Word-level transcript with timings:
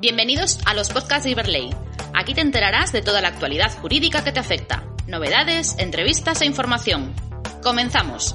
Bienvenidos 0.00 0.58
a 0.66 0.74
los 0.74 0.90
podcasts 0.90 1.24
de 1.24 1.30
Iberley. 1.30 1.70
Aquí 2.14 2.34
te 2.34 2.40
enterarás 2.40 2.92
de 2.92 3.02
toda 3.02 3.20
la 3.20 3.28
actualidad 3.28 3.72
jurídica 3.78 4.24
que 4.24 4.32
te 4.32 4.40
afecta, 4.40 4.84
novedades, 5.06 5.76
entrevistas 5.78 6.40
e 6.40 6.46
información. 6.46 7.14
Comenzamos. 7.62 8.34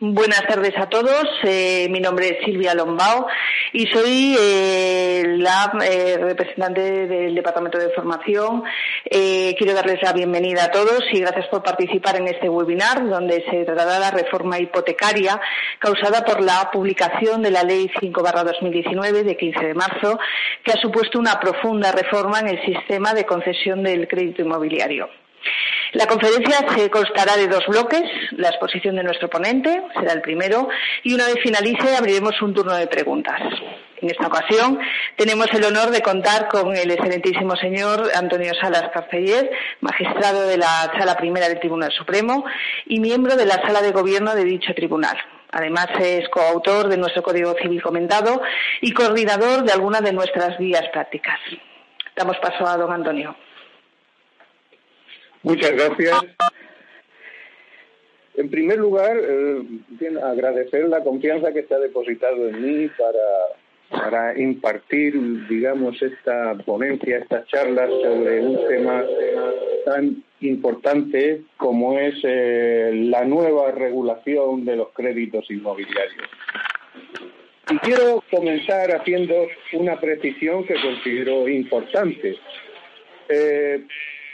Buenas 0.00 0.46
tardes 0.46 0.78
a 0.78 0.88
todos. 0.88 1.24
Eh, 1.42 1.88
mi 1.90 1.98
nombre 1.98 2.28
es 2.28 2.44
Silvia 2.44 2.72
Lombao 2.72 3.26
y 3.72 3.84
soy 3.88 4.36
eh, 4.38 5.24
la 5.38 5.72
eh, 5.84 6.16
representante 6.20 7.08
del 7.08 7.34
Departamento 7.34 7.78
de 7.78 7.90
Formación. 7.90 8.62
quiero 9.10 9.74
darles 9.74 10.00
la 10.00 10.12
bienvenida 10.12 10.66
a 10.66 10.70
todos 10.70 11.02
y 11.12 11.18
gracias 11.18 11.48
por 11.48 11.64
participar 11.64 12.14
en 12.14 12.28
este 12.28 12.48
webinar 12.48 13.08
donde 13.08 13.44
se 13.50 13.64
tratará 13.64 13.98
la 13.98 14.12
reforma 14.12 14.60
hipotecaria 14.60 15.40
causada 15.80 16.24
por 16.24 16.44
la 16.44 16.70
publicación 16.70 17.42
de 17.42 17.50
la 17.50 17.64
Ley 17.64 17.90
5-2019 18.00 19.24
de 19.24 19.36
15 19.36 19.66
de 19.66 19.74
marzo 19.74 20.20
que 20.62 20.70
ha 20.70 20.80
supuesto 20.80 21.18
una 21.18 21.40
profunda 21.40 21.90
reforma 21.90 22.38
en 22.38 22.50
el 22.50 22.64
sistema 22.64 23.14
de 23.14 23.26
concesión 23.26 23.82
del 23.82 24.06
crédito 24.06 24.42
inmobiliario. 24.42 25.08
La 25.92 26.06
conferencia 26.06 26.66
se 26.76 26.90
constará 26.90 27.36
de 27.36 27.48
dos 27.48 27.66
bloques, 27.66 28.02
la 28.32 28.48
exposición 28.48 28.96
de 28.96 29.02
nuestro 29.02 29.30
ponente, 29.30 29.82
será 29.94 30.12
el 30.12 30.20
primero, 30.20 30.68
y 31.02 31.14
una 31.14 31.26
vez 31.26 31.36
finalice 31.42 31.96
abriremos 31.96 32.40
un 32.42 32.52
turno 32.52 32.74
de 32.74 32.86
preguntas. 32.86 33.40
En 34.00 34.10
esta 34.10 34.26
ocasión 34.26 34.78
tenemos 35.16 35.46
el 35.54 35.64
honor 35.64 35.90
de 35.90 36.02
contar 36.02 36.48
con 36.48 36.76
el 36.76 36.90
excelentísimo 36.90 37.56
señor 37.56 38.10
Antonio 38.14 38.52
Salas 38.54 38.90
Carceller, 38.92 39.50
magistrado 39.80 40.46
de 40.46 40.58
la 40.58 40.92
Sala 40.96 41.16
Primera 41.16 41.48
del 41.48 41.58
Tribunal 41.58 41.90
Supremo 41.92 42.44
y 42.86 43.00
miembro 43.00 43.34
de 43.36 43.46
la 43.46 43.54
Sala 43.54 43.80
de 43.80 43.90
Gobierno 43.90 44.34
de 44.34 44.44
dicho 44.44 44.74
tribunal. 44.74 45.16
Además 45.50 45.88
es 45.98 46.28
coautor 46.28 46.88
de 46.88 46.98
nuestro 46.98 47.22
Código 47.22 47.54
Civil 47.60 47.82
comentado 47.82 48.42
y 48.82 48.92
coordinador 48.92 49.64
de 49.64 49.72
algunas 49.72 50.02
de 50.02 50.12
nuestras 50.12 50.58
guías 50.58 50.86
prácticas. 50.92 51.40
Damos 52.14 52.36
paso 52.38 52.66
a 52.66 52.76
don 52.76 52.92
Antonio. 52.92 53.34
Muchas 55.42 55.72
gracias. 55.72 56.24
En 58.38 58.48
primer 58.50 58.78
lugar, 58.78 59.16
eh, 59.20 59.62
agradecer 60.22 60.88
la 60.88 61.02
confianza 61.02 61.52
que 61.52 61.64
se 61.64 61.74
ha 61.74 61.78
depositado 61.78 62.48
en 62.48 62.62
mí 62.62 62.90
para, 63.90 64.38
impartir, 64.38 65.48
digamos, 65.48 66.00
esta 66.00 66.54
ponencia, 66.64 67.18
estas 67.18 67.46
charlas 67.48 67.90
sobre 67.90 68.40
un 68.40 68.68
tema 68.68 69.04
tan 69.84 70.22
importante 70.40 71.42
como 71.56 71.98
es 71.98 72.14
eh, 72.22 72.92
la 72.94 73.24
nueva 73.24 73.72
regulación 73.72 74.64
de 74.64 74.76
los 74.76 74.90
créditos 74.90 75.50
inmobiliarios. 75.50 76.28
Y 77.70 77.78
quiero 77.78 78.22
comenzar 78.30 78.94
haciendo 78.94 79.48
una 79.72 79.98
precisión 79.98 80.64
que 80.64 80.74
considero 80.74 81.48
importante. 81.48 82.36
Eh, 83.28 83.84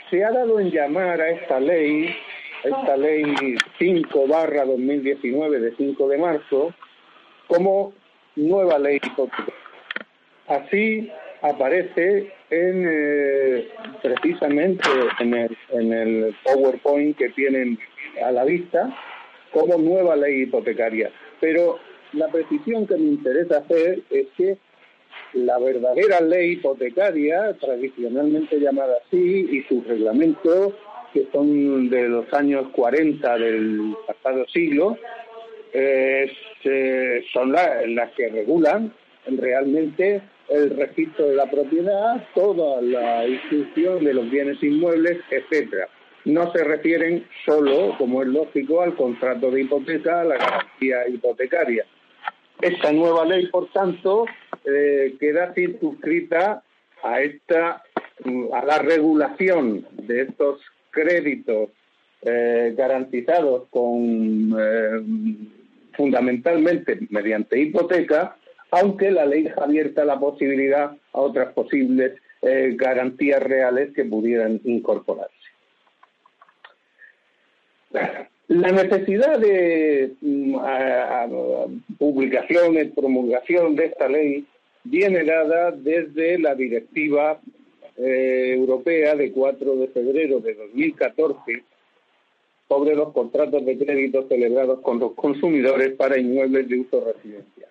se 0.09 0.23
ha 0.23 0.31
dado 0.31 0.59
en 0.59 0.71
llamar 0.71 1.19
a 1.21 1.29
esta 1.29 1.59
ley, 1.59 2.15
esta 2.63 2.97
ley 2.97 3.23
5 3.79 4.27
barra 4.27 4.65
2019 4.65 5.59
de 5.59 5.75
5 5.75 6.07
de 6.07 6.17
marzo, 6.17 6.73
como 7.47 7.93
nueva 8.35 8.79
ley 8.79 8.99
Así 10.47 11.11
aparece 11.41 12.31
en 12.49 12.85
eh, 12.87 13.67
precisamente 14.01 14.87
en 15.19 15.33
el, 15.33 15.57
en 15.71 15.93
el 15.93 16.35
PowerPoint 16.43 17.17
que 17.17 17.29
tienen 17.29 17.79
a 18.23 18.31
la 18.31 18.45
vista 18.45 18.95
como 19.51 19.77
nueva 19.77 20.15
ley 20.15 20.43
hipotecaria. 20.43 21.11
Pero 21.39 21.79
la 22.13 22.27
precisión 22.27 22.87
que 22.87 22.95
me 22.95 23.05
interesa 23.05 23.57
hacer 23.59 24.01
es 24.09 24.27
que 24.37 24.57
la 25.35 25.59
verdadera 25.59 26.21
ley 26.21 26.53
hipotecaria, 26.53 27.53
tradicionalmente 27.59 28.59
llamada 28.59 28.95
así, 29.05 29.47
y 29.51 29.61
sus 29.63 29.85
reglamentos, 29.85 30.73
que 31.13 31.27
son 31.31 31.89
de 31.89 32.09
los 32.09 32.31
años 32.33 32.67
40 32.71 33.37
del 33.37 33.95
pasado 34.07 34.45
siglo, 34.47 34.97
eh, 35.73 36.31
son 37.33 37.51
las 37.51 38.11
que 38.15 38.29
regulan 38.29 38.93
realmente 39.27 40.21
el 40.49 40.69
registro 40.77 41.27
de 41.27 41.35
la 41.35 41.49
propiedad, 41.49 42.23
toda 42.33 42.81
la 42.81 43.27
institución 43.27 44.03
de 44.03 44.13
los 44.13 44.29
bienes 44.29 44.61
inmuebles, 44.63 45.19
etcétera. 45.29 45.89
No 46.25 46.51
se 46.53 46.63
refieren 46.63 47.27
solo, 47.45 47.95
como 47.97 48.23
es 48.23 48.29
lógico, 48.29 48.81
al 48.81 48.95
contrato 48.95 49.51
de 49.51 49.61
hipoteca, 49.61 50.21
a 50.21 50.23
la 50.23 50.37
garantía 50.37 51.07
hipotecaria. 51.07 51.85
Esta 52.61 52.91
nueva 52.91 53.25
ley, 53.25 53.47
por 53.47 53.69
tanto, 53.71 54.25
eh, 54.65 55.15
queda 55.19 55.53
circunscrita 55.53 56.63
a 57.03 57.21
esta 57.21 57.83
a 58.53 58.65
la 58.65 58.79
regulación 58.79 59.85
de 59.91 60.21
estos 60.21 60.61
créditos 60.89 61.69
eh, 62.21 62.73
garantizados 62.75 63.67
con 63.69 64.55
eh, 64.57 65.01
fundamentalmente 65.93 66.97
mediante 67.09 67.59
hipoteca, 67.59 68.37
aunque 68.71 69.11
la 69.11 69.25
ley 69.25 69.43
deja 69.43 69.65
abierta 69.65 70.05
la 70.05 70.19
posibilidad 70.19 70.95
a 71.13 71.19
otras 71.19 71.53
posibles 71.53 72.13
garantías 72.41 73.41
reales 73.41 73.91
que 73.95 74.05
pudieran 74.05 74.61
incorporarse. 74.65 75.33
La 78.49 78.71
necesidad 78.71 79.39
de 79.39 80.13
mm, 80.21 80.55
publicación, 81.97 82.75
promulgación 82.95 83.75
de 83.75 83.85
esta 83.85 84.07
ley 84.07 84.45
viene 84.85 85.23
dada 85.23 85.71
desde 85.71 86.39
la 86.39 86.55
directiva 86.55 87.39
eh, 87.97 88.53
europea 88.55 89.15
de 89.15 89.31
4 89.31 89.75
de 89.75 89.87
febrero 89.89 90.39
de 90.39 90.53
2014 90.53 91.63
sobre 92.67 92.95
los 92.95 93.11
contratos 93.13 93.65
de 93.65 93.77
crédito 93.77 94.27
celebrados 94.27 94.81
con 94.81 94.99
los 94.99 95.13
consumidores 95.13 95.93
para 95.93 96.19
inmuebles 96.19 96.67
de 96.67 96.79
uso 96.79 97.03
residencial. 97.03 97.69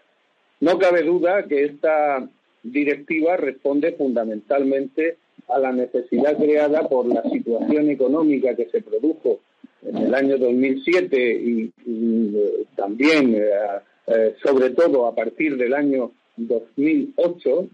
No 0.61 0.79
cabe 0.79 1.03
duda 1.03 1.47
que 1.47 1.65
esta 1.65 2.29
directiva 2.63 3.37
responde 3.37 3.93
fundamentalmente 3.93 5.19
a 5.49 5.59
la 5.59 5.73
necesidad 5.73 6.37
creada 6.39 6.89
por 6.89 7.07
la 7.07 7.23
situación 7.25 7.91
económica 7.91 8.55
que 8.55 8.71
se 8.71 8.81
produjo 8.81 9.41
en 9.83 9.99
el 9.99 10.15
año 10.15 10.39
2007 10.39 11.35
y, 11.35 11.73
eh, 11.87 12.65
también, 12.75 13.37
eh, 13.37 14.35
sobre 14.43 14.71
todo 14.71 15.07
a 15.07 15.15
partir 15.15 15.57
del 15.57 15.75
año 15.75 16.13
2008 16.37 17.69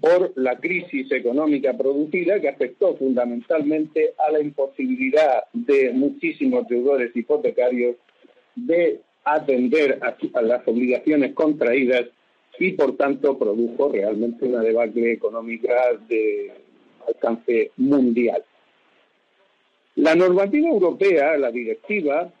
por 0.00 0.32
la 0.36 0.58
crisis 0.58 1.10
económica 1.12 1.72
producida 1.72 2.40
que 2.40 2.48
afectó 2.48 2.96
fundamentalmente 2.96 4.14
a 4.18 4.32
la 4.32 4.40
imposibilidad 4.40 5.44
de 5.52 5.92
muchísimos 5.92 6.68
deudores 6.68 7.14
hipotecarios 7.16 7.96
de 8.54 9.00
atender 9.24 9.98
a, 10.02 10.42
las 10.42 10.66
obligaciones 10.68 11.32
contraídas 11.32 12.06
y 12.58 12.72
por 12.72 12.96
tanto 12.96 13.38
produjo 13.38 13.90
realmente 13.90 14.44
una 14.44 14.60
debacle 14.60 15.12
económica 15.12 15.74
de 16.08 16.52
alcance 17.08 17.70
mundial. 17.76 18.44
La 19.96 20.14
normativa 20.14 20.68
europea, 20.68 21.36
la 21.38 21.50
directiva, 21.50 22.32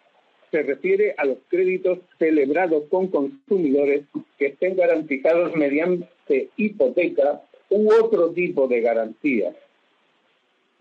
se 0.54 0.62
refiere 0.62 1.16
a 1.18 1.24
los 1.24 1.38
créditos 1.48 1.98
celebrados 2.16 2.84
con 2.88 3.08
consumidores 3.08 4.04
que 4.38 4.46
estén 4.46 4.76
garantizados 4.76 5.52
mediante 5.56 6.50
hipoteca 6.56 7.42
u 7.70 7.92
otro 7.92 8.30
tipo 8.30 8.68
de 8.68 8.80
garantía 8.80 9.52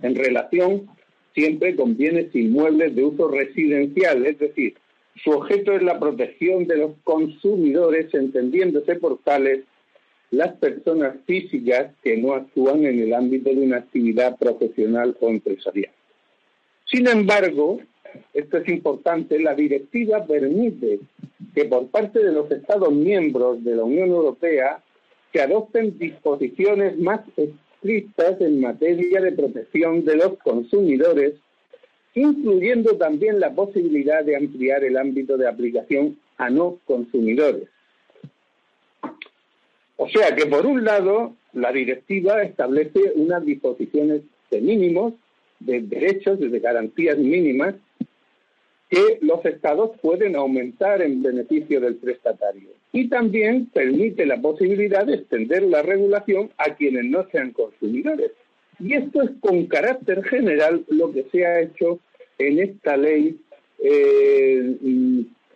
en 0.04 0.14
relación 0.14 0.88
siempre 1.34 1.76
con 1.76 1.98
bienes 1.98 2.36
inmuebles 2.36 2.96
de 2.96 3.04
uso 3.04 3.30
residencial, 3.30 4.24
es 4.28 4.38
decir, 4.38 4.76
su 5.24 5.32
objeto 5.32 5.72
es 5.74 5.82
la 5.82 6.00
protección 6.00 6.68
de 6.68 6.78
los 6.78 6.92
consumidores, 7.04 8.14
entendiéndose 8.14 8.98
por 8.98 9.24
tales 9.24 9.62
las 10.30 10.54
personas 10.58 11.16
físicas 11.26 11.96
que 12.04 12.16
no 12.18 12.34
actúan 12.34 12.86
en 12.86 13.00
el 13.00 13.14
ámbito 13.16 13.50
de 13.50 13.62
una 13.62 13.78
actividad 13.78 14.38
profesional 14.38 15.18
o 15.20 15.30
empresarial. 15.30 15.94
Sin 16.94 17.08
embargo, 17.08 17.80
esto 18.36 18.60
es 18.60 18.70
importante, 18.70 19.40
la 19.40 19.56
directiva 19.56 20.24
permite 20.28 21.00
que 21.56 21.66
por 21.66 21.88
parte 21.88 22.24
de 22.24 22.32
los 22.32 22.52
Estados 22.52 22.94
miembros 22.94 23.64
de 23.64 23.76
la 23.76 23.84
Unión 23.84 24.10
Europea 24.10 24.80
se 25.32 25.42
adopten 25.42 25.98
disposiciones 25.98 27.00
más 27.00 27.22
estrictas 27.36 28.40
en 28.42 28.62
materia 28.62 29.22
de 29.22 29.32
protección 29.32 30.06
de 30.06 30.18
los 30.18 30.38
consumidores, 30.44 31.34
incluyendo 32.14 32.96
también 32.96 33.40
la 33.40 33.56
posibilidad 33.56 34.24
de 34.24 34.36
ampliar 34.36 34.84
el 34.84 34.96
ámbito 34.96 35.36
de 35.36 35.48
aplicación 35.48 36.20
a 36.38 36.52
no 36.52 36.78
consumidores. 36.86 37.70
O 39.98 40.08
sea 40.10 40.36
que, 40.36 40.46
por 40.46 40.68
un 40.68 40.84
lado, 40.84 41.34
la 41.54 41.72
directiva 41.72 42.44
establece 42.44 43.14
unas 43.16 43.44
disposiciones 43.44 44.22
de 44.52 44.62
mínimos, 44.62 45.14
de 45.66 45.82
derechos, 45.82 46.40
de 46.40 46.60
garantías 46.60 47.18
mínimas, 47.18 47.76
que 48.90 49.18
los 49.22 49.44
estados 49.46 49.92
pueden 50.02 50.36
aumentar 50.36 51.02
en 51.02 51.24
beneficio 51.24 51.82
del 51.82 51.96
prestatario. 51.96 52.70
Y 52.92 53.10
también 53.10 53.66
permite 53.74 54.26
la 54.26 54.40
posibilidad 54.40 55.06
de 55.06 55.16
extender 55.16 55.64
la 55.64 55.82
regulación 55.82 56.52
a 56.58 56.76
quienes 56.76 57.06
no 57.06 57.28
sean 57.32 57.52
consumidores. 57.52 58.32
Y 58.80 58.94
esto 58.94 59.24
es 59.24 59.32
con 59.40 59.66
carácter 59.66 60.24
general 60.24 60.86
lo 60.90 61.12
que 61.12 61.26
se 61.32 61.46
ha 61.46 61.62
hecho 61.62 62.00
en 62.38 62.60
esta 62.60 62.98
ley 62.98 63.40
eh, 63.80 64.78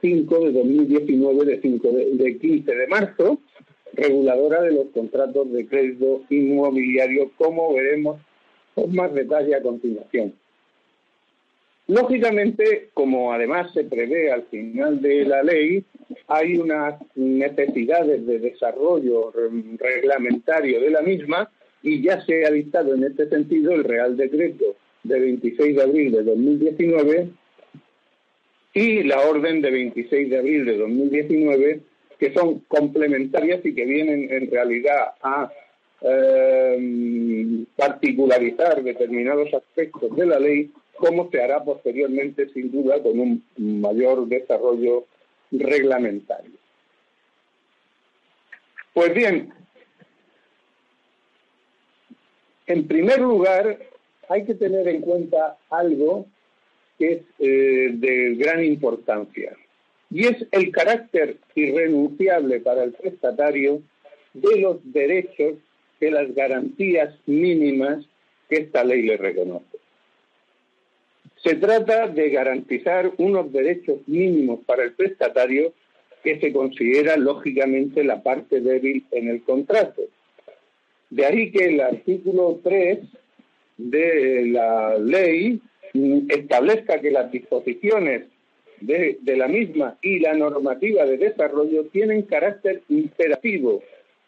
5 0.01 0.39
de 0.39 0.51
2019 0.51 1.45
de, 1.45 1.61
5 1.61 1.91
de 2.13 2.37
15 2.39 2.75
de 2.75 2.87
marzo, 2.87 3.39
reguladora 3.93 4.61
de 4.61 4.71
los 4.71 4.87
contratos 4.87 5.51
de 5.51 5.67
crédito 5.67 6.23
inmobiliario, 6.29 7.31
como 7.37 7.73
veremos 7.73 8.19
con 8.77 8.93
más 8.93 9.11
detalle 9.11 9.55
a 9.55 9.61
continuación. 9.63 10.35
Lógicamente, 11.87 12.89
como 12.93 13.33
además 13.33 13.73
se 13.73 13.85
prevé 13.85 14.31
al 14.31 14.43
final 14.43 15.01
de 15.01 15.25
la 15.25 15.41
ley, 15.41 15.83
hay 16.27 16.57
unas 16.57 17.01
necesidades 17.15 18.27
de 18.27 18.37
desarrollo 18.37 19.33
reglamentario 19.79 20.79
de 20.79 20.91
la 20.91 21.01
misma 21.01 21.49
y 21.81 22.03
ya 22.03 22.23
se 22.23 22.45
ha 22.45 22.51
dictado 22.51 22.93
en 22.93 23.05
este 23.05 23.27
sentido 23.29 23.71
el 23.73 23.83
Real 23.83 24.15
Decreto 24.15 24.75
de 25.01 25.19
26 25.21 25.75
de 25.75 25.81
abril 25.81 26.11
de 26.11 26.23
2019 26.23 27.29
y 28.73 29.03
la 29.03 29.21
Orden 29.21 29.59
de 29.61 29.71
26 29.71 30.29
de 30.29 30.37
abril 30.37 30.65
de 30.65 30.77
2019, 30.77 31.79
que 32.19 32.31
son 32.31 32.59
complementarias 32.67 33.65
y 33.65 33.73
que 33.73 33.85
vienen 33.85 34.27
en 34.29 34.51
realidad 34.51 35.15
a 35.23 35.49
eh, 36.01 37.65
particularizar 37.75 38.83
determinados 38.83 39.53
aspectos 39.53 40.15
de 40.15 40.25
la 40.25 40.39
ley 40.39 40.71
como 40.97 41.29
se 41.29 41.41
hará 41.41 41.63
posteriormente, 41.63 42.49
sin 42.49 42.71
duda, 42.71 43.01
con 43.01 43.19
un 43.19 43.43
mayor 43.57 44.27
desarrollo 44.27 45.05
reglamentario. 45.51 46.51
Pues 48.93 49.13
bien, 49.13 49.53
en 52.65 52.87
primer 52.87 53.21
lugar, 53.21 53.77
hay 54.27 54.43
que 54.43 54.55
tener 54.55 54.87
en 54.87 55.01
cuenta 55.01 55.57
algo 55.69 56.25
que 56.97 57.11
es 57.11 57.21
eh, 57.37 57.91
de 57.93 58.35
gran 58.35 58.63
importancia, 58.63 59.55
y 60.09 60.25
es 60.25 60.47
el 60.51 60.71
carácter 60.71 61.37
irrenunciable 61.53 62.59
para 62.59 62.83
el 62.83 62.93
prestatario 62.93 63.83
de 64.33 64.61
los 64.61 64.77
derechos, 64.91 65.57
de 65.99 66.11
las 66.11 66.33
garantías 66.33 67.15
mínimas 67.25 68.05
que 68.49 68.57
esta 68.57 68.83
ley 68.83 69.01
le 69.03 69.17
reconoce. 69.17 69.77
Se 71.43 71.55
trata 71.55 72.07
de 72.07 72.29
garantizar 72.29 73.11
unos 73.17 73.51
derechos 73.51 73.99
mínimos 74.07 74.59
para 74.65 74.83
el 74.83 74.93
prestatario 74.93 75.73
que 76.23 76.39
se 76.39 76.51
considera 76.51 77.15
lógicamente 77.15 78.03
la 78.03 78.21
parte 78.21 78.59
débil 78.59 79.05
en 79.11 79.29
el 79.29 79.43
contrato. 79.43 80.01
De 81.09 81.25
ahí 81.25 81.51
que 81.51 81.65
el 81.65 81.79
artículo 81.79 82.59
3 82.63 82.99
de 83.77 84.47
la 84.47 84.97
ley 84.97 85.61
establezca 86.29 86.99
que 86.99 87.11
las 87.11 87.31
disposiciones 87.31 88.23
de, 88.81 89.17
de, 89.21 89.37
la 89.37 89.47
misma 89.47 89.97
y 90.01 90.19
la 90.19 90.33
normativa 90.33 91.05
de 91.05 91.17
desarrollo 91.17 91.85
tienen 91.85 92.23
carácter 92.23 92.83
imperativo, 92.89 93.81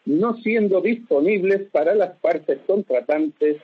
no 0.04 0.36
siendo 0.38 0.80
disponibles 0.80 1.68
para 1.70 1.94
las 1.94 2.16
partes 2.18 2.58
contratantes 2.66 3.58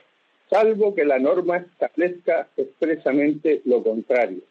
salvo 0.49 0.95
que 0.95 1.05
la 1.05 1.19
norma 1.19 1.57
establezca 1.57 2.47
expresamente 2.55 3.61
lo 3.65 3.83
contrario. 3.83 4.41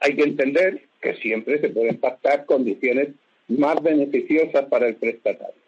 Hay 0.00 0.14
que 0.14 0.22
entender 0.22 0.82
que 1.00 1.14
siempre 1.16 1.60
se 1.60 1.70
pueden 1.70 1.98
pactar 1.98 2.46
condiciones 2.46 3.08
más 3.48 3.82
beneficiosas 3.82 4.66
para 4.66 4.88
el 4.88 4.96
prestatario. 4.96 5.60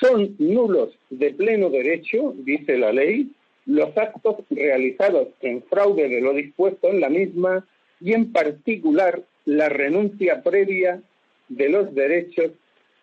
Son 0.00 0.34
nulos 0.38 0.90
de 1.10 1.32
pleno 1.32 1.68
derecho, 1.70 2.34
dice 2.38 2.78
la 2.78 2.92
ley, 2.92 3.30
los 3.66 3.96
actos 3.96 4.36
realizados 4.50 5.28
en 5.40 5.62
fraude 5.62 6.08
de 6.08 6.20
lo 6.20 6.32
dispuesto 6.32 6.88
en 6.88 7.00
la 7.00 7.08
misma 7.08 7.66
y 8.00 8.12
en 8.12 8.32
particular 8.32 9.22
la 9.44 9.68
renuncia 9.68 10.42
previa 10.42 11.02
de 11.48 11.68
los 11.68 11.94
derechos 11.94 12.52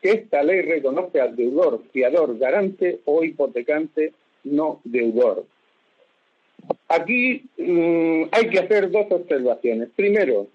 que 0.02 0.12
esta 0.12 0.44
ley 0.44 0.62
reconoce 0.62 1.22
al 1.22 1.36
deudor, 1.36 1.84
fiador, 1.92 2.38
garante 2.38 3.02
o 3.06 3.24
hipotecante 3.24 4.14
no 4.44 4.82
deudor. 4.84 5.46
Aquí 6.88 7.44
mm, 7.58 8.24
hay 8.32 8.50
que 8.50 8.60
hacer 8.60 8.90
dos 8.90 9.06
observaciones. 9.12 9.90
Primero, 9.96 10.48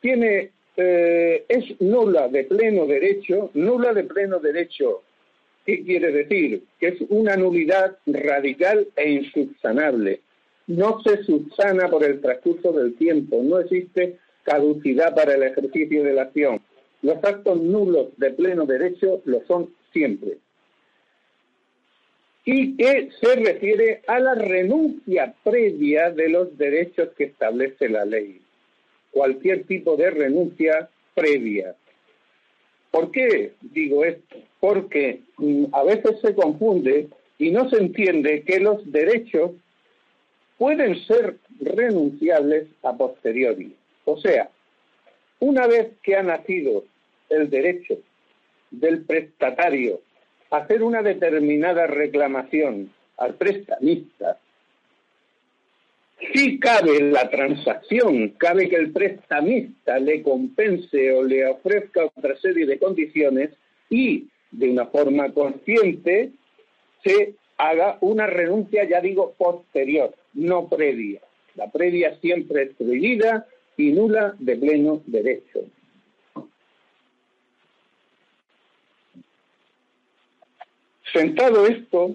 tiene 0.00 0.50
eh, 0.76 1.44
es 1.48 1.80
nula 1.80 2.28
de 2.28 2.44
pleno 2.44 2.86
derecho, 2.86 3.50
nula 3.54 3.92
de 3.92 4.04
pleno 4.04 4.38
derecho. 4.38 5.02
¿Qué 5.66 5.84
quiere 5.84 6.10
decir? 6.10 6.64
Que 6.78 6.88
es 6.88 7.00
una 7.10 7.36
nulidad 7.36 7.98
radical 8.06 8.88
e 8.96 9.10
insubsanable. 9.10 10.20
No 10.68 11.02
se 11.02 11.22
subsana 11.24 11.88
por 11.88 12.04
el 12.04 12.20
transcurso 12.20 12.72
del 12.72 12.94
tiempo, 12.94 13.42
no 13.42 13.58
existe 13.58 14.16
caducidad 14.42 15.14
para 15.14 15.34
el 15.34 15.42
ejercicio 15.42 16.02
de 16.02 16.14
la 16.14 16.22
acción. 16.22 16.59
Los 17.02 17.16
actos 17.24 17.60
nulos 17.60 18.08
de 18.16 18.30
pleno 18.30 18.66
derecho 18.66 19.22
lo 19.24 19.44
son 19.46 19.70
siempre 19.92 20.38
y 22.44 22.76
que 22.76 23.10
se 23.20 23.36
refiere 23.36 24.02
a 24.06 24.18
la 24.18 24.34
renuncia 24.34 25.34
previa 25.44 26.10
de 26.10 26.28
los 26.30 26.56
derechos 26.56 27.10
que 27.16 27.24
establece 27.24 27.88
la 27.88 28.04
ley. 28.04 28.40
Cualquier 29.10 29.64
tipo 29.64 29.96
de 29.96 30.10
renuncia 30.10 30.88
previa. 31.14 31.74
¿Por 32.90 33.10
qué 33.10 33.52
digo 33.60 34.04
esto? 34.04 34.36
Porque 34.58 35.20
mm, 35.36 35.66
a 35.72 35.84
veces 35.84 36.20
se 36.20 36.34
confunde 36.34 37.08
y 37.38 37.50
no 37.50 37.68
se 37.70 37.76
entiende 37.76 38.42
que 38.42 38.58
los 38.58 38.90
derechos 38.90 39.52
pueden 40.58 40.96
ser 41.06 41.36
renunciables 41.60 42.66
a 42.82 42.96
posteriori. 42.96 43.76
O 44.04 44.18
sea, 44.18 44.50
una 45.38 45.66
vez 45.66 45.92
que 46.02 46.16
ha 46.16 46.22
nacido 46.22 46.84
el 47.30 47.48
derecho 47.48 47.98
del 48.70 49.04
prestatario 49.04 50.00
hacer 50.50 50.82
una 50.82 51.02
determinada 51.02 51.86
reclamación 51.86 52.92
al 53.16 53.34
prestamista, 53.34 54.38
si 56.34 56.58
cabe 56.58 57.00
la 57.00 57.30
transacción, 57.30 58.30
cabe 58.30 58.68
que 58.68 58.76
el 58.76 58.92
prestamista 58.92 59.98
le 59.98 60.22
compense 60.22 61.12
o 61.12 61.22
le 61.22 61.46
ofrezca 61.46 62.04
otra 62.04 62.36
serie 62.36 62.66
de 62.66 62.78
condiciones 62.78 63.50
y 63.88 64.28
de 64.50 64.68
una 64.68 64.86
forma 64.86 65.32
consciente 65.32 66.30
se 67.02 67.34
haga 67.56 67.96
una 68.00 68.26
renuncia, 68.26 68.84
ya 68.84 69.00
digo, 69.00 69.34
posterior, 69.38 70.14
no 70.34 70.68
previa. 70.68 71.20
La 71.54 71.70
previa 71.70 72.18
siempre 72.20 72.64
es 72.64 72.74
prohibida 72.74 73.46
y 73.76 73.92
nula 73.92 74.34
de 74.38 74.56
pleno 74.56 75.02
derecho. 75.06 75.60
Sentado 81.12 81.66
esto, 81.66 82.14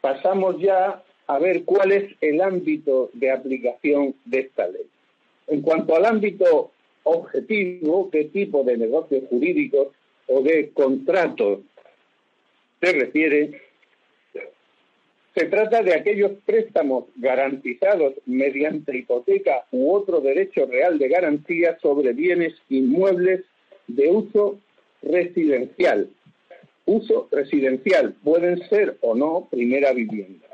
pasamos 0.00 0.58
ya 0.60 1.02
a 1.26 1.38
ver 1.38 1.64
cuál 1.64 1.92
es 1.92 2.10
el 2.20 2.40
ámbito 2.40 3.10
de 3.12 3.30
aplicación 3.30 4.14
de 4.24 4.40
esta 4.40 4.66
ley. 4.68 4.86
En 5.46 5.60
cuanto 5.60 5.94
al 5.94 6.06
ámbito 6.06 6.70
objetivo, 7.02 8.10
qué 8.10 8.24
tipo 8.24 8.64
de 8.64 8.78
negocios 8.78 9.24
jurídicos 9.28 9.88
o 10.26 10.42
de 10.42 10.70
contratos 10.70 11.60
se 12.80 12.92
refiere, 12.92 13.60
se 15.34 15.46
trata 15.46 15.82
de 15.82 15.94
aquellos 15.94 16.32
préstamos 16.44 17.04
garantizados 17.16 18.14
mediante 18.26 18.96
hipoteca 18.96 19.64
u 19.70 19.92
otro 19.92 20.20
derecho 20.20 20.66
real 20.66 20.98
de 20.98 21.08
garantía 21.08 21.78
sobre 21.80 22.12
bienes 22.12 22.54
inmuebles 22.68 23.44
de 23.86 24.08
uso 24.08 24.58
residencial, 25.02 26.10
uso 26.86 27.28
residencial, 27.30 28.14
pueden 28.24 28.68
ser 28.68 28.96
o 29.00 29.14
no 29.14 29.48
primera 29.50 29.92
vivienda. 29.92 30.46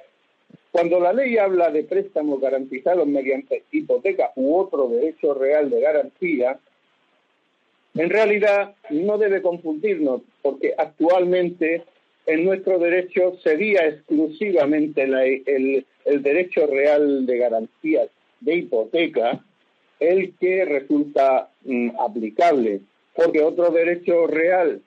Cuando 0.71 1.01
la 1.01 1.13
ley 1.13 1.39
habla 1.39 1.71
de 1.71 1.85
préstamos 1.85 2.41
garantizados 2.41 3.07
mediante 3.07 3.65
hipoteca 3.73 4.33
u 4.37 4.57
otro 4.57 4.89
derecho 4.89 5.33
real 5.33 5.71
de 5.71 5.81
garantía, 5.81 6.59
en 7.95 8.11
realidad 8.11 8.75
no 8.91 9.17
debe 9.17 9.41
confundirnos, 9.41 10.21
porque 10.43 10.75
actualmente 10.77 11.85
en 12.27 12.45
nuestro 12.45 12.79
derecho 12.79 13.39
sería 13.43 13.87
exclusivamente 13.87 15.05
el, 15.05 15.87
derecho 16.23 16.67
real 16.67 17.25
de 17.25 17.39
garantía 17.39 18.07
de 18.41 18.55
hipoteca 18.57 19.43
el 19.99 20.35
que 20.39 20.65
resulta 20.67 21.49
mm, 21.65 21.91
aplicable, 21.99 22.81
porque 23.15 23.41
otro 23.41 23.71
derecho 23.71 24.27
real 24.27 24.83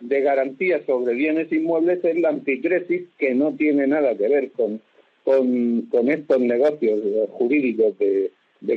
de 0.00 0.20
garantía 0.20 0.84
sobre 0.86 1.14
bienes 1.14 1.50
inmuebles 1.52 2.04
es 2.04 2.16
la 2.18 2.30
anticresis, 2.30 3.02
que 3.18 3.34
no 3.34 3.54
tiene 3.54 3.86
nada 3.86 4.16
que 4.16 4.28
ver 4.28 4.50
con, 4.52 4.80
con, 5.24 6.10
estos 6.10 6.40
negocios 6.40 7.00
jurídicos 7.30 7.98
de, 7.98 8.30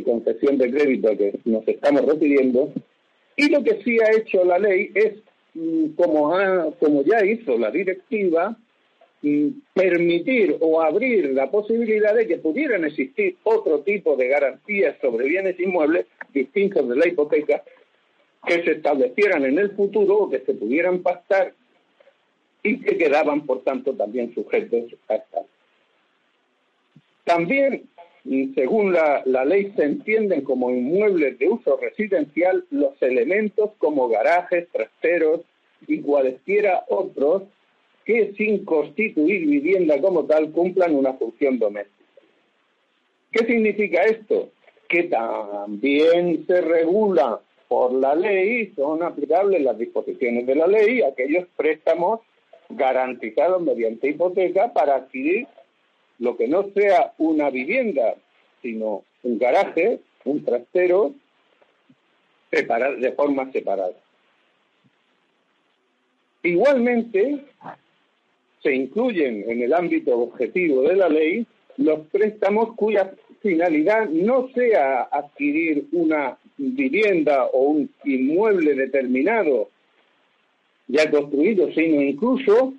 concesión 0.03 0.57
de 0.57 0.71
crédito 0.71 1.17
que 1.17 1.39
nos 1.45 1.67
estamos 1.67 2.05
refiriendo. 2.05 2.71
Y 3.35 3.49
lo 3.49 3.63
que 3.63 3.81
sí 3.83 3.97
ha 3.99 4.15
hecho 4.17 4.43
la 4.43 4.59
ley 4.59 4.91
es, 4.93 5.13
mm, 5.53 5.89
como, 5.95 6.73
como 6.79 7.03
ya 7.03 7.25
hizo 7.25 7.57
la 7.57 7.71
directiva, 7.71 8.57
mm, 9.21 9.47
permitir 9.73 10.57
o 10.59 10.81
abrir 10.81 11.33
la 11.33 11.49
posibilidad 11.49 12.15
de 12.15 12.27
que 12.27 12.37
pudieran 12.37 12.85
existir 12.85 13.35
otro 13.43 13.81
tipo 13.81 14.15
de 14.15 14.27
garantías 14.27 14.95
sobre 15.01 15.27
bienes 15.27 15.59
inmuebles 15.59 16.05
distintos 16.33 16.87
de 16.87 16.95
la 16.95 17.07
hipoteca 17.07 17.63
que 18.45 18.63
se 18.63 18.71
establecieran 18.73 19.45
en 19.45 19.57
el 19.59 19.71
futuro 19.71 20.17
o 20.17 20.29
que 20.29 20.39
se 20.39 20.53
pudieran 20.53 21.01
pactar 21.01 21.53
y 22.63 22.79
que 22.79 22.97
quedaban, 22.97 23.45
por 23.45 23.63
tanto, 23.63 23.93
también 23.93 24.33
sujetos 24.33 24.93
a 25.07 25.15
esta. 25.15 25.41
También, 27.23 27.83
según 28.55 28.93
la, 28.93 29.21
la 29.25 29.45
ley, 29.45 29.73
se 29.75 29.83
entienden 29.83 30.41
como 30.41 30.71
inmuebles 30.71 31.37
de 31.39 31.49
uso 31.49 31.77
residencial 31.77 32.65
los 32.71 33.01
elementos 33.01 33.71
como 33.77 34.07
garajes, 34.07 34.67
trasteros 34.71 35.41
y 35.87 36.01
cualesquiera 36.01 36.83
otros 36.87 37.43
que 38.05 38.33
sin 38.37 38.63
constituir 38.63 39.45
vivienda 39.45 39.99
como 39.99 40.25
tal 40.25 40.51
cumplan 40.51 40.95
una 40.95 41.13
función 41.13 41.59
doméstica. 41.59 41.97
¿Qué 43.31 43.45
significa 43.45 44.03
esto? 44.03 44.49
Que 44.87 45.03
también 45.03 46.45
se 46.47 46.61
regula 46.61 47.41
por 47.67 47.93
la 47.93 48.15
ley, 48.15 48.71
son 48.75 49.03
aplicables 49.03 49.61
las 49.61 49.77
disposiciones 49.77 50.45
de 50.45 50.55
la 50.55 50.67
ley, 50.67 51.01
aquellos 51.01 51.45
préstamos 51.55 52.21
garantizados 52.69 53.61
mediante 53.61 54.09
hipoteca 54.09 54.73
para 54.73 54.95
adquirir 54.95 55.47
lo 56.19 56.35
que 56.35 56.47
no 56.47 56.69
sea 56.73 57.13
una 57.17 57.49
vivienda, 57.49 58.15
sino 58.61 59.03
un 59.23 59.37
garaje, 59.37 59.99
un 60.25 60.43
trastero, 60.43 61.13
de 62.51 63.11
forma 63.11 63.51
separada. 63.51 63.93
Igualmente, 66.43 67.43
se 68.63 68.73
incluyen 68.73 69.49
en 69.49 69.61
el 69.61 69.73
ámbito 69.73 70.17
objetivo 70.17 70.83
de 70.83 70.95
la 70.95 71.09
ley 71.09 71.45
los 71.77 72.07
préstamos 72.07 72.73
cuya 72.75 73.13
finalidad 73.41 74.09
no 74.09 74.49
sea 74.49 75.03
adquirir 75.03 75.85
una 75.91 76.37
vivienda 76.57 77.45
o 77.45 77.59
un 77.59 77.89
inmueble 78.03 78.75
determinado 78.75 79.69
ya 80.87 81.09
construido, 81.11 81.71
sino 81.73 82.01
incluso 82.01 82.73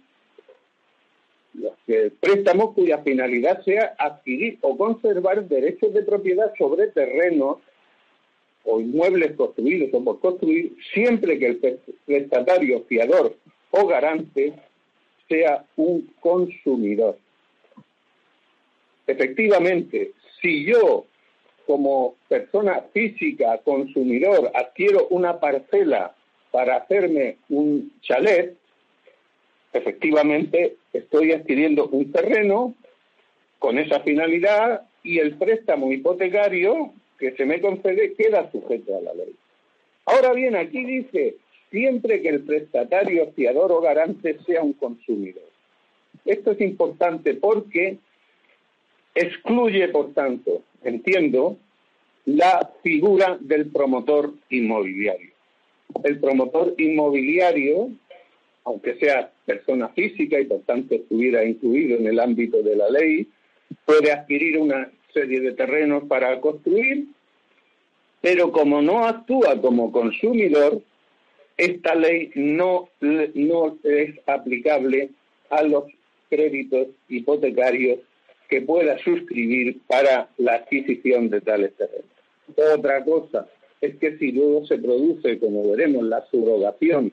los 1.55 1.73
préstamos 2.21 2.75
cuya 2.75 2.99
finalidad 2.99 3.63
sea 3.65 3.95
adquirir 3.99 4.59
o 4.61 4.77
conservar 4.77 5.47
derechos 5.49 5.93
de 5.93 6.03
propiedad 6.03 6.53
sobre 6.57 6.89
terrenos 6.89 7.59
o 8.65 8.81
inmuebles 8.81 9.33
construidos 9.33 9.89
o 9.93 10.05
por 10.05 10.21
construir, 10.21 10.77
siempre 10.93 11.39
que 11.39 11.47
el 11.47 11.81
prestatario 12.07 12.85
fiador 12.85 13.35
o 13.71 13.87
garante 13.87 14.55
sea 15.29 15.65
un 15.77 16.11
consumidor. 16.21 17.19
Efectivamente, 19.09 20.13
si 20.41 20.67
yo 20.67 21.07
como 21.67 22.15
persona 22.29 22.85
física, 22.93 23.59
consumidor, 23.65 24.53
adquiero 24.55 25.09
una 25.09 25.41
parcela 25.41 26.15
para 26.51 26.77
hacerme 26.77 27.39
un 27.49 27.93
chalet, 28.03 28.57
efectivamente 29.73 30.77
estoy 30.93 31.33
adquiriendo 31.33 31.89
un 31.89 32.13
terreno 32.13 32.75
con 33.59 33.79
esa 33.79 34.01
finalidad 34.01 34.83
y 35.03 35.19
el 35.19 35.37
préstamo 35.37 35.91
hipotecario 35.91 36.93
que 37.19 37.33
se 37.33 37.45
me 37.45 37.61
concede 37.61 38.15
queda 38.15 38.51
sujeto 38.51 38.97
a 38.97 39.01
la 39.01 39.15
ley. 39.15 39.35
Ahora 40.05 40.33
bien, 40.33 40.55
aquí 40.55 40.85
dice, 40.85 41.37
siempre 41.71 42.21
que 42.23 42.29
el 42.29 42.43
prestatario, 42.43 43.33
fiador 43.33 43.73
o 43.73 43.81
garante 43.81 44.39
sea 44.47 44.63
un 44.63 44.75
consumidor. 44.75 45.49
Esto 46.25 46.53
es 46.53 46.61
importante 46.61 47.35
porque 47.35 47.99
excluye, 49.15 49.89
por 49.89 50.13
tanto, 50.15 50.63
entiendo, 50.83 51.57
la 52.25 52.71
figura 52.83 53.39
del 53.41 53.67
promotor 53.71 54.35
inmobiliario. 54.51 55.31
El 56.05 56.21
promotor 56.21 56.75
inmobiliario, 56.79 57.91
aunque 58.65 58.97
sea 58.97 59.33
persona 59.47 59.89
física 59.89 60.39
y 60.39 60.45
por 60.45 60.61
tanto 60.61 60.95
estuviera 60.95 61.45
incluido 61.45 61.97
en 61.97 62.07
el 62.07 62.21
ámbito 62.21 62.63
de 62.63 62.77
la 62.77 62.91
ley, 62.91 63.27
puede 63.85 64.13
adquirir 64.13 64.59
una 64.59 64.91
serie 65.15 65.41
de 65.41 65.53
terrenos 65.53 66.05
para 66.05 66.39
construir, 66.41 67.07
pero 68.21 68.53
como 68.53 68.83
no 68.83 69.07
actúa 69.07 69.61
como 69.61 69.91
consumidor, 69.91 70.83
esta 71.57 71.95
ley 71.95 72.31
no, 72.35 72.89
no 73.01 73.79
es 73.83 74.15
aplicable 74.27 75.11
a 75.51 75.63
los 75.63 75.85
créditos 76.29 76.89
hipotecarios 77.09 78.01
que 78.49 78.63
pueda 78.63 78.99
suscribir 78.99 79.81
para 79.87 80.29
la 80.39 80.55
adquisición 80.55 81.29
de 81.29 81.41
tales 81.41 81.75
terrenos. 81.77 82.07
Otra 82.75 83.05
cosa 83.05 83.47
es 83.81 83.97
que 83.97 84.17
si 84.19 84.33
luego 84.33 84.67
se 84.67 84.79
produce, 84.79 85.39
como 85.39 85.71
veremos, 85.71 86.05
la 86.05 86.25
subrogación 86.31 87.13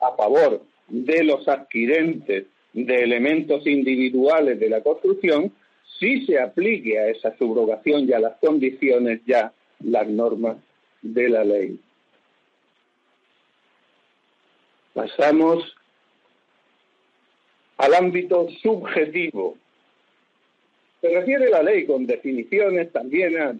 a 0.00 0.16
favor 0.16 0.62
de 0.88 1.24
los 1.24 1.46
adquirentes 1.46 2.46
de 2.72 2.94
elementos 2.96 3.66
individuales 3.66 4.58
de 4.58 4.70
la 4.70 4.80
construcción, 4.82 5.52
sí 5.98 6.24
se 6.26 6.40
aplique 6.40 6.98
a 6.98 7.08
esa 7.08 7.36
subrogación 7.36 8.08
y 8.08 8.12
a 8.12 8.20
las 8.20 8.38
condiciones 8.38 9.20
ya 9.26 9.52
las 9.80 10.08
normas 10.08 10.56
de 11.02 11.28
la 11.28 11.44
ley. 11.44 11.78
Pasamos 14.94 15.76
al 17.78 17.94
ámbito 17.94 18.48
subjetivo 18.62 19.56
se 21.02 21.08
refiere 21.08 21.50
la 21.50 21.64
ley 21.64 21.84
con 21.84 22.06
definiciones 22.06 22.92
también 22.92 23.36
a 23.36 23.56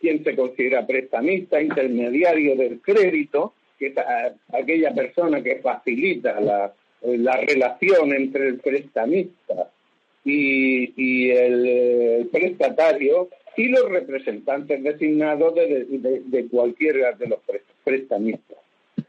quién 0.00 0.22
se 0.22 0.36
considera 0.36 0.86
prestamista, 0.86 1.60
intermediario 1.60 2.54
del 2.54 2.80
crédito, 2.80 3.54
que 3.76 3.88
es 3.88 3.94
aquella 4.52 4.94
persona 4.94 5.42
que 5.42 5.56
facilita 5.56 6.40
la, 6.40 6.72
relación 7.02 8.12
entre 8.12 8.48
el 8.48 8.60
prestamista 8.60 9.68
y, 10.24 11.30
el, 11.30 12.28
prestatario 12.30 13.30
y 13.56 13.68
los 13.68 13.90
representantes 13.90 14.80
designados 14.80 15.56
de, 15.56 15.86
de 16.24 16.46
cualquiera 16.46 17.12
de 17.12 17.26
los 17.26 17.40
prestamistas. 17.82 18.58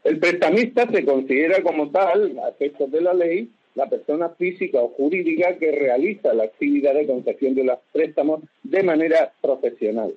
El 0.02 0.18
prestamista 0.18 0.90
se 0.90 1.04
considera 1.04 1.62
como 1.62 1.90
tal, 1.90 2.40
a 2.44 2.48
efectos 2.48 2.90
de 2.90 3.00
la 3.02 3.14
ley, 3.14 3.48
la 3.78 3.88
persona 3.88 4.30
física 4.30 4.80
o 4.80 4.88
jurídica 4.88 5.56
que 5.56 5.70
realiza 5.70 6.34
la 6.34 6.44
actividad 6.44 6.94
de 6.94 7.06
concesión 7.06 7.54
de 7.54 7.62
los 7.62 7.78
préstamos 7.92 8.40
de 8.64 8.82
manera 8.82 9.32
profesional. 9.40 10.12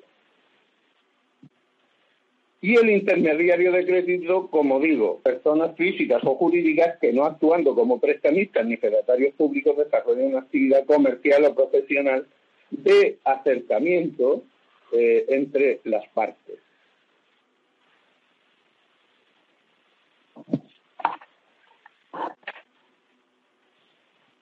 Y 2.59 2.75
el 2.75 2.89
intermediario 2.89 3.71
de 3.71 3.85
crédito, 3.85 4.47
como 4.49 4.79
digo, 4.79 5.19
personas 5.19 5.75
físicas 5.75 6.23
o 6.23 6.35
jurídicas 6.35 6.97
que 6.99 7.13
no 7.13 7.23
actuando 7.25 7.75
como 7.75 7.99
prestamistas 7.99 8.65
ni 8.65 8.77
fedatarios 8.77 9.35
públicos 9.35 9.77
desarrollan 9.77 10.27
una 10.27 10.39
actividad 10.39 10.83
comercial 10.85 11.45
o 11.45 11.53
profesional 11.53 12.25
de 12.71 13.19
acercamiento 13.23 14.43
eh, 14.91 15.25
entre 15.29 15.81
las 15.83 16.07
partes. 16.09 16.60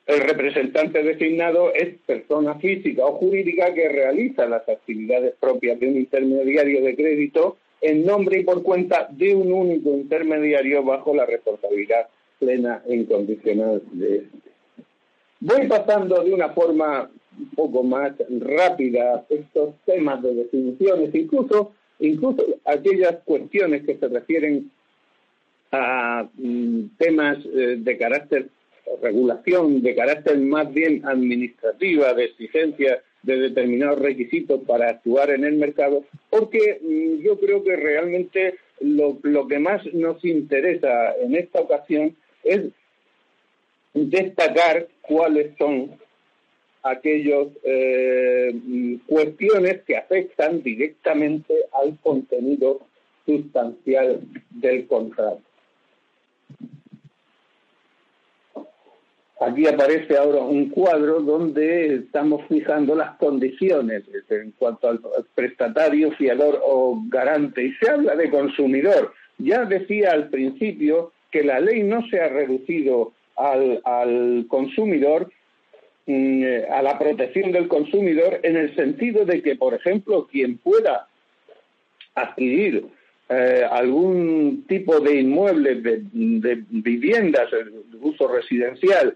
El 0.10 0.22
representante 0.22 1.04
designado 1.04 1.72
es 1.72 2.00
persona 2.08 2.56
física 2.56 3.06
o 3.06 3.18
jurídica 3.18 3.72
que 3.75 3.89
realiza 3.89 4.48
las 4.48 4.68
actividades 4.68 5.36
propias 5.39 5.80
de 5.80 5.88
un 5.88 5.98
intermediario 5.98 6.82
de 6.82 6.96
crédito 6.96 7.58
en 7.80 8.04
nombre 8.08 8.39
y 8.39 8.44
por 8.44 8.63
cuenta 8.63 9.08
de 9.12 9.36
un 9.36 9.54
único 9.54 9.92
intermediario 9.92 10.84
bajo 10.84 11.13
la 11.13 11.28
responsabilidad 11.28 12.08
plena 12.39 12.82
e 12.88 12.96
incondicional 12.96 13.84
de 13.92 14.16
este. 14.16 14.50
Voy 15.42 15.68
pasando 15.68 16.24
de 16.24 16.34
una 16.34 16.50
forma 16.54 17.08
un 17.38 17.50
poco 17.51 17.84
más 17.84 18.13
rápida 18.39 19.28
estos 19.30 19.75
temas 19.86 20.24
de 20.24 20.34
definiciones, 20.34 21.13
incluso, 21.13 21.74
incluso 22.00 22.48
aquellas 22.66 23.18
cuestiones 23.25 23.86
que 23.86 23.96
se 23.96 24.08
refieren 24.08 24.72
a 25.72 26.28
mm, 26.34 26.98
temas 26.98 27.38
eh, 27.46 27.75
de 27.78 27.98
carácter 28.00 28.50
regulación, 29.01 29.81
de 29.81 29.96
carácter 29.96 30.38
más 30.39 30.74
bien 30.74 31.05
administrativa, 31.05 32.13
de 32.13 32.25
exigencia 32.25 33.01
de 33.24 33.38
determinados 33.38 34.00
requisitos 34.00 34.62
para 34.65 34.89
actuar 34.89 35.31
en 35.31 35.43
el 35.43 35.55
mercado, 35.55 36.05
porque 36.29 36.79
mm, 36.81 37.22
yo 37.22 37.39
creo 37.39 37.63
que 37.63 37.75
realmente 37.75 38.55
lo, 38.79 39.17
lo 39.24 39.48
que 39.48 39.60
más 39.60 39.86
nos 39.93 40.24
interesa 40.24 41.13
en 41.22 41.36
esta 41.36 41.60
ocasión 41.60 42.15
es 42.43 42.62
destacar 43.93 44.88
cuáles 45.01 45.58
son 45.58 45.91
aquellas 46.84 47.48
eh, 47.63 48.53
cuestiones 49.05 49.81
que 49.84 49.98
afectan 49.98 50.63
directamente 50.63 51.53
al 51.74 51.98
contenido 52.00 52.79
sustancial 53.25 54.22
del 54.50 54.88
contrato. 54.88 55.41
Aquí 59.41 59.65
aparece 59.67 60.17
ahora 60.17 60.39
un 60.39 60.69
cuadro 60.69 61.22
donde 61.22 61.96
estamos 61.96 62.46
fijando 62.50 62.93
las 62.93 63.15
condiciones 63.15 64.03
en 64.29 64.51
cuanto 64.51 64.89
al 64.89 65.00
prestatario, 65.34 66.12
fiador 66.12 66.60
o 66.62 67.01
garante. 67.08 67.63
Y 67.63 67.74
se 67.75 67.89
habla 67.89 68.15
de 68.15 68.29
consumidor. 68.29 69.13
Ya 69.38 69.63
decía 69.63 70.12
al 70.12 70.27
principio 70.27 71.13
que 71.31 71.43
la 71.43 71.62
ley 71.62 71.84
no 71.84 72.05
se 72.10 72.19
ha 72.19 72.27
reducido 72.27 73.13
al, 73.38 74.46
consumidor, 74.50 75.31
mm, 76.05 76.43
eh, 76.43 76.67
a 76.69 76.81
la 76.81 77.00
protección 77.00 77.53
del 77.53 77.69
consumidor, 77.69 78.41
en 78.43 78.58
el 78.58 78.75
sentido 78.75 79.24
de 79.24 79.41
que, 79.41 79.55
por 79.55 79.74
ejemplo, 79.74 80.27
quien 80.29 80.58
pueda 80.58 81.08
adquirir 82.13 82.88
eh, 83.29 83.65
algún 83.72 84.65
tipo 84.67 85.00
de 85.00 85.22
inmuebles, 85.22 85.81
de, 85.81 86.01
de 86.12 86.63
viviendas 86.69 87.50
de 87.51 87.98
uso 88.01 88.27
residencial, 88.27 89.15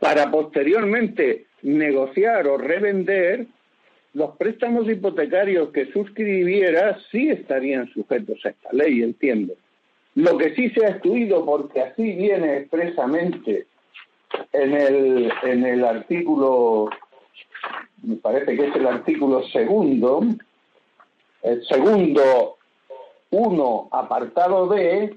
para 0.00 0.30
posteriormente 0.30 1.46
negociar 1.62 2.46
o 2.46 2.58
revender, 2.58 3.46
los 4.14 4.36
préstamos 4.36 4.88
hipotecarios 4.88 5.70
que 5.70 5.90
suscribiera 5.92 6.98
sí 7.10 7.30
estarían 7.30 7.92
sujetos 7.92 8.38
a 8.44 8.50
esta 8.50 8.72
ley, 8.72 9.02
entiendo. 9.02 9.54
Lo 10.14 10.38
que 10.38 10.54
sí 10.54 10.70
se 10.70 10.86
ha 10.86 10.90
excluido, 10.90 11.44
porque 11.44 11.82
así 11.82 12.12
viene 12.12 12.58
expresamente 12.58 13.66
en 14.52 14.74
el, 14.74 15.32
en 15.42 15.66
el 15.66 15.84
artículo, 15.84 16.90
me 18.02 18.16
parece 18.16 18.56
que 18.56 18.68
es 18.68 18.76
el 18.76 18.86
artículo 18.86 19.42
segundo, 19.48 20.20
el 21.42 21.66
segundo 21.66 22.56
uno 23.30 23.88
apartado 23.90 24.68
B, 24.68 25.16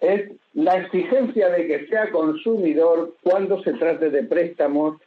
es 0.00 0.30
la 0.54 0.76
exigencia 0.78 1.48
de 1.50 1.66
que 1.66 1.86
sea 1.86 2.10
consumidor 2.10 3.14
cuando 3.22 3.62
se 3.62 3.72
trate 3.74 4.10
de 4.10 4.24
préstamos 4.24 5.00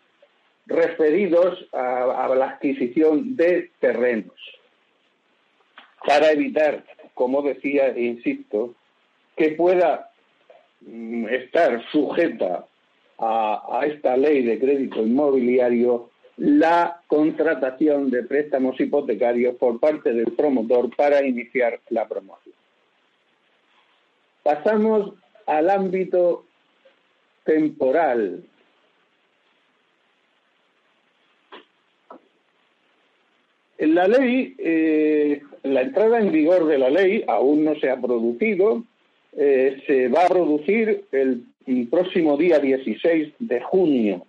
referidos 0.66 1.68
a, 1.72 2.34
la 2.36 2.50
adquisición 2.52 3.36
de 3.36 3.72
terrenos. 3.80 4.36
Para 6.06 6.32
evitar, 6.32 6.84
como 7.14 7.42
decía 7.42 7.88
e 7.88 8.02
insisto, 8.02 8.76
que 9.36 9.52
pueda 9.52 10.12
mm, 10.82 11.28
estar 11.28 11.84
sujeta 11.92 12.66
a 13.20 13.82
esta 13.88 14.16
ley 14.16 14.44
de 14.44 14.60
crédito 14.60 15.02
inmobiliario 15.02 16.12
la 16.38 17.02
contratación 17.08 18.12
de 18.12 18.24
préstamos 18.24 18.80
hipotecarios 18.80 19.56
por 19.56 19.80
parte 19.80 20.14
del 20.14 20.34
promotor 20.34 20.96
para 20.96 21.26
iniciar 21.26 21.80
la 21.90 22.08
promoción. 22.08 22.54
Pasamos 24.48 25.14
al 25.46 25.70
ámbito 25.70 26.46
temporal. 27.44 28.46
La 33.78 34.08
ley, 34.08 34.56
eh, 34.58 35.42
la 35.64 35.82
entrada 35.82 36.20
en 36.20 36.32
vigor 36.32 36.66
de 36.66 36.78
la 36.78 36.90
ley 36.90 37.26
aún 37.28 37.66
no 37.66 37.76
se 37.76 37.90
ha 37.90 38.00
producido, 38.00 38.86
eh, 39.34 39.84
se 39.86 40.08
va 40.08 40.24
a 40.24 40.30
producir 40.30 41.04
el, 41.12 41.44
próximo 41.92 42.38
día 42.38 42.60
16 42.60 43.34
de 43.40 43.60
junio, 43.60 44.26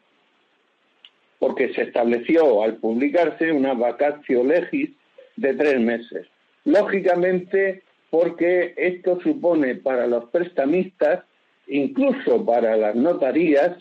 porque 1.38 1.72
se 1.74 1.82
estableció 1.82 2.64
al 2.64 2.78
publicarse 2.78 3.52
una 3.52 3.74
vacatio 3.74 4.42
legis 4.42 4.90
de 5.36 5.54
tres 5.54 5.78
meses. 5.80 6.26
Lógicamente, 6.64 7.84
porque 8.10 8.74
esto 8.76 9.20
supone 9.20 9.76
para 9.76 10.06
los 10.06 10.24
prestamistas, 10.30 11.24
incluso 11.66 12.44
para 12.44 12.76
las 12.76 12.94
notarías 12.94 13.76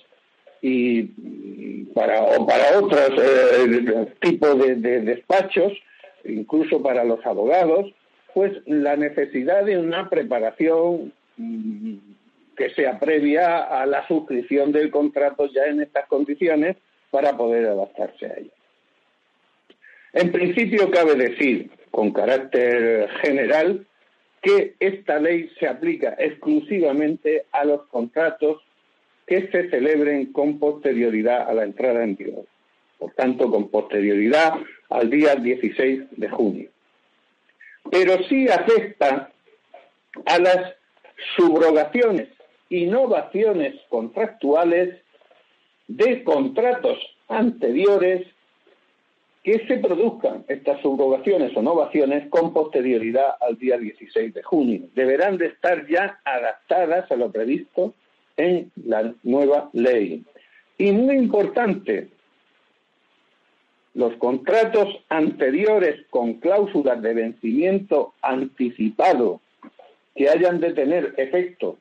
y 0.61 1.03
para, 1.93 2.21
o 2.23 2.45
para 2.45 2.79
otros 2.79 3.11
eh, 3.19 4.07
tipos 4.19 4.59
de, 4.59 4.75
de 4.75 5.01
despachos, 5.01 5.73
incluso 6.25 6.81
para 6.83 7.03
los 7.03 7.25
abogados, 7.25 7.93
pues 8.33 8.53
la 8.67 8.95
necesidad 8.95 9.65
de 9.65 9.79
una 9.79 10.09
preparación 10.09 11.11
mm, 11.37 11.95
que 12.55 12.69
sea 12.71 12.99
previa 12.99 13.63
a 13.63 13.85
la 13.87 14.05
suscripción 14.07 14.71
del 14.71 14.91
contrato 14.91 15.47
ya 15.47 15.65
en 15.65 15.81
estas 15.81 16.05
condiciones 16.07 16.75
para 17.09 17.35
poder 17.35 17.65
adaptarse 17.65 18.25
a 18.27 18.33
ella. 18.37 18.51
En 20.13 20.31
principio 20.31 20.91
cabe 20.91 21.15
decir, 21.15 21.71
con 21.89 22.11
carácter 22.11 23.09
general, 23.21 23.86
que 24.47 24.75
esta 24.79 25.19
ley 25.19 25.51
se 25.59 25.67
aplica 25.67 26.15
exclusivamente 26.17 27.47
a 27.51 27.65
los 27.65 27.85
contratos 27.87 28.61
que 29.25 29.51
se 29.51 29.69
celebren 29.69 30.31
con 30.31 30.57
posterioridad 30.57 31.49
a 31.49 31.53
la 31.53 31.65
entrada 31.65 32.01
en 32.01 32.15
vigor. 32.15 32.45
Por 32.97 33.11
tanto, 33.11 33.51
con 33.51 33.67
posterioridad 33.67 34.53
al 34.89 35.09
día 35.09 35.35
16 35.35 36.03
de 36.11 36.29
junio. 36.29 36.69
Pero 37.91 38.23
sí 38.29 38.47
afecta 38.47 39.33
a 40.25 40.39
las 40.39 40.75
subrogaciones, 41.35 42.29
innovaciones 42.69 43.75
contractuales 43.89 44.95
de 45.89 46.23
contratos 46.23 46.97
anteriores 47.27 48.25
que 49.47 49.65
se 49.65 49.77
produzcan 49.77 50.43
estas 50.49 50.81
subrogaciones 50.81 51.55
o 51.55 51.61
innovaciones 51.61 52.27
con 52.27 52.51
posterioridad 52.51 53.35
al 53.39 53.57
día 53.57 53.77
16 53.77 54.33
de 54.33 54.43
junio. 54.43 54.89
Deberán 54.93 55.37
de 55.37 55.45
estar 55.45 55.87
ya 55.87 56.19
adaptadas 56.25 57.09
a 57.09 57.15
lo 57.15 57.31
previsto 57.31 57.93
en 58.35 58.69
la 58.75 59.13
nueva 59.23 59.69
ley. 59.71 60.25
Y 60.77 60.91
muy 60.91 61.15
importante, 61.15 62.09
los 63.93 64.13
contratos 64.17 64.89
anteriores 65.07 66.05
con 66.09 66.33
cláusulas 66.33 67.01
de 67.01 67.13
vencimiento 67.13 68.15
anticipado 68.21 69.39
que 70.13 70.27
hayan 70.27 70.59
de 70.59 70.73
tener 70.73 71.13
efecto 71.15 71.77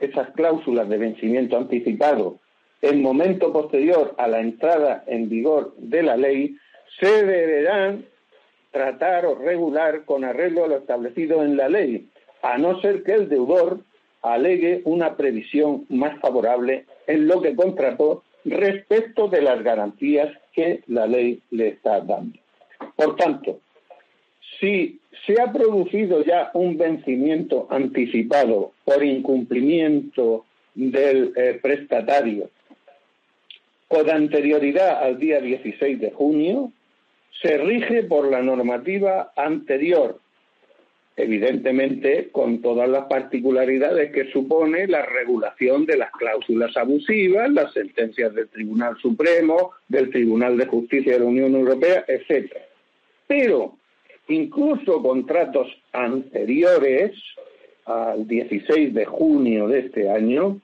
esas 0.00 0.28
cláusulas 0.32 0.86
de 0.90 0.98
vencimiento 0.98 1.56
anticipado 1.56 2.40
en 2.82 3.00
momento 3.00 3.54
posterior 3.54 4.14
a 4.18 4.28
la 4.28 4.40
entrada 4.40 5.02
en 5.06 5.30
vigor 5.30 5.74
de 5.78 6.02
la 6.02 6.18
ley 6.18 6.58
se 6.98 7.24
deberán 7.24 8.04
tratar 8.70 9.26
o 9.26 9.34
regular 9.36 10.04
con 10.04 10.24
arreglo 10.24 10.64
a 10.64 10.68
lo 10.68 10.76
establecido 10.78 11.44
en 11.44 11.56
la 11.56 11.68
ley, 11.68 12.08
a 12.42 12.58
no 12.58 12.80
ser 12.80 13.02
que 13.02 13.14
el 13.14 13.28
deudor 13.28 13.80
alegue 14.22 14.82
una 14.84 15.16
previsión 15.16 15.86
más 15.88 16.18
favorable 16.20 16.86
en 17.06 17.28
lo 17.28 17.40
que 17.40 17.54
contrató 17.54 18.24
respecto 18.44 19.28
de 19.28 19.42
las 19.42 19.62
garantías 19.62 20.36
que 20.52 20.82
la 20.86 21.06
ley 21.06 21.40
le 21.50 21.68
está 21.68 22.00
dando. 22.00 22.38
Por 22.96 23.16
tanto, 23.16 23.60
si 24.60 25.00
se 25.26 25.40
ha 25.40 25.52
producido 25.52 26.22
ya 26.24 26.50
un 26.54 26.76
vencimiento 26.76 27.66
anticipado 27.70 28.72
por 28.84 29.02
incumplimiento 29.04 30.44
del 30.74 31.32
eh, 31.36 31.58
prestatario 31.62 32.50
con 33.88 34.10
anterioridad 34.10 35.02
al 35.02 35.18
día 35.18 35.40
16 35.40 36.00
de 36.00 36.10
junio, 36.10 36.72
se 37.40 37.58
rige 37.58 38.04
por 38.04 38.30
la 38.30 38.42
normativa 38.42 39.32
anterior, 39.36 40.18
evidentemente 41.16 42.28
con 42.30 42.60
todas 42.60 42.88
las 42.88 43.04
particularidades 43.04 44.12
que 44.12 44.30
supone 44.30 44.86
la 44.86 45.04
regulación 45.04 45.86
de 45.86 45.96
las 45.96 46.10
cláusulas 46.12 46.76
abusivas, 46.76 47.50
las 47.50 47.72
sentencias 47.72 48.34
del 48.34 48.48
Tribunal 48.48 48.96
Supremo, 48.98 49.72
del 49.88 50.10
Tribunal 50.10 50.56
de 50.56 50.66
Justicia 50.66 51.12
de 51.14 51.20
la 51.20 51.26
Unión 51.26 51.54
Europea, 51.54 52.04
etc. 52.08 52.52
Pero 53.26 53.76
incluso 54.28 55.02
contratos 55.02 55.68
anteriores 55.92 57.12
al 57.84 58.26
16 58.26 58.94
de 58.94 59.04
junio 59.04 59.68
de 59.68 59.80
este 59.80 60.10
año 60.10 60.60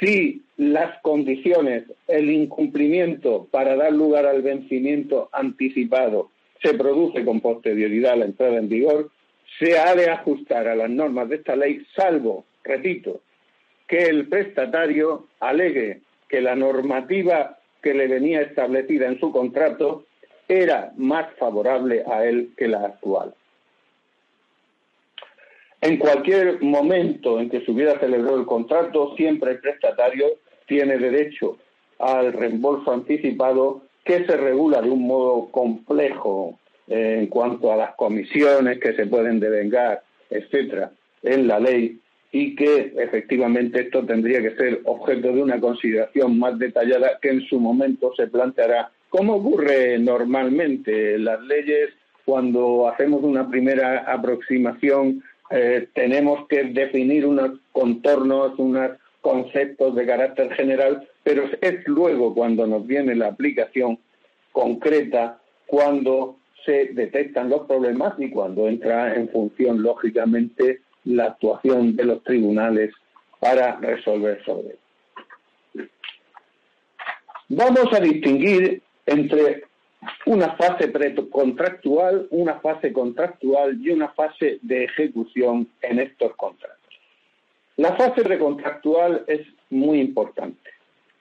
si 0.00 0.42
las 0.56 1.00
condiciones, 1.02 1.84
el 2.06 2.30
incumplimiento 2.30 3.46
para 3.50 3.76
dar 3.76 3.92
lugar 3.92 4.26
al 4.26 4.42
vencimiento 4.42 5.28
anticipado 5.32 6.30
se 6.62 6.74
produce 6.74 7.24
con 7.24 7.40
posterioridad 7.40 8.12
a 8.12 8.16
la 8.16 8.24
entrada 8.24 8.58
en 8.58 8.68
vigor, 8.68 9.10
se 9.58 9.78
ha 9.78 9.94
de 9.94 10.10
ajustar 10.10 10.68
a 10.68 10.76
las 10.76 10.90
normas 10.90 11.28
de 11.28 11.36
esta 11.36 11.56
ley, 11.56 11.84
salvo, 11.94 12.44
repito, 12.64 13.20
que 13.86 14.04
el 14.04 14.28
prestatario 14.28 15.26
alegue 15.40 16.00
que 16.28 16.40
la 16.40 16.54
normativa 16.54 17.58
que 17.82 17.94
le 17.94 18.06
venía 18.06 18.42
establecida 18.42 19.06
en 19.06 19.18
su 19.18 19.32
contrato 19.32 20.04
era 20.48 20.92
más 20.96 21.32
favorable 21.38 22.02
a 22.06 22.24
él 22.24 22.52
que 22.56 22.68
la 22.68 22.84
actual. 22.84 23.34
En 25.80 25.96
cualquier 25.96 26.60
momento 26.62 27.38
en 27.40 27.48
que 27.48 27.60
se 27.60 27.70
hubiera 27.70 27.98
celebrado 28.00 28.40
el 28.40 28.46
contrato, 28.46 29.14
siempre 29.16 29.52
el 29.52 29.60
prestatario 29.60 30.26
tiene 30.66 30.98
derecho 30.98 31.58
al 31.98 32.32
reembolso 32.32 32.92
anticipado 32.92 33.82
que 34.04 34.24
se 34.24 34.36
regula 34.36 34.80
de 34.80 34.90
un 34.90 35.06
modo 35.06 35.50
complejo 35.50 36.58
en 36.88 37.26
cuanto 37.26 37.72
a 37.72 37.76
las 37.76 37.94
comisiones 37.94 38.78
que 38.80 38.94
se 38.94 39.06
pueden 39.06 39.38
devengar, 39.38 40.02
etcétera, 40.30 40.90
en 41.22 41.46
la 41.46 41.60
ley 41.60 42.00
y 42.32 42.54
que 42.56 42.92
efectivamente 42.96 43.80
esto 43.82 44.04
tendría 44.04 44.42
que 44.42 44.56
ser 44.56 44.80
objeto 44.84 45.32
de 45.32 45.42
una 45.42 45.60
consideración 45.60 46.38
más 46.38 46.58
detallada 46.58 47.18
que 47.20 47.30
en 47.30 47.42
su 47.42 47.58
momento 47.58 48.12
se 48.16 48.26
planteará, 48.26 48.90
como 49.08 49.36
ocurre 49.36 49.98
normalmente. 49.98 51.18
Las 51.18 51.40
leyes, 51.42 51.90
cuando 52.24 52.88
hacemos 52.88 53.22
una 53.22 53.48
primera 53.48 54.00
aproximación, 54.12 55.22
eh, 55.50 55.88
tenemos 55.94 56.46
que 56.48 56.64
definir 56.64 57.26
unos 57.26 57.58
contornos, 57.72 58.58
unos 58.58 58.92
conceptos 59.20 59.94
de 59.94 60.06
carácter 60.06 60.52
general, 60.54 61.08
pero 61.22 61.44
es 61.60 61.86
luego 61.86 62.34
cuando 62.34 62.66
nos 62.66 62.86
viene 62.86 63.14
la 63.14 63.28
aplicación 63.28 63.98
concreta, 64.52 65.40
cuando 65.66 66.36
se 66.64 66.90
detectan 66.92 67.50
los 67.50 67.66
problemas 67.66 68.14
y 68.18 68.30
cuando 68.30 68.68
entra 68.68 69.14
en 69.14 69.28
función, 69.30 69.82
lógicamente, 69.82 70.80
la 71.04 71.26
actuación 71.26 71.96
de 71.96 72.04
los 72.04 72.22
tribunales 72.24 72.92
para 73.40 73.76
resolver 73.76 74.42
sobre 74.44 74.68
ello. 74.68 75.88
Vamos 77.48 77.92
a 77.92 78.00
distinguir 78.00 78.82
entre 79.06 79.67
una 80.26 80.56
fase 80.56 80.88
precontractual, 80.88 82.28
una 82.30 82.60
fase 82.60 82.92
contractual 82.92 83.78
y 83.80 83.90
una 83.90 84.08
fase 84.08 84.58
de 84.62 84.84
ejecución 84.84 85.68
en 85.82 85.98
estos 86.00 86.34
contratos. 86.36 86.76
La 87.76 87.96
fase 87.96 88.22
precontractual 88.22 89.24
es 89.26 89.46
muy 89.70 90.00
importante. 90.00 90.70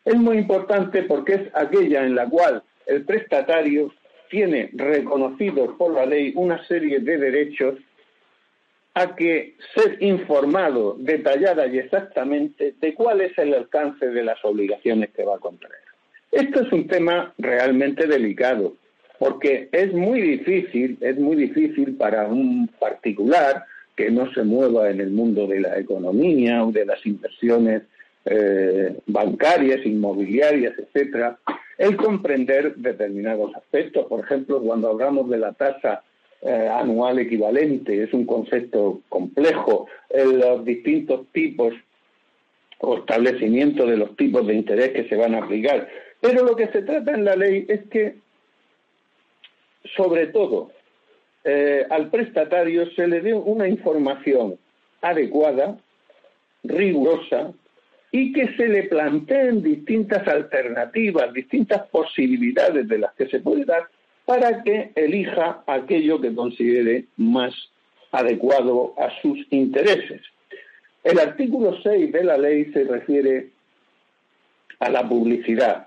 Es 0.05 0.15
muy 0.15 0.37
importante 0.37 1.03
porque 1.03 1.33
es 1.33 1.41
aquella 1.53 2.03
en 2.03 2.15
la 2.15 2.29
cual 2.29 2.63
el 2.85 3.03
prestatario 3.05 3.93
tiene 4.29 4.69
reconocidos 4.73 5.75
por 5.77 5.93
la 5.93 6.05
ley 6.05 6.33
una 6.35 6.65
serie 6.67 6.99
de 6.99 7.17
derechos 7.17 7.75
a 8.93 9.15
que 9.15 9.55
ser 9.75 10.01
informado 10.01 10.95
detallada 10.97 11.67
y 11.67 11.77
exactamente 11.77 12.73
de 12.79 12.93
cuál 12.95 13.21
es 13.21 13.37
el 13.37 13.53
alcance 13.53 14.07
de 14.07 14.23
las 14.23 14.43
obligaciones 14.43 15.11
que 15.11 15.23
va 15.23 15.35
a 15.35 15.39
contraer. 15.39 15.86
Esto 16.37 16.61
es 16.61 16.71
un 16.71 16.85
tema 16.85 17.33
realmente 17.39 18.05
delicado, 18.05 18.75
porque 19.17 19.69
es 19.71 19.91
muy 19.91 20.21
difícil, 20.21 20.95
es 21.01 21.17
muy 21.17 21.35
difícil 21.35 21.95
para 21.95 22.27
un 22.27 22.69
particular 22.79 23.65
que 23.95 24.11
no 24.11 24.31
se 24.31 24.43
mueva 24.43 24.91
en 24.91 25.01
el 25.01 25.09
mundo 25.09 25.47
de 25.47 25.61
la 25.61 25.79
economía 25.79 26.63
o 26.63 26.71
de 26.71 26.85
las 26.85 27.03
inversiones 27.07 27.81
eh, 28.25 28.95
bancarias, 29.07 29.83
inmobiliarias, 29.83 30.75
etcétera, 30.77 31.39
el 31.79 31.97
comprender 31.97 32.75
determinados 32.75 33.55
aspectos. 33.55 34.05
Por 34.05 34.19
ejemplo, 34.19 34.61
cuando 34.61 34.89
hablamos 34.91 35.31
de 35.31 35.39
la 35.39 35.53
tasa 35.53 36.03
eh, 36.43 36.69
anual 36.71 37.17
equivalente, 37.17 38.03
es 38.03 38.13
un 38.13 38.27
concepto 38.27 39.01
complejo, 39.09 39.87
los 40.13 40.63
distintos 40.63 41.25
tipos 41.31 41.73
o 42.79 42.97
establecimiento 42.99 43.87
de 43.87 43.97
los 43.97 44.15
tipos 44.15 44.45
de 44.45 44.53
interés 44.53 44.91
que 44.91 45.09
se 45.09 45.15
van 45.15 45.33
a 45.33 45.39
aplicar. 45.39 45.87
Pero 46.21 46.43
lo 46.43 46.55
que 46.55 46.67
se 46.67 46.81
trata 46.81 47.11
en 47.11 47.25
la 47.25 47.35
ley 47.35 47.65
es 47.67 47.87
que, 47.89 48.15
sobre 49.95 50.27
todo, 50.27 50.71
eh, 51.43 51.85
al 51.89 52.09
prestatario 52.09 52.89
se 52.91 53.07
le 53.07 53.21
dé 53.21 53.33
una 53.33 53.67
información 53.67 54.57
adecuada, 55.01 55.77
rigurosa, 56.63 57.53
y 58.11 58.33
que 58.33 58.55
se 58.55 58.67
le 58.67 58.83
planteen 58.83 59.61
distintas 59.61 60.27
alternativas, 60.27 61.33
distintas 61.33 61.87
posibilidades 61.89 62.87
de 62.87 62.97
las 62.97 63.13
que 63.13 63.27
se 63.27 63.39
puede 63.39 63.65
dar 63.65 63.87
para 64.25 64.63
que 64.63 64.91
elija 64.95 65.63
aquello 65.67 66.19
que 66.19 66.33
considere 66.33 67.05
más 67.17 67.53
adecuado 68.11 68.93
a 68.97 69.09
sus 69.21 69.39
intereses. 69.51 70.21
El 71.03 71.19
artículo 71.19 71.77
6 71.81 72.11
de 72.11 72.23
la 72.23 72.37
ley 72.37 72.65
se 72.73 72.83
refiere 72.83 73.49
a 74.79 74.89
la 74.89 75.07
publicidad, 75.07 75.86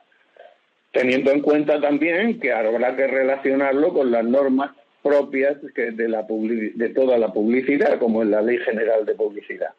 teniendo 0.93 1.31
en 1.31 1.41
cuenta 1.41 1.81
también 1.81 2.41
que 2.41 2.53
habrá 2.53 2.97
que 2.97 3.07
relacionarlo 3.07 3.93
con 3.93 4.11
las 4.11 4.25
normas 4.25 4.73
propias 5.03 5.57
de, 5.63 6.93
toda 6.95 7.19
la 7.19 7.33
publicidad, 7.33 7.99
como 7.99 8.23
es 8.23 8.29
la 8.29 8.43
Ley 8.43 8.59
General 8.59 9.07
de 9.07 9.15
Publicidad. 9.15 9.71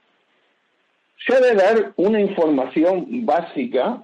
Se 1.25 1.35
ha 1.35 1.39
de 1.39 1.53
dar 1.53 1.93
una 1.97 2.19
información 2.19 3.25
básica 3.25 4.03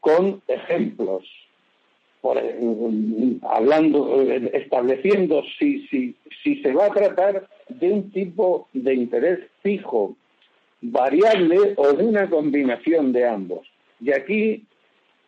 con 0.00 0.42
ejemplos, 0.46 1.24
hablando, 3.42 4.22
estableciendo 4.52 5.42
si, 5.58 5.86
si, 5.88 6.14
si 6.42 6.62
se 6.62 6.72
va 6.72 6.86
a 6.86 6.90
tratar 6.90 7.48
de 7.68 7.90
un 7.90 8.10
tipo 8.12 8.68
de 8.72 8.94
interés 8.94 9.40
fijo, 9.62 10.16
variable 10.80 11.74
o 11.76 11.92
de 11.92 12.04
una 12.04 12.28
combinación 12.30 13.12
de 13.12 13.26
ambos. 13.26 13.66
Y 14.00 14.12
aquí 14.12 14.64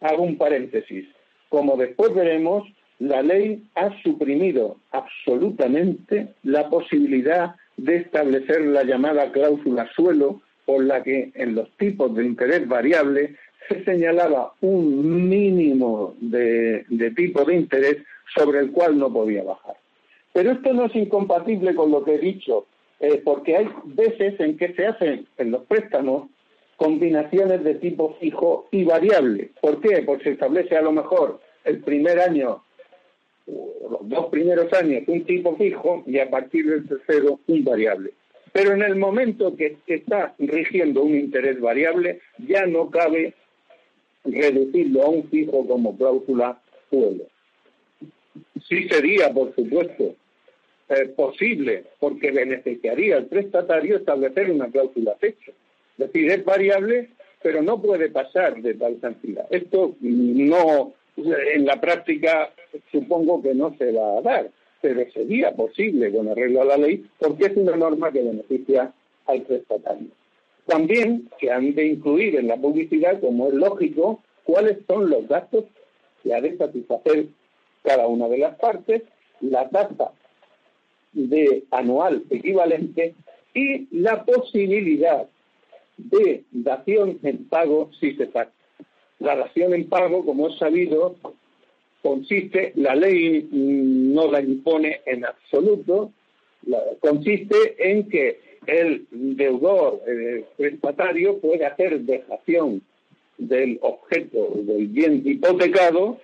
hago 0.00 0.22
un 0.22 0.36
paréntesis. 0.36 1.06
Como 1.48 1.76
después 1.76 2.14
veremos, 2.14 2.64
la 2.98 3.22
ley 3.22 3.62
ha 3.74 3.90
suprimido 4.02 4.76
absolutamente 4.90 6.28
la 6.42 6.68
posibilidad 6.68 7.54
de 7.76 7.96
establecer 7.96 8.62
la 8.62 8.84
llamada 8.84 9.30
cláusula 9.32 9.88
suelo, 9.94 10.40
por 10.64 10.84
la 10.84 11.02
que 11.02 11.30
en 11.34 11.54
los 11.54 11.70
tipos 11.76 12.14
de 12.14 12.24
interés 12.24 12.66
variable 12.66 13.36
se 13.68 13.84
señalaba 13.84 14.52
un 14.60 15.28
mínimo 15.28 16.14
de, 16.20 16.84
tipo 17.14 17.44
de 17.44 17.56
interés 17.56 17.98
sobre 18.34 18.60
el 18.60 18.72
cual 18.72 18.98
no 18.98 19.12
podía 19.12 19.44
bajar. 19.44 19.76
Pero 20.32 20.52
esto 20.52 20.72
no 20.72 20.86
es 20.86 20.94
incompatible 20.94 21.74
con 21.74 21.90
lo 21.90 22.04
que 22.04 22.16
he 22.16 22.18
dicho, 22.18 22.66
eh, 23.00 23.20
porque 23.24 23.56
hay 23.56 23.68
veces 23.84 24.38
en 24.40 24.56
que 24.56 24.72
se 24.74 24.86
hacen 24.86 25.26
en 25.38 25.50
los 25.50 25.64
préstamos 25.64 26.28
combinaciones 26.76 27.64
de 27.64 27.74
tipo 27.76 28.16
fijo 28.20 28.68
y 28.70 28.84
variable. 28.84 29.50
¿Por 29.60 29.80
qué? 29.80 30.02
Porque 30.04 30.24
se 30.24 30.30
establece 30.32 30.76
a 30.76 30.82
lo 30.82 30.92
mejor 30.92 31.40
el 31.64 31.80
primer 31.80 32.20
año, 32.20 32.62
los 33.46 34.08
dos 34.08 34.26
primeros 34.26 34.72
años, 34.72 35.02
un 35.06 35.24
tipo 35.24 35.56
fijo 35.56 36.04
y 36.06 36.18
a 36.18 36.30
partir 36.30 36.68
del 36.68 36.86
tercero 36.86 37.40
un 37.46 37.64
variable. 37.64 38.12
Pero 38.52 38.72
en 38.72 38.82
el 38.82 38.96
momento 38.96 39.54
que 39.56 39.76
está 39.86 40.34
rigiendo 40.38 41.02
un 41.02 41.14
interés 41.14 41.60
variable, 41.60 42.20
ya 42.38 42.66
no 42.66 42.90
cabe 42.90 43.34
reducirlo 44.24 45.02
a 45.02 45.08
un 45.10 45.28
fijo 45.28 45.66
como 45.66 45.96
cláusula 45.96 46.60
suelo. 46.90 47.24
Sí 48.68 48.88
sería, 48.88 49.32
por 49.32 49.54
supuesto, 49.54 50.14
eh, 50.88 51.06
posible, 51.16 51.84
porque 51.98 52.30
beneficiaría 52.30 53.16
al 53.16 53.26
prestatario 53.26 53.96
establecer 53.96 54.50
una 54.50 54.68
cláusula 54.68 55.14
techo. 55.20 55.52
Es 55.98 56.12
decir, 56.12 56.30
es 56.30 56.44
variable, 56.44 57.10
pero 57.42 57.62
no 57.62 57.80
puede 57.80 58.10
pasar 58.10 58.60
de 58.60 58.74
tal 58.74 58.98
cantidad. 59.00 59.46
Esto 59.50 59.96
no, 60.00 60.92
en 61.16 61.64
la 61.64 61.80
práctica 61.80 62.50
supongo 62.92 63.42
que 63.42 63.54
no 63.54 63.74
se 63.78 63.92
va 63.92 64.18
a 64.18 64.22
dar, 64.22 64.50
pero 64.80 65.10
sería 65.12 65.54
posible 65.54 66.12
con 66.12 66.28
arreglo 66.28 66.62
a 66.62 66.66
la 66.66 66.76
ley, 66.76 67.06
porque 67.18 67.46
es 67.46 67.56
una 67.56 67.76
norma 67.76 68.12
que 68.12 68.22
beneficia 68.22 68.92
al 69.26 69.42
prestatario. 69.42 70.08
También 70.66 71.30
se 71.40 71.50
han 71.50 71.74
de 71.74 71.86
incluir 71.86 72.36
en 72.36 72.48
la 72.48 72.56
publicidad, 72.56 73.20
como 73.20 73.48
es 73.48 73.54
lógico, 73.54 74.20
cuáles 74.44 74.78
son 74.86 75.08
los 75.08 75.26
gastos 75.28 75.64
que 76.22 76.34
ha 76.34 76.40
de 76.40 76.56
satisfacer 76.56 77.26
cada 77.82 78.06
una 78.06 78.28
de 78.28 78.38
las 78.38 78.56
partes, 78.56 79.02
la 79.40 79.68
tasa 79.68 80.12
de 81.12 81.64
anual 81.70 82.24
equivalente 82.30 83.14
y 83.54 83.86
la 83.96 84.24
posibilidad 84.24 85.28
de 85.96 86.44
dación 86.52 87.18
en 87.22 87.44
pago 87.46 87.90
si 88.00 88.14
se 88.16 88.26
pacta. 88.26 88.52
La 89.18 89.36
dación 89.36 89.72
en 89.74 89.88
pago, 89.88 90.24
como 90.24 90.48
es 90.48 90.58
sabido, 90.58 91.16
consiste, 92.02 92.72
la 92.76 92.94
ley 92.94 93.48
no 93.50 94.30
la 94.30 94.40
impone 94.40 95.00
en 95.06 95.24
absoluto, 95.24 96.12
consiste 97.00 97.56
en 97.78 98.08
que 98.08 98.40
el 98.66 99.06
deudor 99.10 100.02
el 100.06 100.44
prestatario 100.56 101.38
puede 101.38 101.64
hacer 101.64 102.00
dejación 102.00 102.82
del 103.38 103.78
objeto 103.82 104.50
del 104.54 104.88
bien 104.88 105.22
hipotecado, 105.24 106.18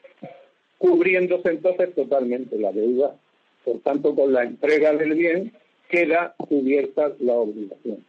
cubriéndose 0.78 1.50
entonces 1.50 1.94
totalmente 1.94 2.58
la 2.58 2.72
deuda. 2.72 3.16
Por 3.64 3.78
tanto, 3.80 4.14
con 4.14 4.32
la 4.32 4.42
entrega 4.42 4.92
del 4.94 5.14
bien 5.14 5.52
queda 5.88 6.34
cubierta 6.36 7.12
la 7.20 7.34
obligación. 7.34 8.04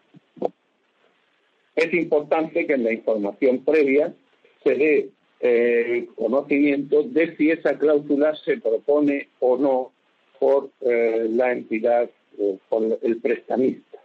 Es 1.76 1.94
importante 1.94 2.66
que 2.66 2.74
en 2.74 2.84
la 2.84 2.94
información 2.94 3.64
previa 3.64 4.14
se 4.64 4.76
dé 4.76 5.10
eh, 5.40 6.08
conocimiento 6.16 7.04
de 7.04 7.36
si 7.36 7.52
esa 7.52 7.78
cláusula 7.78 8.36
se 8.46 8.58
propone 8.58 9.28
o 9.40 9.58
no 9.58 9.92
por 10.40 10.70
eh, 10.82 11.28
la 11.30 11.52
entidad 11.52 12.10
o 12.40 12.58
por 12.70 13.00
el 13.02 13.18
prestamista. 13.18 14.00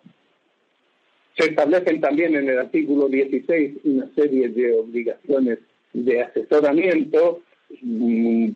Se 1.36 1.50
establecen 1.50 2.00
también 2.00 2.34
en 2.34 2.48
el 2.48 2.58
artículo 2.58 3.08
16 3.08 3.76
una 3.84 4.12
serie 4.14 4.48
de 4.48 4.76
obligaciones 4.76 5.60
de 5.92 6.22
asesoramiento, 6.22 7.42
mm, 7.80 8.48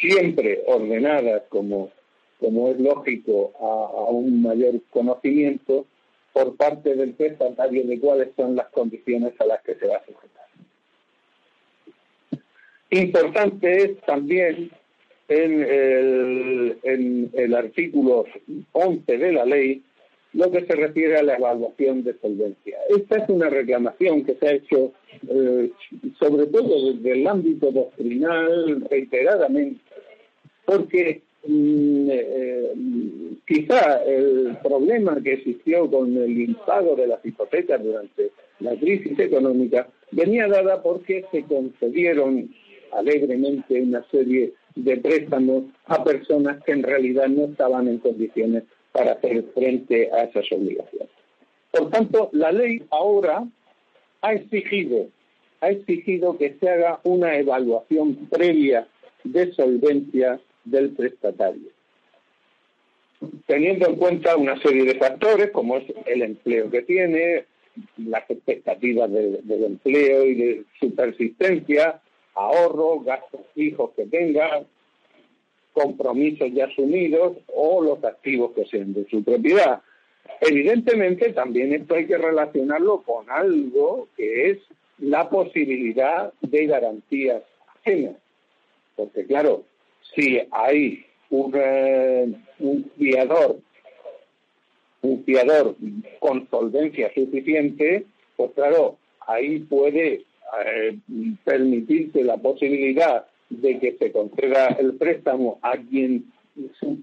siempre 0.00 0.62
ordenadas 0.66 1.44
como, 1.48 1.90
como 2.40 2.70
es 2.70 2.80
lógico 2.80 3.52
a, 3.60 4.10
un 4.10 4.42
mayor 4.42 4.80
conocimiento 4.90 5.86
por 6.34 6.56
parte 6.56 6.96
del 6.96 7.14
prestatario 7.14 7.84
de 7.84 8.00
cuáles 8.00 8.28
son 8.36 8.56
las 8.56 8.66
condiciones 8.70 9.32
a 9.40 9.46
las 9.46 9.62
que 9.62 9.76
se 9.76 9.86
va 9.86 9.96
a 9.96 10.04
sujetar. 10.04 10.44
Importante 12.90 13.76
es 13.76 14.00
también 14.00 14.70
en 15.28 15.62
el, 15.62 16.78
en 16.82 17.30
el 17.32 17.54
artículo 17.54 18.26
11 18.72 19.16
de 19.16 19.32
la 19.32 19.46
ley 19.46 19.82
lo 20.32 20.50
que 20.50 20.66
se 20.66 20.74
refiere 20.74 21.16
a 21.16 21.22
la 21.22 21.36
evaluación 21.36 22.02
de 22.02 22.18
solvencia. 22.18 22.76
Esta 22.88 23.18
es 23.18 23.28
una 23.28 23.48
reclamación 23.48 24.24
que 24.24 24.34
se 24.34 24.48
ha 24.48 24.52
hecho 24.54 24.92
eh, 25.28 25.70
sobre 26.18 26.46
todo 26.46 26.92
desde 26.92 27.12
el 27.12 27.26
ámbito 27.28 27.70
doctrinal 27.70 28.84
reiteradamente, 28.90 29.80
porque 30.64 31.22
eh, 31.46 32.72
quizá 33.46 34.02
el 34.04 34.56
problema 34.62 35.20
que 35.22 35.34
existió 35.34 35.90
con 35.90 36.16
el 36.16 36.40
impago 36.40 36.96
de 36.96 37.06
las 37.06 37.24
hipotecas 37.24 37.82
durante 37.82 38.30
la 38.60 38.74
crisis 38.76 39.18
económica 39.18 39.88
venía 40.10 40.46
dada 40.48 40.82
porque 40.82 41.24
se 41.30 41.42
concedieron 41.44 42.54
alegremente 42.92 43.80
una 43.82 44.04
serie 44.10 44.54
de 44.76 44.96
préstamos 44.96 45.64
a 45.86 46.02
personas 46.02 46.62
que 46.64 46.72
en 46.72 46.82
realidad 46.82 47.28
no 47.28 47.44
estaban 47.44 47.88
en 47.88 47.98
condiciones 47.98 48.64
para 48.92 49.12
hacer 49.12 49.44
frente 49.54 50.10
a 50.12 50.24
esas 50.24 50.50
obligaciones. 50.52 51.08
Por 51.70 51.90
tanto, 51.90 52.30
la 52.32 52.52
ley 52.52 52.82
ahora 52.90 53.44
ha 54.22 54.32
exigido, 54.32 55.08
ha 55.60 55.70
exigido 55.70 56.38
que 56.38 56.56
se 56.60 56.68
haga 56.68 57.00
una 57.02 57.36
evaluación 57.36 58.14
previa 58.30 58.86
de 59.24 59.52
solvencia 59.52 60.40
del 60.64 60.90
prestatario, 60.90 61.68
teniendo 63.46 63.88
en 63.88 63.96
cuenta 63.96 64.36
una 64.36 64.60
serie 64.60 64.84
de 64.84 64.98
factores 64.98 65.50
como 65.50 65.76
es 65.76 65.84
el 66.06 66.22
empleo 66.22 66.70
que 66.70 66.82
tiene, 66.82 67.44
las 67.96 68.28
expectativas 68.30 69.10
del 69.10 69.64
empleo 69.64 70.24
y 70.24 70.34
de 70.34 70.64
su 70.78 70.94
persistencia, 70.94 72.00
ahorro, 72.34 73.00
gastos 73.00 73.40
fijos 73.54 73.90
que 73.96 74.06
tenga, 74.06 74.64
compromisos 75.72 76.50
ya 76.52 76.66
asumidos 76.66 77.36
o 77.52 77.82
los 77.82 78.02
activos 78.04 78.52
que 78.52 78.64
sean 78.66 78.94
de 78.94 79.06
su 79.08 79.22
propiedad. 79.22 79.82
Evidentemente 80.40 81.32
también 81.32 81.74
esto 81.74 81.94
hay 81.94 82.06
que 82.06 82.16
relacionarlo 82.16 83.02
con 83.02 83.28
algo 83.28 84.08
que 84.16 84.50
es 84.50 84.58
la 84.98 85.28
posibilidad 85.28 86.32
de 86.40 86.66
garantías 86.66 87.42
ajenas. 87.80 88.16
Porque 88.96 89.26
claro, 89.26 89.64
si 90.14 90.40
hay 90.50 91.04
un, 91.30 91.52
eh, 91.54 92.32
un 92.58 92.90
fiador, 92.98 93.58
un 95.02 95.24
fiador 95.24 95.76
con 96.20 96.48
solvencia 96.50 97.12
suficiente, 97.14 98.04
pues 98.36 98.50
claro, 98.54 98.96
ahí 99.26 99.60
puede 99.60 100.24
eh, 100.66 100.98
permitirse 101.44 102.22
la 102.22 102.36
posibilidad 102.36 103.26
de 103.50 103.78
que 103.78 103.96
se 103.98 104.12
conceda 104.12 104.68
el 104.78 104.94
préstamo 104.94 105.58
a 105.62 105.76
quien 105.76 106.32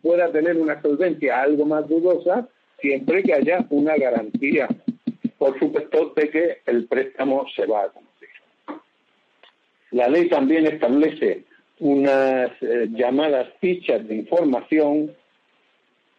pueda 0.01 0.31
tener 0.31 0.57
una 0.57 0.81
solvencia 0.81 1.41
algo 1.41 1.65
más 1.65 1.87
dudosa, 1.87 2.47
siempre 2.79 3.23
que 3.23 3.33
haya 3.33 3.65
una 3.69 3.95
garantía, 3.95 4.67
por 5.37 5.57
supuesto, 5.59 6.13
de 6.15 6.29
que 6.29 6.57
el 6.65 6.85
préstamo 6.85 7.45
se 7.55 7.65
va 7.65 7.83
a 7.83 7.89
cumplir. 7.89 8.29
La 9.91 10.07
ley 10.07 10.29
también 10.29 10.65
establece 10.67 11.43
unas 11.81 12.51
eh, 12.61 12.87
llamadas 12.91 13.49
fichas 13.59 14.07
de 14.07 14.15
información 14.15 15.15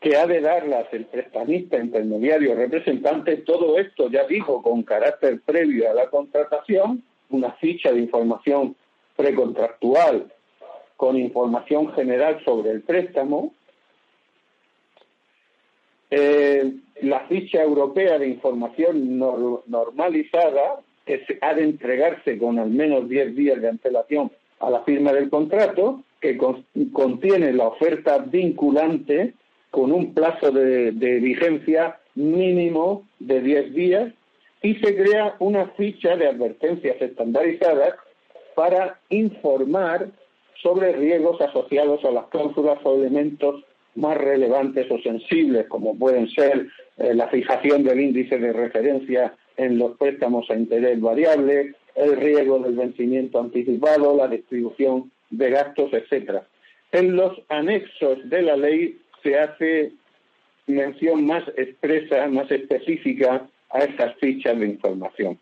que 0.00 0.16
ha 0.16 0.26
de 0.26 0.40
darlas 0.40 0.86
el 0.90 1.04
prestamista, 1.04 1.78
intermediario, 1.78 2.56
representante, 2.56 3.36
todo 3.38 3.78
esto, 3.78 4.10
ya 4.10 4.26
digo, 4.26 4.60
con 4.60 4.82
carácter 4.82 5.40
previo 5.42 5.88
a 5.88 5.94
la 5.94 6.10
contratación, 6.10 7.04
una 7.30 7.52
ficha 7.52 7.92
de 7.92 8.00
información 8.00 8.74
precontractual 9.14 10.32
con 10.96 11.16
información 11.16 11.92
general 11.94 12.42
sobre 12.44 12.72
el 12.72 12.82
préstamo, 12.82 13.54
eh, 16.10 16.72
la 17.02 17.20
ficha 17.28 17.62
europea 17.62 18.18
de 18.18 18.26
información 18.26 19.16
normalizada, 19.16 20.80
que 21.06 21.24
ha 21.40 21.54
de 21.54 21.62
entregarse 21.62 22.36
con 22.36 22.58
al 22.58 22.70
menos 22.70 23.08
10 23.08 23.36
días 23.36 23.60
de 23.60 23.68
antelación 23.68 24.32
a 24.62 24.70
la 24.70 24.82
firma 24.84 25.12
del 25.12 25.28
contrato, 25.28 26.02
que 26.20 26.38
contiene 26.92 27.52
la 27.52 27.68
oferta 27.68 28.18
vinculante 28.18 29.34
con 29.70 29.90
un 29.90 30.14
plazo 30.14 30.52
de, 30.52 30.92
vigencia 30.92 31.98
mínimo 32.14 33.06
de 33.18 33.40
10 33.40 33.74
días 33.74 34.12
y 34.62 34.74
se 34.76 34.94
crea 34.94 35.34
una 35.40 35.66
ficha 35.70 36.16
de 36.16 36.28
advertencias 36.28 37.00
estandarizadas 37.00 37.94
para 38.54 39.00
informar 39.08 40.08
sobre 40.62 40.92
riesgos 40.92 41.40
asociados 41.40 42.04
a 42.04 42.12
las 42.12 42.26
cláusulas 42.26 42.78
o 42.84 42.94
elementos 42.94 43.64
más 43.96 44.16
relevantes 44.16 44.88
o 44.90 44.98
sensibles, 45.00 45.66
como 45.66 45.98
pueden 45.98 46.28
ser 46.30 46.68
eh, 46.98 47.14
la 47.14 47.28
fijación 47.28 47.82
del 47.82 48.00
índice 48.00 48.38
de 48.38 48.52
referencia 48.52 49.34
en 49.56 49.78
los 49.78 49.96
préstamos 49.96 50.48
a 50.50 50.54
interés 50.54 51.00
variable, 51.00 51.74
el 51.94 52.16
riesgo 52.16 52.58
del 52.58 52.74
vencimiento 52.74 53.40
anticipado, 53.40 54.16
la 54.16 54.28
distribución 54.28 55.10
de 55.30 55.50
gastos, 55.50 55.92
etcétera. 55.92 56.46
En 56.90 57.16
los 57.16 57.40
anexos 57.48 58.18
de 58.28 58.42
la 58.42 58.56
ley 58.56 58.98
se 59.22 59.38
hace 59.38 59.92
mención 60.66 61.26
más 61.26 61.44
expresa, 61.56 62.26
más 62.28 62.50
específica 62.50 63.48
a 63.70 63.78
estas 63.80 64.14
fichas 64.16 64.58
de 64.58 64.66
información. 64.66 65.38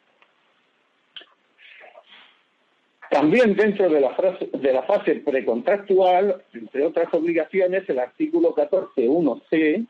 También 3.11 3.57
dentro 3.57 3.89
de 3.89 4.01
la, 4.01 4.17
de 4.53 4.73
la 4.73 4.83
fase 4.85 5.17
precontractual, 5.17 6.43
entre 6.55 6.87
otras 6.87 7.13
obligaciones, 7.13 7.89
el 7.89 7.99
artículo 7.99 8.55
14.1c 8.55 9.87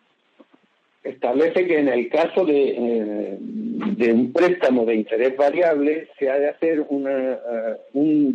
establece 1.02 1.66
que 1.66 1.78
en 1.78 1.88
el 1.88 2.08
caso 2.08 2.44
de, 2.44 2.68
eh, 2.70 3.36
de, 3.40 4.12
un 4.12 4.32
préstamo 4.32 4.84
de 4.84 4.96
interés 4.96 5.36
variable 5.36 6.08
se 6.18 6.30
ha 6.30 6.38
de 6.38 6.48
hacer 6.48 6.84
una, 6.88 7.38
uh, 7.94 8.32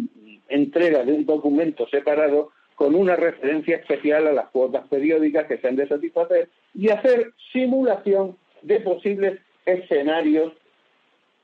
entrega 0.49 1.03
de 1.03 1.13
un 1.13 1.25
documento 1.25 1.87
separado 1.87 2.51
con 2.75 2.95
una 2.95 3.15
referencia 3.15 3.77
especial 3.77 4.27
a 4.27 4.33
las 4.33 4.49
cuotas 4.49 4.87
periódicas 4.87 5.45
que 5.47 5.57
se 5.57 5.67
han 5.67 5.75
de 5.75 5.87
satisfacer 5.87 6.49
y 6.73 6.89
hacer 6.89 7.31
simulación 7.53 8.37
de 8.61 8.79
posibles 8.81 9.39
escenarios 9.65 10.53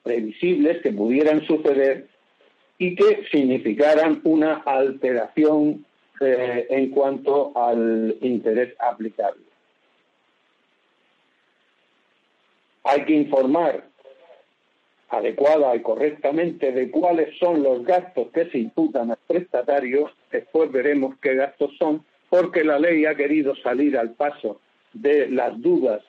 previsibles 0.04 0.82
que 0.82 0.92
pudieran 0.92 1.46
suceder 1.46 2.08
y 2.78 2.96
que 2.96 3.24
significaran 3.32 4.22
una 4.24 4.56
alteración 4.66 5.86
eh, 6.20 6.68
en 6.70 6.90
cuanto 6.90 7.56
al 7.56 8.18
interés 8.22 8.74
aplicable. 8.80 9.51
Hay 12.84 13.06
que 13.06 13.14
informar 13.14 13.84
adecuada 15.10 15.76
y 15.76 15.82
correctamente 15.82 16.72
de 16.72 16.90
cuáles 16.90 17.38
son 17.38 17.62
los 17.62 17.84
gastos 17.84 18.30
que 18.34 18.50
se 18.50 18.60
imputan 18.60 19.12
al 19.12 19.18
prestatario, 19.28 20.10
después 20.32 20.72
veremos 20.72 21.16
qué 21.22 21.36
gastos 21.36 21.72
son, 21.78 22.04
porque 22.30 22.64
la 22.64 22.80
ley 22.80 23.06
ha 23.06 23.16
querido 23.16 23.56
salir 23.58 23.98
al 23.98 24.12
paso 24.12 24.62
de 24.94 25.30
las 25.30 25.62
dudas 25.62 26.02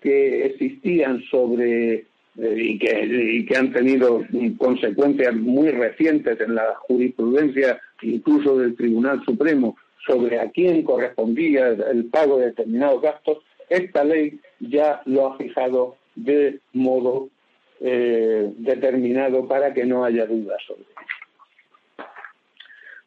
que 0.00 0.46
existían 0.46 1.22
sobre 1.30 2.04
eh, 2.38 2.54
y, 2.56 2.78
que, 2.78 3.44
que 3.48 3.56
han 3.56 3.72
tenido 3.72 4.22
consecuencias 4.58 5.34
muy 5.34 5.70
recientes 5.70 6.40
en 6.40 6.54
la 6.54 6.74
jurisprudencia, 6.80 7.80
incluso 8.02 8.58
del 8.58 8.76
Tribunal 8.76 9.22
Supremo, 9.24 9.76
sobre 10.06 10.38
a 10.38 10.50
quién 10.50 10.82
correspondía 10.82 11.68
el 11.68 12.06
pago 12.06 12.38
de 12.38 12.46
determinados 12.46 13.02
gastos, 13.02 13.38
esta 13.68 14.04
ley 14.04 14.40
ya 14.60 15.02
lo 15.06 15.28
ha 15.28 15.36
fijado 15.38 15.96
de 16.24 16.60
modo 16.72 17.28
eh, 17.80 18.52
determinado 18.56 19.46
para 19.48 19.72
que 19.72 19.84
no 19.84 20.04
haya 20.04 20.26
dudas 20.26 20.62
sobre 20.66 20.82
ello. 20.82 22.06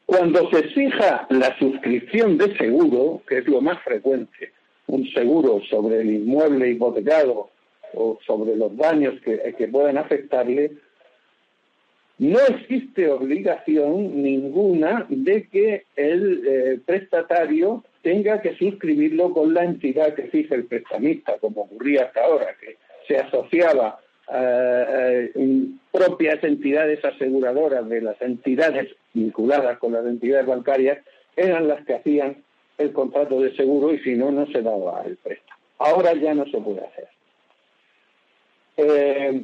Cuando 0.05 0.49
se 0.49 0.63
fija 0.69 1.27
la 1.29 1.57
suscripción 1.57 2.37
de 2.37 2.55
seguro, 2.57 3.21
que 3.27 3.39
es 3.39 3.47
lo 3.47 3.61
más 3.61 3.81
frecuente, 3.83 4.51
un 4.87 5.07
seguro 5.11 5.61
sobre 5.69 6.01
el 6.01 6.11
inmueble 6.11 6.69
hipotecado 6.69 7.49
o 7.93 8.19
sobre 8.25 8.55
los 8.55 8.75
daños 8.75 9.19
que, 9.21 9.55
que 9.57 9.67
pueden 9.67 9.97
afectarle, 9.97 10.71
no 12.17 12.39
existe 12.39 13.09
obligación 13.09 14.21
ninguna 14.21 15.05
de 15.09 15.47
que 15.47 15.85
el 15.95 16.43
eh, 16.45 16.79
prestatario 16.85 17.83
tenga 18.01 18.41
que 18.41 18.55
suscribirlo 18.55 19.33
con 19.33 19.53
la 19.53 19.63
entidad 19.63 20.13
que 20.13 20.23
fija 20.23 20.55
el 20.55 20.65
prestamista, 20.65 21.37
como 21.39 21.61
ocurría 21.61 22.03
hasta 22.03 22.23
ahora, 22.23 22.55
que 22.59 22.77
se 23.07 23.17
asociaba 23.17 23.99
a, 24.27 25.27
propias 25.91 26.43
entidades 26.43 27.03
aseguradoras 27.03 27.87
de 27.87 28.01
las 28.01 28.21
entidades 28.21 28.95
vinculadas 29.13 29.77
con 29.77 29.93
las 29.93 30.05
entidades 30.05 30.47
bancarias, 30.47 30.99
eran 31.35 31.67
las 31.67 31.85
que 31.85 31.95
hacían 31.95 32.43
el 32.77 32.91
contrato 32.93 33.39
de 33.39 33.55
seguro 33.55 33.93
y 33.93 33.99
si 33.99 34.15
no, 34.15 34.31
no 34.31 34.47
se 34.47 34.61
daba 34.61 35.03
el 35.05 35.17
préstamo. 35.17 35.59
Ahora 35.79 36.13
ya 36.13 36.33
no 36.33 36.45
se 36.45 36.57
puede 36.59 36.81
hacer. 36.81 37.07
Eh, 38.77 39.43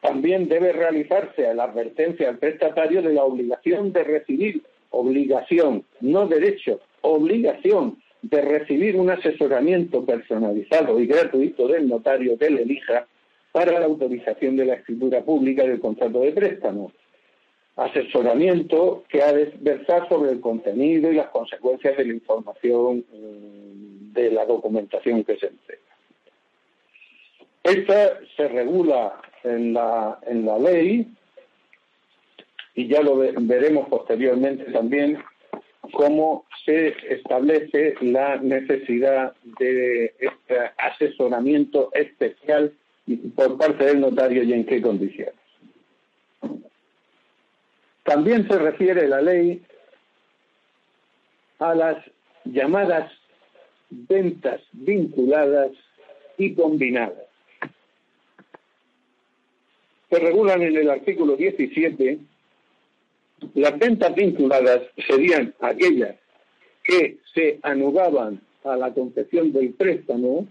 también 0.00 0.48
debe 0.48 0.72
realizarse 0.72 1.54
la 1.54 1.64
advertencia 1.64 2.28
al 2.28 2.38
prestatario 2.38 3.00
de 3.00 3.14
la 3.14 3.24
obligación 3.24 3.92
de 3.92 4.04
recibir, 4.04 4.62
obligación, 4.90 5.84
no 6.00 6.26
derecho, 6.26 6.80
obligación 7.00 8.02
de 8.30 8.40
recibir 8.40 8.96
un 8.96 9.10
asesoramiento 9.10 10.04
personalizado 10.04 10.98
y 10.98 11.06
gratuito 11.06 11.68
del 11.68 11.88
notario 11.88 12.38
que 12.38 12.48
le 12.48 12.62
elija 12.62 13.06
para 13.52 13.78
la 13.78 13.86
autorización 13.86 14.56
de 14.56 14.64
la 14.64 14.74
escritura 14.74 15.22
pública 15.22 15.62
del 15.62 15.78
contrato 15.78 16.20
de 16.20 16.32
préstamo. 16.32 16.90
Asesoramiento 17.76 19.04
que 19.08 19.22
ha 19.22 19.32
de 19.32 19.52
versar 19.60 20.08
sobre 20.08 20.32
el 20.32 20.40
contenido 20.40 21.12
y 21.12 21.16
las 21.16 21.28
consecuencias 21.28 21.96
de 21.96 22.06
la 22.06 22.14
información 22.14 23.04
mm, 23.12 24.12
de 24.12 24.30
la 24.30 24.46
documentación 24.46 25.22
que 25.24 25.36
se 25.36 25.46
entrega. 25.48 25.82
Esta 27.62 28.20
se 28.36 28.48
regula 28.48 29.20
en 29.42 29.74
la, 29.74 30.18
en 30.26 30.46
la 30.46 30.58
ley 30.58 31.08
y 32.74 32.88
ya 32.88 33.02
lo 33.02 33.16
veremos 33.16 33.88
posteriormente 33.88 34.64
también 34.72 35.18
cómo 35.92 36.44
se 36.64 36.94
establece 37.14 37.94
la 38.00 38.36
necesidad 38.36 39.34
de 39.58 40.14
este 40.18 40.58
asesoramiento 40.78 41.90
especial 41.94 42.72
por 43.34 43.58
parte 43.58 43.84
del 43.84 44.00
notario 44.00 44.42
y 44.42 44.52
en 44.52 44.64
qué 44.64 44.80
condiciones. 44.80 45.34
También 48.04 48.46
se 48.48 48.58
refiere 48.58 49.08
la 49.08 49.20
ley 49.20 49.62
a 51.58 51.74
las 51.74 51.96
llamadas 52.44 53.10
ventas 53.90 54.60
vinculadas 54.72 55.70
y 56.36 56.54
combinadas. 56.54 57.24
Se 60.10 60.18
regulan 60.18 60.62
en 60.62 60.76
el 60.76 60.90
artículo 60.90 61.36
17 61.36 62.18
las 63.54 63.78
ventas 63.78 64.14
vinculadas 64.14 64.82
serían 65.06 65.54
aquellas 65.60 66.16
que 66.82 67.18
se 67.34 67.58
anudaban 67.62 68.40
a 68.64 68.76
la 68.76 68.92
concesión 68.92 69.52
del 69.52 69.70
préstamo 69.74 70.46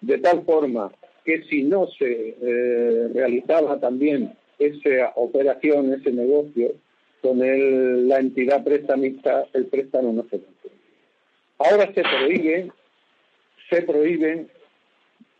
de 0.00 0.18
tal 0.18 0.44
forma 0.44 0.92
que 1.24 1.42
si 1.44 1.62
no 1.62 1.86
se 1.88 2.36
eh, 2.40 3.08
realizaba 3.12 3.78
también 3.78 4.32
esa 4.58 5.12
operación, 5.16 5.92
ese 5.92 6.10
negocio 6.10 6.72
con 7.20 7.38
la 8.08 8.18
entidad 8.18 8.64
prestamista, 8.64 9.46
el 9.52 9.66
préstamo 9.66 10.12
no 10.12 10.22
se 10.22 10.40
concede. 10.40 10.72
Ahora 11.58 11.92
se 11.92 12.02
prohíbe, 12.02 12.72
se 13.68 13.82
prohíben, 13.82 14.48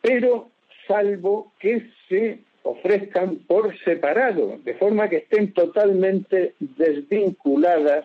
pero 0.03 0.51
salvo 0.87 1.53
que 1.61 1.88
se 2.09 2.40
ofrezcan 2.62 3.37
por 3.47 3.77
separado, 3.85 4.59
de 4.64 4.75
forma 4.75 5.09
que 5.09 5.18
estén 5.18 5.53
totalmente 5.53 6.55
desvinculadas 6.59 8.05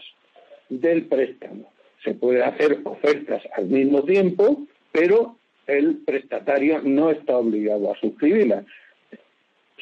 del 0.69 1.07
préstamo. 1.07 1.71
Se 2.03 2.13
pueden 2.13 2.43
hacer 2.43 2.79
ofertas 2.83 3.43
al 3.55 3.65
mismo 3.65 4.03
tiempo, 4.03 4.65
pero 4.91 5.37
el 5.67 5.97
prestatario 6.05 6.81
no 6.81 7.11
está 7.11 7.37
obligado 7.37 7.91
a 7.91 7.99
suscribirlas. 7.99 8.65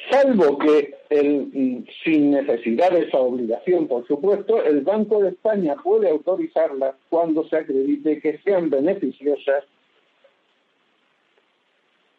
Salvo 0.09 0.57
que 0.57 0.95
el, 1.09 1.85
sin 2.03 2.31
necesidad 2.31 2.91
de 2.91 3.03
esa 3.03 3.19
obligación, 3.19 3.87
por 3.87 4.07
supuesto, 4.07 4.63
el 4.63 4.81
Banco 4.81 5.21
de 5.21 5.29
España 5.29 5.75
puede 5.83 6.09
autorizarlas 6.09 6.95
cuando 7.09 7.47
se 7.47 7.57
acredite 7.57 8.19
que 8.19 8.39
sean 8.39 8.69
beneficiosas 8.69 9.63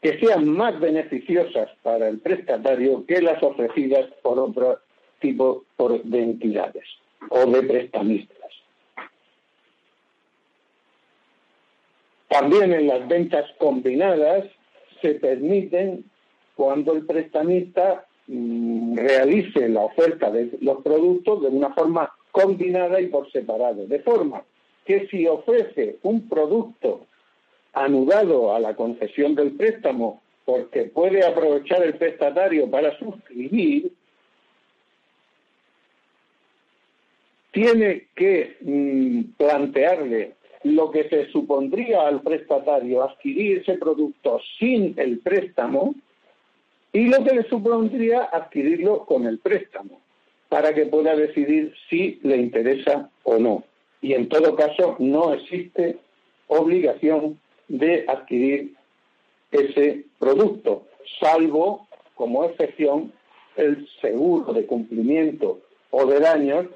que 0.02 0.18
sean 0.18 0.48
más 0.48 0.78
beneficiosas 0.80 1.70
para 1.82 2.08
el 2.08 2.18
prestatario 2.18 3.06
que 3.06 3.22
las 3.22 3.40
ofrecidas 3.40 4.06
por 4.20 4.38
otro 4.38 4.80
tipo 5.20 5.64
de 5.78 6.22
entidades 6.22 6.84
o 7.30 7.46
de 7.46 7.62
prestamistas. 7.62 8.50
También 12.28 12.72
en 12.72 12.88
las 12.88 13.06
ventas 13.06 13.44
combinadas 13.58 14.46
se 15.00 15.14
permiten 15.14 16.04
cuando 16.56 16.94
el 16.94 17.06
prestamista 17.06 18.04
mm, 18.26 18.96
realice 18.96 19.68
la 19.68 19.82
oferta 19.82 20.30
de 20.30 20.50
los 20.60 20.82
productos 20.82 21.42
de 21.42 21.48
una 21.48 21.72
forma 21.74 22.12
combinada 22.32 23.00
y 23.00 23.06
por 23.06 23.30
separado, 23.30 23.86
de 23.86 24.00
forma 24.00 24.42
que 24.84 25.06
si 25.08 25.28
ofrece 25.28 25.98
un 26.02 26.28
producto 26.28 27.06
anudado 27.72 28.54
a 28.54 28.60
la 28.60 28.74
concesión 28.74 29.34
del 29.34 29.52
préstamo 29.52 30.22
porque 30.44 30.84
puede 30.84 31.24
aprovechar 31.24 31.82
el 31.82 31.94
prestatario 31.94 32.68
para 32.70 32.98
suscribir, 32.98 33.92
tiene 37.52 38.06
que 38.14 38.56
mm, 38.60 39.36
plantearle 39.36 40.34
lo 40.64 40.90
que 40.90 41.08
se 41.08 41.26
supondría 41.30 42.06
al 42.06 42.22
prestatario 42.22 43.02
adquirir 43.02 43.58
ese 43.58 43.74
producto 43.74 44.40
sin 44.58 44.94
el 44.96 45.18
préstamo 45.18 45.94
y 46.92 47.06
lo 47.08 47.24
que 47.24 47.34
le 47.34 47.42
supondría 47.48 48.28
adquirirlo 48.32 49.04
con 49.04 49.26
el 49.26 49.38
préstamo 49.38 50.00
para 50.48 50.74
que 50.74 50.86
pueda 50.86 51.16
decidir 51.16 51.74
si 51.88 52.20
le 52.22 52.36
interesa 52.36 53.10
o 53.24 53.38
no. 53.38 53.64
Y 54.00 54.14
en 54.14 54.28
todo 54.28 54.54
caso 54.54 54.96
no 54.98 55.32
existe 55.32 55.96
obligación 56.48 57.38
de 57.72 58.04
adquirir 58.06 58.74
ese 59.50 60.04
producto, 60.18 60.86
salvo 61.18 61.88
como 62.14 62.44
excepción 62.44 63.12
el 63.56 63.88
seguro 64.02 64.52
de 64.52 64.66
cumplimiento 64.66 65.60
o 65.90 66.04
de 66.04 66.20
daños, 66.20 66.66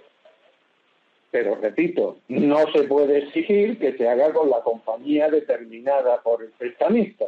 pero 1.31 1.57
repito, 1.57 2.17
no 2.29 2.73
se 2.73 2.85
puede 2.85 3.19
exigir 3.19 3.79
que 3.79 3.93
se 3.99 4.09
haga 4.09 4.33
con 4.33 4.49
la 4.49 4.63
compañía 4.63 5.29
determinada 5.29 6.23
por 6.23 6.43
el 6.43 6.49
prestamista. 6.53 7.27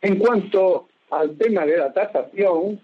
En 0.00 0.18
cuanto 0.18 0.88
al 1.10 1.36
tema 1.36 1.66
de 1.66 1.76
la 1.76 1.92
tasación, 1.92 2.80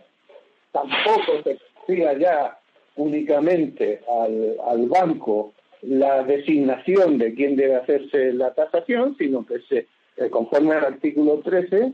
tampoco 0.72 1.42
se 1.42 1.52
exigía 1.52 2.18
ya 2.18 2.58
únicamente 2.96 4.00
al, 4.08 4.88
banco 4.88 5.52
la 5.82 6.22
designación 6.22 7.18
de 7.18 7.34
quién 7.34 7.56
debe 7.56 7.76
hacerse 7.76 8.32
la 8.32 8.54
tasación, 8.54 9.16
sino 9.18 9.44
que 9.44 9.60
se 9.68 9.86
eh, 10.16 10.30
conforme 10.30 10.74
al 10.74 10.84
artículo 10.84 11.40
13 11.44 11.92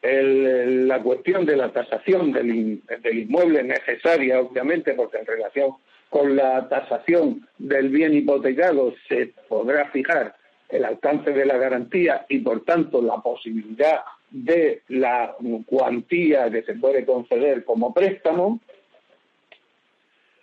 la 0.00 1.02
cuestión 1.02 1.44
de 1.44 1.56
la 1.56 1.72
tasación 1.72 2.30
del, 2.32 2.80
del, 3.02 3.18
inmueble 3.18 3.64
necesaria, 3.64 4.40
obviamente, 4.40 4.94
porque 4.94 5.18
en 5.18 5.26
relación 5.26 5.72
con 6.08 6.36
la 6.36 6.68
tasación 6.68 7.46
del 7.58 7.88
bien 7.88 8.14
hipotecado 8.14 8.94
se 9.08 9.32
podrá 9.48 9.90
fijar 9.90 10.36
el 10.68 10.84
alcance 10.84 11.32
de 11.32 11.44
la 11.44 11.56
garantía 11.56 12.26
y, 12.28 12.38
por 12.38 12.64
tanto, 12.64 13.02
la 13.02 13.16
posibilidad 13.16 14.02
de 14.30 14.82
la 14.88 15.34
cuantía 15.66 16.50
que 16.50 16.62
se 16.62 16.74
puede 16.74 17.04
conceder 17.04 17.64
como 17.64 17.94
préstamo, 17.94 18.60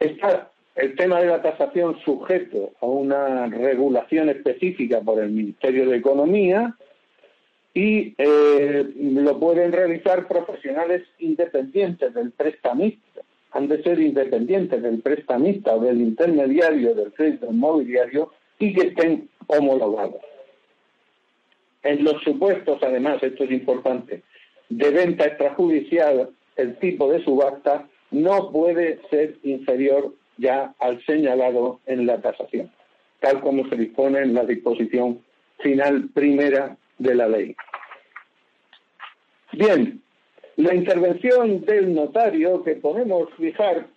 Está 0.05 0.51
el 0.75 0.95
tema 0.95 1.19
de 1.19 1.27
la 1.27 1.41
tasación 1.41 1.97
sujeto 2.01 2.73
a 2.79 2.85
una 2.85 3.47
regulación 3.47 4.29
específica 4.29 5.01
por 5.01 5.19
el 5.19 5.31
Ministerio 5.31 5.89
de 5.89 5.97
Economía 5.97 6.75
y 7.73 8.13
eh, 8.19 8.85
lo 8.95 9.39
pueden 9.39 9.71
realizar 9.71 10.27
profesionales 10.27 11.01
independientes 11.17 12.13
del 12.13 12.31
prestamista. 12.31 13.21
han 13.51 13.67
de 13.67 13.81
ser 13.81 13.99
independientes 13.99 14.79
del 14.83 14.99
prestamista 15.01 15.73
o 15.75 15.79
del 15.79 15.99
intermediario 16.01 16.93
del 16.93 17.11
crédito 17.13 17.47
inmobiliario 17.49 18.31
y 18.59 18.73
que 18.73 18.89
estén 18.89 19.27
homologados. 19.47 20.21
En 21.81 22.03
los 22.03 22.21
supuestos, 22.21 22.77
además, 22.83 23.23
esto 23.23 23.45
es 23.45 23.51
importante, 23.51 24.21
de 24.69 24.89
venta 24.91 25.25
extrajudicial, 25.25 26.29
el 26.57 26.77
tipo 26.77 27.11
de 27.11 27.23
subasta 27.23 27.87
no 28.15 28.51
puede 28.51 28.99
ser 29.09 29.35
inferior 29.43 30.13
ya 30.37 30.73
al 30.79 31.03
señalado 31.05 31.79
en 31.85 32.05
la 32.05 32.21
tasación, 32.21 32.71
tal 33.19 33.41
como 33.41 33.67
se 33.69 33.75
dispone 33.75 34.19
en 34.19 34.33
la 34.33 34.45
disposición 34.45 35.21
final 35.59 36.09
primera 36.13 36.77
de 36.97 37.15
la 37.15 37.27
ley. 37.27 37.55
Bien, 39.51 40.01
la 40.57 40.73
intervención 40.73 41.65
del 41.65 41.93
notario 41.93 42.63
que 42.63 42.75
podemos 42.75 43.29
fijar 43.37 43.87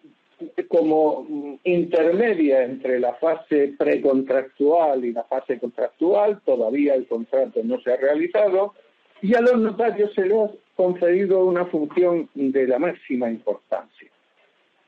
como 0.68 1.58
intermedia 1.64 2.64
entre 2.64 3.00
la 3.00 3.14
fase 3.14 3.74
precontractual 3.78 5.04
y 5.04 5.12
la 5.12 5.24
fase 5.24 5.58
contractual, 5.58 6.40
todavía 6.44 6.94
el 6.94 7.06
contrato 7.06 7.60
no 7.64 7.80
se 7.80 7.92
ha 7.92 7.96
realizado, 7.96 8.74
y 9.20 9.34
a 9.34 9.40
los 9.40 9.58
notarios 9.58 10.12
se 10.14 10.26
les 10.26 10.50
concedido 10.78 11.44
una 11.44 11.64
función 11.66 12.30
de 12.34 12.68
la 12.68 12.78
máxima 12.78 13.28
importancia. 13.28 14.08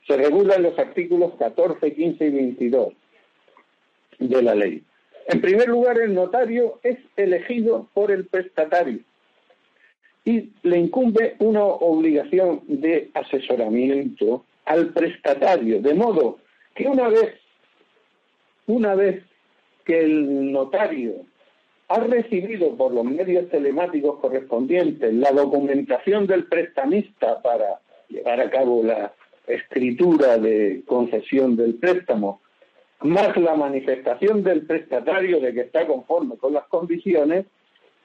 Se 0.07 0.15
regulan 0.15 0.63
los 0.63 0.79
artículos 0.79 1.33
14, 1.37 1.93
15 1.93 2.25
y 2.27 2.29
22 2.29 2.93
de 4.19 4.41
la 4.41 4.55
ley. 4.55 4.81
En 5.27 5.41
primer 5.41 5.67
lugar, 5.67 5.99
el 5.99 6.13
notario 6.13 6.79
es 6.81 6.97
elegido 7.17 7.89
por 7.93 8.09
el 8.09 8.25
prestatario 8.25 8.99
y 10.23 10.51
le 10.63 10.77
incumbe 10.77 11.35
una 11.39 11.65
obligación 11.65 12.61
de 12.67 13.11
asesoramiento 13.13 14.45
al 14.63 14.93
prestatario, 14.93 15.81
de 15.81 15.93
modo 15.93 16.39
que 16.73 16.87
una 16.87 17.09
vez, 17.09 17.33
una 18.65 18.95
vez 18.95 19.25
que 19.83 19.99
el 19.99 20.53
notario 20.53 21.25
ha 21.91 21.99
recibido 21.99 22.75
por 22.77 22.93
los 22.93 23.03
medios 23.03 23.49
telemáticos 23.49 24.19
correspondientes 24.19 25.13
la 25.13 25.31
documentación 25.31 26.25
del 26.25 26.45
prestamista 26.45 27.41
para 27.41 27.81
llevar 28.07 28.39
a 28.39 28.49
cabo 28.49 28.81
la 28.81 29.13
escritura 29.45 30.37
de 30.37 30.83
concesión 30.85 31.57
del 31.57 31.75
préstamo, 31.75 32.41
más 33.01 33.35
la 33.35 33.55
manifestación 33.55 34.41
del 34.41 34.65
prestatario 34.65 35.41
de 35.41 35.53
que 35.53 35.61
está 35.61 35.85
conforme 35.85 36.37
con 36.37 36.53
las 36.53 36.65
condiciones, 36.67 37.45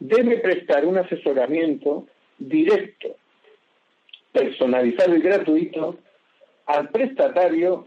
debe 0.00 0.38
prestar 0.38 0.84
un 0.84 0.98
asesoramiento 0.98 2.06
directo, 2.38 3.14
personalizado 4.32 5.14
y 5.14 5.20
gratuito 5.20 5.96
al 6.66 6.88
prestatario 6.88 7.86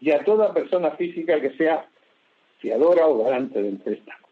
y 0.00 0.10
a 0.10 0.24
toda 0.24 0.52
persona 0.52 0.90
física 0.92 1.40
que 1.40 1.50
sea 1.56 1.86
fiadora 2.58 3.06
o 3.06 3.22
garante 3.22 3.62
del 3.62 3.76
préstamo. 3.76 4.27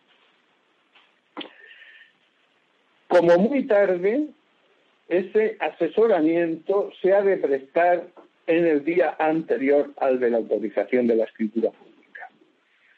Como 3.17 3.39
muy 3.39 3.67
tarde, 3.67 4.27
ese 5.09 5.57
asesoramiento 5.61 6.91
se 7.01 7.15
ha 7.15 7.23
de 7.23 7.39
prestar 7.39 8.09
en 8.47 8.67
el 8.67 8.85
día 8.85 9.17
anterior 9.19 9.93
al 9.99 10.21
de 10.21 10.31
la 10.31 10.39
autorización 10.39 11.07
de 11.07 11.17
la 11.17 11.25
escritura 11.25 11.71
pública. 11.71 12.29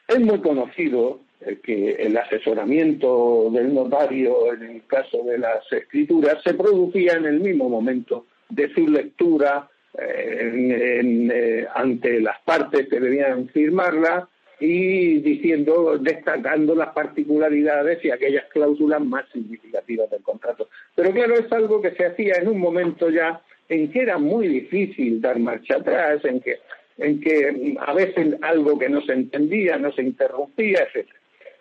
Es 0.07 0.19
muy 0.19 0.41
conocido 0.41 1.21
que 1.63 1.91
el 1.91 2.17
asesoramiento 2.17 3.49
del 3.51 3.73
notario 3.73 4.53
en 4.53 4.63
el 4.63 4.85
caso 4.87 5.23
de 5.23 5.37
las 5.37 5.71
escrituras 5.71 6.43
se 6.43 6.53
producía 6.53 7.13
en 7.13 7.25
el 7.25 7.39
mismo 7.39 7.69
momento 7.69 8.25
de 8.49 8.73
su 8.73 8.87
lectura 8.87 9.69
eh, 9.97 11.65
ante 11.73 12.19
las 12.19 12.39
partes 12.41 12.89
que 12.89 12.99
debían 12.99 13.47
firmarla 13.49 14.27
y 14.59 15.19
diciendo, 15.19 15.97
destacando 15.97 16.75
las 16.75 16.89
particularidades 16.89 18.03
y 18.03 18.11
aquellas 18.11 18.45
cláusulas 18.49 19.01
más 19.01 19.25
significativas 19.31 20.09
del 20.09 20.21
contrato. 20.21 20.67
Pero 20.95 21.11
claro, 21.11 21.35
es 21.35 21.51
algo 21.51 21.81
que 21.81 21.91
se 21.91 22.05
hacía 22.05 22.35
en 22.35 22.49
un 22.49 22.59
momento 22.59 23.09
ya 23.09 23.41
en 23.69 23.91
que 23.91 24.01
era 24.01 24.17
muy 24.17 24.47
difícil 24.47 25.21
dar 25.21 25.39
marcha 25.39 25.77
atrás, 25.77 26.25
en 26.25 26.41
que, 26.41 26.57
en 26.97 27.21
que 27.21 27.77
a 27.79 27.93
veces 27.93 28.35
algo 28.41 28.77
que 28.77 28.89
no 28.89 29.01
se 29.01 29.13
entendía, 29.13 29.77
no 29.77 29.93
se 29.93 30.01
interrumpía, 30.01 30.87
etc. 30.93 31.07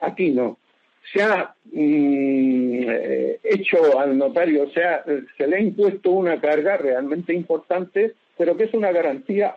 Aquí 0.00 0.30
no. 0.30 0.58
Se 1.12 1.22
ha 1.22 1.54
mm, 1.66 2.82
eh, 2.88 3.38
hecho 3.44 3.98
al 3.98 4.18
notario, 4.18 4.68
se, 4.70 4.82
se 5.36 5.46
le 5.46 5.56
ha 5.56 5.60
impuesto 5.60 6.10
una 6.10 6.40
carga 6.40 6.76
realmente 6.76 7.32
importante, 7.32 8.14
pero 8.36 8.56
que 8.56 8.64
es 8.64 8.74
una 8.74 8.90
garantía 8.90 9.56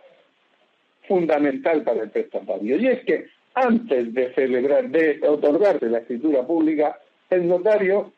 fundamental 1.12 1.82
para 1.82 2.04
el 2.04 2.10
prestatario. 2.10 2.78
Y 2.78 2.86
es 2.86 3.04
que 3.04 3.26
antes 3.52 4.14
de 4.14 4.32
celebrar, 4.32 4.88
de 4.88 5.20
otorgarse 5.28 5.90
la 5.90 5.98
escritura 5.98 6.42
pública, 6.46 6.98
el 7.28 7.46
notario 7.46 8.12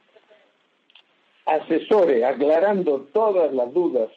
asesore 1.45 2.25
aclarando 2.25 3.09
todas 3.13 3.53
las 3.53 3.73
dudas 3.73 4.11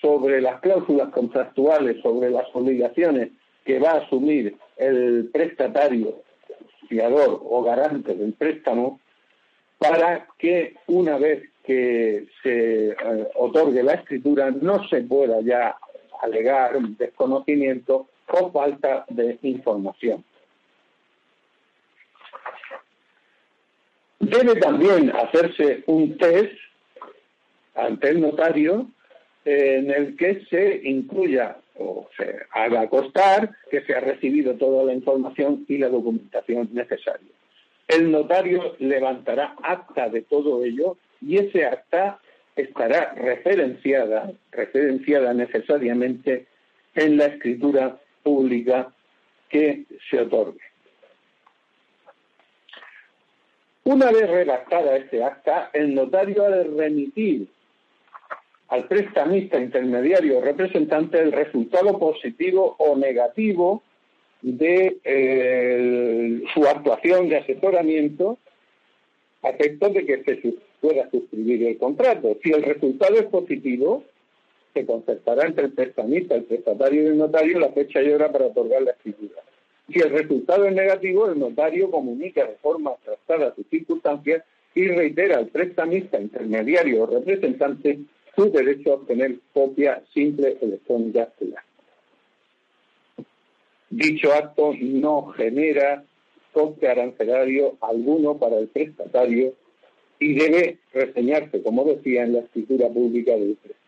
sobre 0.00 0.40
las 0.40 0.60
cláusulas 0.60 1.10
contractuales, 1.10 2.00
sobre 2.02 2.30
las 2.30 2.46
obligaciones 2.54 3.32
que 3.66 3.78
va 3.78 3.90
a 3.90 3.98
asumir 3.98 4.56
el 4.78 5.28
prestatario, 5.30 6.22
fiador 6.88 7.42
o 7.44 7.62
garante 7.62 8.14
del 8.14 8.32
préstamo, 8.32 8.98
para 9.76 10.26
que 10.38 10.74
una 10.86 11.18
vez 11.18 11.50
que 11.64 12.28
se 12.42 12.92
eh, 12.92 12.96
otorgue 13.34 13.82
la 13.82 13.94
escritura 13.94 14.50
no 14.52 14.88
se 14.88 15.02
pueda 15.02 15.42
ya 15.42 15.76
alegar 16.20 16.78
desconocimiento 16.80 18.08
o 18.28 18.50
falta 18.50 19.04
de 19.08 19.38
información. 19.42 20.24
Debe 24.18 24.56
también 24.56 25.10
hacerse 25.10 25.84
un 25.86 26.16
test 26.18 26.52
ante 27.74 28.08
el 28.08 28.20
notario 28.20 28.88
en 29.44 29.90
el 29.90 30.16
que 30.16 30.44
se 30.46 30.80
incluya 30.84 31.58
o 31.78 32.08
se 32.16 32.36
haga 32.50 32.88
constar 32.88 33.54
que 33.70 33.82
se 33.82 33.94
ha 33.94 34.00
recibido 34.00 34.54
toda 34.54 34.84
la 34.84 34.94
información 34.94 35.64
y 35.68 35.78
la 35.78 35.88
documentación 35.88 36.70
necesaria. 36.72 37.28
El 37.86 38.10
notario 38.10 38.74
levantará 38.80 39.54
acta 39.62 40.08
de 40.08 40.22
todo 40.22 40.64
ello 40.64 40.96
y 41.20 41.36
ese 41.36 41.66
acta 41.66 42.18
estará 42.56 43.12
referenciada, 43.14 44.32
referenciada 44.50 45.34
necesariamente 45.34 46.46
en 46.94 47.18
la 47.18 47.26
escritura 47.26 47.98
pública 48.22 48.92
que 49.48 49.84
se 50.10 50.20
otorgue. 50.20 50.60
Una 53.84 54.10
vez 54.10 54.28
redactada 54.28 54.96
este 54.96 55.22
acta, 55.22 55.70
el 55.72 55.94
notario 55.94 56.44
ha 56.44 56.50
de 56.50 56.64
remitir 56.64 57.46
al 58.68 58.88
prestamista 58.88 59.60
intermediario 59.60 60.38
o 60.38 60.40
representante 60.40 61.20
el 61.20 61.30
resultado 61.30 61.96
positivo 61.98 62.74
o 62.78 62.96
negativo 62.96 63.82
de 64.42 64.98
eh, 65.04 66.42
su 66.52 66.66
actuación 66.66 67.28
de 67.28 67.36
asesoramiento 67.36 68.38
a 69.42 69.50
efectos 69.50 69.94
de 69.94 70.04
que 70.04 70.24
se 70.24 70.40
pueda 70.80 71.10
suscribir 71.10 71.66
el 71.66 71.78
contrato. 71.78 72.36
Si 72.42 72.50
el 72.50 72.62
resultado 72.62 73.16
es 73.16 73.26
positivo, 73.26 74.04
se 74.74 74.84
concertará 74.84 75.46
entre 75.46 75.66
el 75.66 75.72
prestamista, 75.72 76.34
el 76.34 76.44
prestatario 76.44 77.02
y 77.02 77.06
el 77.06 77.18
notario 77.18 77.58
la 77.58 77.72
fecha 77.72 78.02
y 78.02 78.10
hora 78.10 78.30
para 78.30 78.46
otorgar 78.46 78.82
la 78.82 78.90
escritura. 78.90 79.42
Si 79.88 80.00
el 80.00 80.10
resultado 80.10 80.66
es 80.66 80.74
negativo, 80.74 81.28
el 81.30 81.38
notario 81.38 81.90
comunica 81.90 82.44
de 82.44 82.56
forma 82.56 82.90
abstractada 82.90 83.54
sus 83.54 83.66
circunstancias 83.68 84.42
y 84.74 84.88
reitera 84.88 85.38
al 85.38 85.46
prestamista, 85.46 86.20
intermediario 86.20 87.04
o 87.04 87.06
representante 87.06 88.00
su 88.34 88.50
derecho 88.50 88.92
a 88.92 88.94
obtener 88.96 89.36
copia 89.54 90.02
simple 90.12 90.58
electrónica 90.60 91.32
del 91.40 91.56
acto. 91.56 91.66
Dicho 93.88 94.32
acto 94.34 94.74
no 94.78 95.28
genera 95.28 96.04
coste 96.52 96.88
arancelario 96.88 97.76
alguno 97.80 98.36
para 98.36 98.58
el 98.58 98.68
prestatario 98.68 99.54
y 100.18 100.34
debe 100.34 100.78
reseñarse, 100.92 101.62
como 101.62 101.84
decía, 101.84 102.24
en 102.24 102.34
la 102.34 102.40
escritura 102.40 102.88
pública 102.88 103.32
del 103.32 103.56
préstamo. 103.56 103.86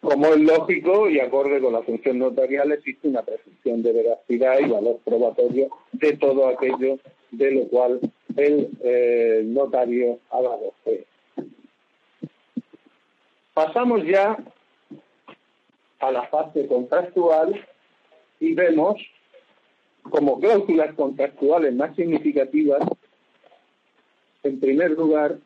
Como 0.00 0.26
es 0.34 0.40
lógico 0.40 1.08
y 1.08 1.18
acorde 1.18 1.60
con 1.60 1.72
la 1.72 1.82
función 1.82 2.18
notarial, 2.18 2.72
existe 2.72 3.08
una 3.08 3.22
presunción 3.22 3.82
de 3.82 3.92
veracidad 3.92 4.58
y 4.60 4.68
valor 4.68 4.98
probatorio 5.02 5.70
de 5.92 6.16
todo 6.18 6.48
aquello 6.48 6.98
de 7.30 7.50
lo 7.52 7.68
cual 7.68 8.00
el 8.36 8.68
eh, 8.82 9.42
notario 9.46 10.18
ha 10.30 10.42
dado 10.42 10.74
fe. 10.84 11.06
Pasamos 13.54 14.04
ya 14.04 14.36
a 16.00 16.12
la 16.12 16.24
fase 16.28 16.66
contractual 16.66 17.66
y 18.40 18.52
vemos 18.52 19.00
como 20.02 20.38
cláusulas 20.38 20.94
contractuales 20.94 21.74
más 21.74 21.96
significativas, 21.96 22.82
en 24.44 24.60
primer 24.60 24.90
lugar, 24.92 25.38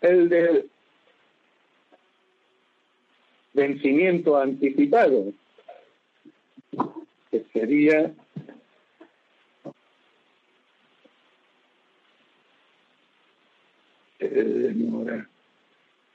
el 0.00 0.28
de 0.28 0.66
vencimiento 3.52 4.36
anticipado, 4.36 5.32
que 7.30 7.44
sería 7.52 8.12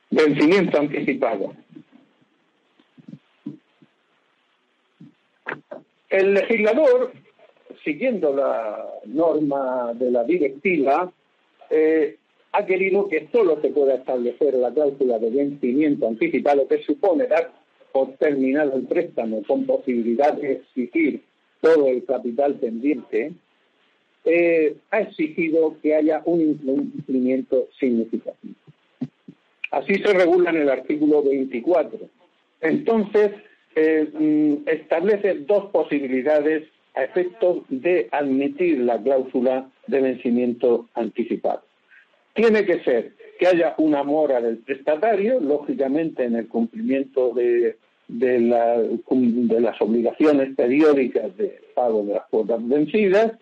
vencimiento 0.10 0.80
anticipado. 0.80 1.54
El 6.10 6.34
legislador, 6.34 7.14
siguiendo 7.84 8.34
la 8.34 8.86
norma 9.06 9.94
de 9.94 10.12
la 10.12 10.24
directiva, 10.24 11.12
eh, 11.70 12.18
ha 12.52 12.66
querido 12.66 13.08
que 13.08 13.28
solo 13.32 13.62
se 13.62 13.70
pueda 13.70 13.96
establecer 13.96 14.54
la 14.56 14.74
cláusula 14.74 15.20
de 15.20 15.30
vencimiento 15.30 16.08
anticipado, 16.08 16.68
que 16.68 16.84
supone 16.84 17.28
dar 17.28 17.52
por 17.92 18.14
terminado 18.18 18.76
el 18.76 18.84
préstamo 18.84 19.44
con 19.44 19.66
posibilidad 19.66 20.34
de 20.34 20.54
exigir 20.54 21.22
todo 21.62 21.88
el 21.88 22.06
capital 22.06 22.56
pendiente, 22.56 23.34
eh, 24.26 24.76
ha 24.92 25.02
exigido 25.02 25.76
que 25.82 25.96
haya 25.96 26.22
un 26.26 26.42
incumplimiento 26.42 27.68
significativo. 27.80 28.56
Así 29.72 29.96
se 29.96 30.14
regula 30.14 30.50
en 30.50 30.58
el 30.58 30.70
artículo 30.70 31.24
24. 31.24 32.00
Entonces, 32.62 33.32
eh, 33.76 34.10
mm, 34.12 34.68
establece 34.68 35.36
dos 35.36 35.66
posibilidades 35.72 36.68
a 36.96 37.04
efectos 37.04 37.64
de 37.70 38.10
admitir 38.12 38.80
la 38.80 39.02
cláusula 39.02 39.70
de 39.88 40.02
vencimiento 40.02 40.88
anticipado. 40.94 41.64
Tiene 42.34 42.66
que 42.66 42.84
ser 42.84 43.14
que 43.40 43.48
haya 43.48 43.76
una 43.78 44.04
mora 44.04 44.42
del 44.42 44.58
prestatario, 44.58 45.40
lógicamente 45.40 46.26
en 46.26 46.36
el 46.36 46.48
cumplimiento 46.48 47.34
de, 47.34 47.78
de, 48.08 49.00
de 49.10 49.62
las 49.62 49.82
obligaciones 49.82 50.56
periódicas 50.56 51.36
de 51.38 51.62
pago 51.74 52.04
de 52.04 52.14
las 52.16 52.28
cuotas 52.28 52.68
vencidas, 52.68 53.34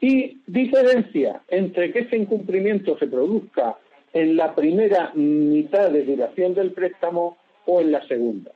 y 0.00 0.38
diferencia 0.46 1.42
entre 1.48 1.92
que 1.92 2.00
ese 2.00 2.16
incumplimiento 2.16 2.98
se 2.98 3.06
produzca 3.06 3.76
en 4.12 4.36
la 4.36 4.54
primera 4.54 5.12
mitad 5.14 5.90
de 5.90 6.04
duración 6.04 6.54
del 6.54 6.72
préstamo 6.72 7.38
o 7.66 7.80
en 7.80 7.92
la 7.92 8.06
segunda. 8.06 8.52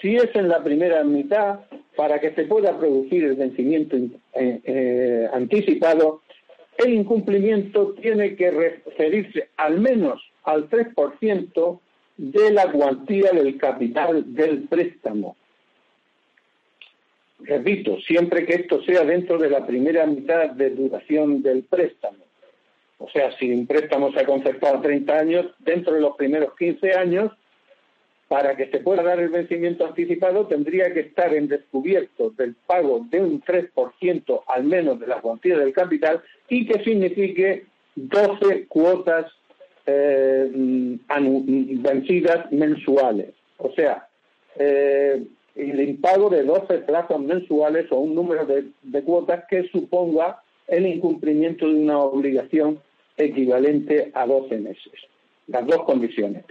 Si 0.00 0.16
es 0.16 0.34
en 0.34 0.48
la 0.48 0.62
primera 0.64 1.04
mitad, 1.04 1.60
para 1.96 2.20
que 2.20 2.32
se 2.34 2.44
pueda 2.44 2.78
producir 2.78 3.24
el 3.24 3.36
vencimiento 3.36 3.96
eh, 3.96 4.60
eh, 4.64 5.28
anticipado, 5.32 6.22
el 6.78 6.94
incumplimiento 6.94 7.94
tiene 8.00 8.34
que 8.34 8.50
referirse 8.50 9.48
al 9.56 9.80
menos 9.80 10.20
al 10.42 10.68
3% 10.68 11.80
de 12.16 12.50
la 12.50 12.70
cuantía 12.70 13.30
del 13.32 13.56
capital 13.58 14.34
del 14.34 14.62
préstamo. 14.64 15.36
Repito, 17.40 18.00
siempre 18.00 18.46
que 18.46 18.54
esto 18.54 18.82
sea 18.84 19.04
dentro 19.04 19.38
de 19.38 19.50
la 19.50 19.66
primera 19.66 20.06
mitad 20.06 20.50
de 20.50 20.70
duración 20.70 21.42
del 21.42 21.64
préstamo. 21.64 22.24
O 22.98 23.08
sea, 23.10 23.36
si 23.38 23.50
un 23.52 23.66
préstamo 23.66 24.12
se 24.12 24.20
ha 24.20 24.24
concertado 24.24 24.78
a 24.78 24.82
30 24.82 25.18
años, 25.18 25.46
dentro 25.58 25.94
de 25.94 26.00
los 26.00 26.16
primeros 26.16 26.56
15 26.56 26.94
años, 26.94 27.32
para 28.34 28.56
que 28.56 28.66
se 28.66 28.80
pueda 28.80 29.04
dar 29.04 29.20
el 29.20 29.28
vencimiento 29.28 29.86
anticipado, 29.86 30.48
tendría 30.48 30.92
que 30.92 30.98
estar 30.98 31.32
en 31.32 31.46
descubierto 31.46 32.30
del 32.30 32.56
pago 32.66 33.06
de 33.08 33.20
un 33.20 33.40
3% 33.40 34.42
al 34.48 34.64
menos 34.64 34.98
de 34.98 35.06
la 35.06 35.20
cuantía 35.20 35.56
del 35.56 35.72
capital 35.72 36.20
y 36.48 36.66
que 36.66 36.82
signifique 36.82 37.66
12 37.94 38.66
cuotas 38.66 39.26
eh, 39.86 40.50
vencidas 40.52 42.50
mensuales. 42.50 43.34
O 43.58 43.70
sea, 43.70 44.08
eh, 44.58 45.22
el 45.54 45.80
impago 45.88 46.28
de 46.28 46.42
12 46.42 46.78
plazos 46.78 47.20
mensuales 47.20 47.86
o 47.92 48.00
un 48.00 48.16
número 48.16 48.46
de, 48.46 48.64
de 48.82 49.02
cuotas 49.04 49.44
que 49.48 49.68
suponga 49.68 50.42
el 50.66 50.88
incumplimiento 50.88 51.68
de 51.68 51.74
una 51.76 52.00
obligación 52.00 52.80
equivalente 53.16 54.10
a 54.12 54.26
12 54.26 54.58
meses. 54.58 54.92
Las 55.46 55.64
dos 55.68 55.84
condiciones. 55.84 56.44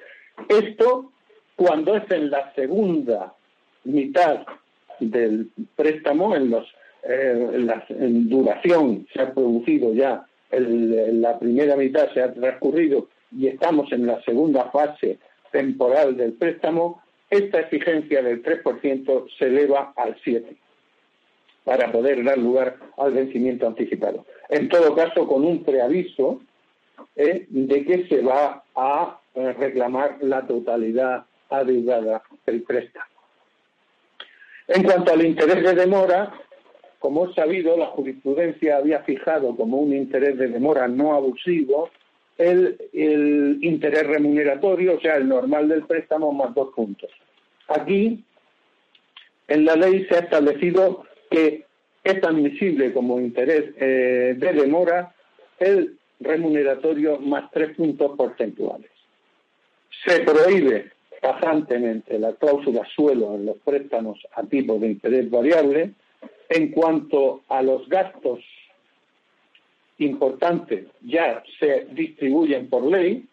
Esto 0.48 1.10
cuando 1.56 1.96
es 1.96 2.10
en 2.12 2.30
la 2.30 2.54
segunda 2.54 3.34
mitad 3.84 4.46
del 5.00 5.50
préstamo, 5.76 6.36
en, 6.36 6.50
los, 6.50 6.68
eh, 7.04 7.68
duración 7.90 9.08
se 9.14 9.22
ha 9.22 9.34
producido 9.34 9.94
ya, 9.94 10.26
la 10.52 11.40
primera 11.40 11.76
mitad 11.76 12.14
se 12.14 12.22
ha 12.22 12.34
transcurrido 12.34 13.08
y 13.36 13.48
estamos 13.48 13.92
en 13.92 14.06
la 14.06 14.22
segunda 14.22 14.70
fase 14.70 15.18
temporal 15.52 16.16
del 16.16 16.34
préstamo, 16.34 17.02
esta 17.30 17.62
exigencia 17.62 18.22
del 18.22 18.44
3% 18.44 19.26
se 19.38 19.46
eleva 19.46 19.94
al 19.96 20.16
7% 20.22 20.56
para 21.64 21.92
poder 21.92 22.24
dar 22.24 22.38
lugar 22.38 22.76
al 22.98 23.14
vencimiento 23.14 23.66
anticipado. 23.66 24.26
En 24.50 24.68
todo 24.68 24.94
caso, 24.96 25.26
con 25.26 25.46
un 25.46 25.64
preaviso 25.64 26.42
eh, 27.16 27.46
de 27.50 27.86
que 27.86 28.06
se 28.08 28.22
va 28.22 28.64
a 28.76 29.20
eh, 29.34 29.54
reclamar 29.54 30.18
la 30.22 30.46
totalidad 30.46 31.26
adeudada 31.60 32.24
del 32.46 32.64
préstamo. 32.64 33.06
En 34.68 34.84
cuanto 34.84 35.14
al 35.14 35.26
interés 35.26 35.64
de 35.64 35.76
demora, 35.76 36.34
como 37.00 37.28
es 37.28 37.36
sabido, 37.36 37.78
la 37.78 37.88
jurisprudencia 37.88 38.78
había 38.78 39.04
fijado 39.04 39.56
como 39.56 39.78
un 39.78 39.94
interés 39.94 40.38
de 40.38 40.48
demora 40.48 40.88
no 40.88 41.14
abusivo 41.14 41.90
el, 42.38 42.78
el 42.94 43.60
interés 43.62 44.08
remuneratorio, 44.08 44.96
o 44.96 45.02
sea, 45.02 45.18
el 45.18 45.28
normal 45.28 45.68
del 45.68 45.84
préstamo 45.84 46.32
más 46.32 46.56
dos 46.56 46.74
puntos. 46.74 47.12
Aquí, 47.68 48.24
en 49.48 49.66
la 49.66 49.76
ley 49.76 50.06
se 50.06 50.16
ha 50.16 50.20
establecido 50.20 51.04
que 51.30 51.66
es 52.04 52.24
admisible 52.24 52.94
como 52.94 53.20
interés 53.20 53.74
eh, 53.78 54.36
de 54.38 54.54
demora 54.54 55.14
el 55.60 55.98
remuneratorio 56.20 57.20
más 57.20 57.52
tres 57.52 57.76
puntos 57.76 58.16
porcentuales. 58.18 58.90
Se 60.06 60.22
prohíbe 60.22 60.93
tajantemente 61.24 62.20
la 62.20 62.34
cláusula 62.34 62.86
suelo 62.94 63.36
en 63.36 63.46
los 63.46 63.58
préstamos 63.60 64.20
a 64.36 64.44
tipo 64.44 64.78
de 64.78 64.88
interés 64.88 65.32
variable. 65.32 65.94
En 66.50 66.72
cuanto 66.72 67.42
a 67.48 67.62
los 67.62 67.88
gastos 67.88 68.40
importantes, 70.00 70.86
ya 71.02 71.42
se 71.60 71.88
distribuyen 71.92 72.70
por 72.70 72.84
ley. 72.84 73.26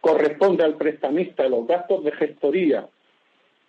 Corresponde 0.00 0.64
al 0.64 0.74
prestamista 0.74 1.48
los 1.48 1.66
gastos 1.68 2.02
de 2.02 2.12
gestoría, 2.12 2.88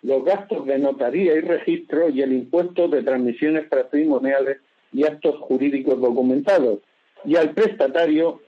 los 0.02 0.24
gastos 0.24 0.66
de 0.66 0.78
notaría 0.78 1.34
y 1.36 1.40
registro 1.40 2.08
y 2.08 2.22
el 2.22 2.32
impuesto 2.32 2.88
de 2.88 3.02
transmisiones 3.02 3.68
patrimoniales 3.68 4.58
y 4.92 5.04
actos 5.04 5.36
jurídicos 5.40 6.00
documentados. 6.00 6.80
Y 7.24 7.36
al 7.36 7.54
prestatario 7.54 8.40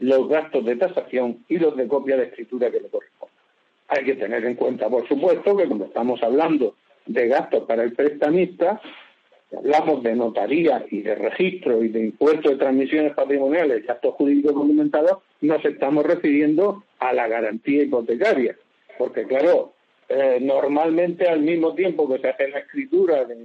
los 0.00 0.28
gastos 0.28 0.64
de 0.64 0.76
tasación 0.76 1.44
y 1.48 1.58
los 1.58 1.76
de 1.76 1.86
copia 1.86 2.16
de 2.16 2.24
escritura 2.24 2.70
que 2.70 2.80
le 2.80 2.88
corresponden. 2.88 3.17
Hay 3.88 4.04
que 4.04 4.14
tener 4.14 4.44
en 4.44 4.54
cuenta, 4.54 4.88
por 4.88 5.06
supuesto, 5.08 5.56
que 5.56 5.66
cuando 5.66 5.86
estamos 5.86 6.22
hablando 6.22 6.74
de 7.06 7.28
gastos 7.28 7.64
para 7.64 7.82
el 7.82 7.94
prestamista, 7.94 8.80
hablamos 9.56 10.02
de 10.02 10.14
notaría 10.14 10.84
y 10.90 11.00
de 11.00 11.14
registro 11.14 11.82
y 11.82 11.88
de 11.88 12.00
impuestos 12.00 12.52
de 12.52 12.58
transmisiones 12.58 13.14
patrimoniales 13.14 13.82
y 13.86 13.90
actos 13.90 14.14
jurídicos 14.14 14.54
documentados, 14.54 15.18
nos 15.40 15.64
estamos 15.64 16.04
refiriendo 16.04 16.84
a 16.98 17.12
la 17.12 17.28
garantía 17.28 17.82
hipotecaria. 17.82 18.56
Porque, 18.98 19.24
claro, 19.24 19.72
eh, 20.08 20.38
normalmente 20.40 21.28
al 21.28 21.40
mismo 21.40 21.74
tiempo 21.74 22.08
que 22.08 22.18
se 22.18 22.28
hace 22.28 22.48
la 22.48 22.58
escritura 22.60 23.24
de, 23.24 23.36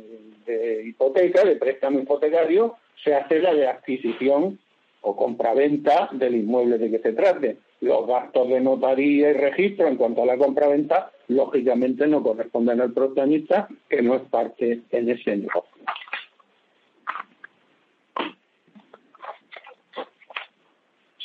de, 0.45 0.83
hipoteca, 0.87 1.43
de 1.43 1.55
préstamo 1.55 1.99
hipotecario, 1.99 2.75
se 3.03 3.13
hace 3.13 3.39
la 3.39 3.53
de 3.53 3.67
adquisición 3.67 4.59
o 5.01 5.15
compraventa 5.15 6.09
del 6.13 6.35
inmueble 6.35 6.77
de 6.77 6.89
que 6.89 6.99
se 6.99 7.13
trate. 7.13 7.57
Los 7.83 8.07
gastos 8.07 8.47
de 8.47 8.61
notaría 8.61 9.31
y 9.31 9.33
registro 9.33 9.89
en 9.89 9.97
cuanto 9.97 10.23
a 10.23 10.25
la 10.25 10.37
compraventa, 10.37 11.11
lógicamente 11.27 12.07
no 12.07 12.23
corresponden 12.23 12.79
al 12.79 12.93
protagonista, 12.93 13.67
que 13.89 14.01
no 14.01 14.15
es 14.15 14.21
parte 14.21 14.83
en 14.89 15.09
ese 15.09 15.35
negocio. 15.35 15.83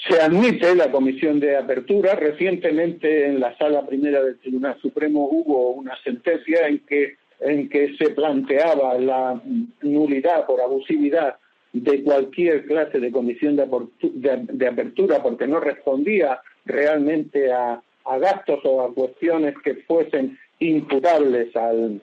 Se 0.09 0.21
admite 0.21 0.75
la 0.75 0.91
comisión 0.91 1.39
de 1.39 1.57
apertura. 1.57 2.17
Recientemente 2.17 3.27
en 3.27 3.39
la 3.39 3.57
sala 3.57 3.87
primera 3.87 4.21
del 4.21 4.41
Tribunal 4.41 4.77
Supremo 4.83 5.29
hubo 5.31 5.71
una 5.71 5.97
sentencia 6.03 6.67
en 6.67 6.81
que, 6.81 7.19
en 7.39 7.69
que 7.69 7.95
se 7.97 8.11
planteaba 8.11 8.99
la 8.99 9.41
nulidad 9.83 10.45
por 10.45 10.61
abusividad 10.61 11.37
de 11.85 12.03
cualquier 12.03 12.67
clase 12.67 13.01
de 13.01 13.11
comisión 13.11 13.57
de, 13.57 14.67
apertura 14.67 15.23
porque 15.23 15.47
no 15.47 15.61
respondía 15.61 16.41
realmente 16.65 17.53
a, 17.53 17.83
gastos 18.21 18.61
o 18.65 18.83
a 18.83 18.95
cuestiones 18.95 19.55
que 19.63 19.75
fuesen 19.87 20.39
imputables 20.61 21.55
al, 21.55 22.01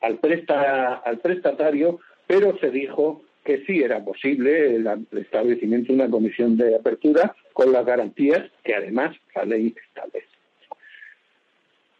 al, 0.00 0.18
al 1.04 1.18
prestatario, 1.18 2.00
pero 2.26 2.58
se 2.58 2.70
dijo 2.70 3.22
que 3.44 3.64
sí 3.66 3.82
era 3.82 4.02
posible 4.04 4.76
el, 4.76 5.06
establecimiento 5.12 5.92
de 5.92 6.00
una 6.00 6.10
comisión 6.10 6.56
de 6.56 6.74
apertura 6.74 7.36
con 7.52 7.72
las 7.72 7.84
garantías 7.84 8.50
que 8.64 8.74
además 8.74 9.14
la 9.34 9.44
ley 9.44 9.74
establece. 9.88 10.26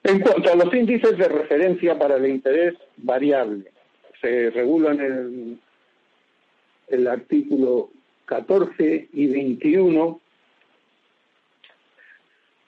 En 0.03 0.21
cuanto 0.21 0.53
a 0.53 0.57
los 0.57 0.75
índices 0.75 1.17
de 1.17 1.29
referencia 1.29 1.99
para 1.99 2.17
el 2.17 2.27
interés 2.27 2.75
variable, 2.97 3.71
se 4.21 4.51
regulan 4.51 5.01
el, 5.01 5.59
el 6.89 7.07
artículo 7.07 7.91
14 8.27 9.09
y 9.13 9.27
21 9.27 10.21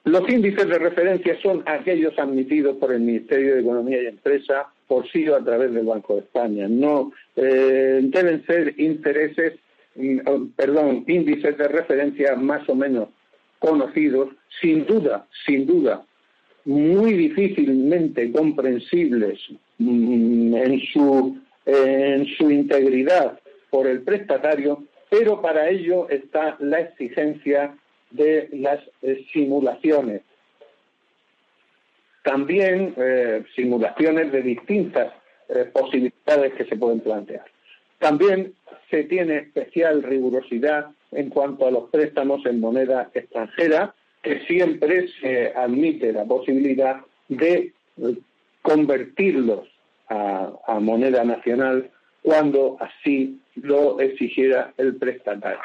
los 0.07 0.29
índices 0.29 0.69
de 0.69 0.79
referencia 0.79 1.37
son 1.43 1.65
aquellos 1.67 2.17
admitidos 2.17 2.77
por 2.77 2.93
el 2.93 3.01
Ministerio 3.01 3.55
de 3.55 3.61
Economía 3.61 4.01
y 4.01 4.07
Empresa 4.07 4.69
por 4.87 5.11
sí 5.11 5.29
o 5.29 5.35
a 5.35 5.43
través 5.43 5.75
del 5.75 5.85
Banco 5.85 6.15
de 6.15 6.21
España. 6.21 6.69
No 6.69 7.13
eh, 7.35 7.99
deben 8.05 8.47
ser 8.47 8.79
intereses, 8.79 9.55
mm, 9.97 10.19
oh, 10.27 10.47
perdón, 10.55 11.03
índices 11.09 11.59
de 11.59 11.67
referencia 11.67 12.37
más 12.37 12.69
o 12.69 12.77
menos 12.77 13.09
conocidos, 13.59 14.29
sin 14.61 14.87
duda, 14.87 15.27
sin 15.45 15.67
duda, 15.67 16.05
muy 16.65 17.15
difícilmente 17.15 18.31
comprensibles 18.31 19.41
mm, 19.79 20.55
en 20.55 20.81
su 20.93 21.37
en 21.65 22.27
su 22.39 22.49
integridad 22.49 23.41
por 23.77 23.87
el 23.87 24.01
prestatario, 24.01 24.85
pero 25.11 25.43
para 25.43 25.69
ello 25.69 26.09
está 26.09 26.57
la 26.61 26.81
exigencia 26.81 27.77
de 28.11 28.49
las 28.53 28.81
eh, 29.03 29.27
simulaciones. 29.35 30.23
También 32.25 32.95
eh, 32.97 33.45
simulaciones 33.55 34.33
de 34.33 34.41
distintas 34.41 35.13
eh, 35.51 35.67
posibilidades 35.71 36.55
que 36.55 36.65
se 36.65 36.77
pueden 36.77 37.01
plantear. 37.01 37.45
También 37.99 38.55
se 38.91 39.05
tiene 39.05 39.41
especial 39.41 40.03
rigurosidad 40.03 40.87
en 41.13 41.29
cuanto 41.29 41.67
a 41.67 41.71
los 41.71 41.91
préstamos 41.91 42.47
en 42.47 42.61
moneda 42.61 43.11
extranjera, 43.13 43.95
que 44.23 44.41
siempre 44.47 45.09
se 45.21 45.53
admite 45.55 46.15
la 46.15 46.25
posibilidad 46.25 47.03
de 47.29 47.75
convertirlos 48.63 49.69
a 50.09 50.79
moneda 50.81 51.25
nacional 51.25 51.91
cuando 52.27 52.77
así 52.81 53.39
lo 53.55 54.01
exigiera 54.01 54.75
el 54.79 54.97
prestatario. 54.97 55.61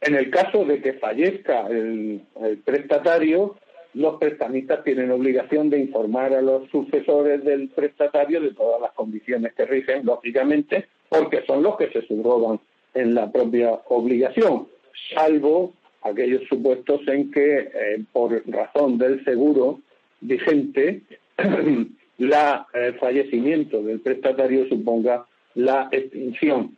En 0.00 0.16
el 0.16 0.30
caso 0.30 0.64
de 0.64 0.82
que 0.82 0.94
fallezca 0.94 1.68
el, 1.68 2.22
prestatario, 2.64 3.54
los 3.94 4.16
prestamistas 4.16 4.82
tienen 4.82 5.12
obligación 5.12 5.70
de 5.70 5.78
informar 5.78 6.34
a 6.34 6.42
los 6.42 6.68
sucesores 6.70 7.44
del 7.44 7.68
prestatario 7.68 8.40
de 8.40 8.52
todas 8.52 8.80
las 8.80 8.90
condiciones 8.94 9.54
que 9.54 9.64
rigen, 9.64 10.04
lógicamente, 10.04 10.88
porque 11.08 11.44
son 11.46 11.62
los 11.62 11.76
que 11.76 11.88
se 11.92 12.04
subrogan 12.08 12.58
en 12.94 13.14
la 13.14 13.30
propia 13.30 13.74
obligación, 13.90 14.66
salvo 15.14 15.72
aquellos 16.02 16.42
supuestos 16.48 17.06
en 17.06 17.30
que, 17.30 17.70
eh, 17.72 18.02
por 18.12 18.42
razón 18.50 18.98
del 18.98 19.24
seguro 19.24 19.78
vigente, 20.20 21.02
el 22.18 22.32
eh, 22.32 22.92
fallecimiento 22.98 23.82
del 23.82 24.00
prestatario 24.00 24.68
suponga 24.68 25.24
la 25.54 25.88
extinción 25.92 26.76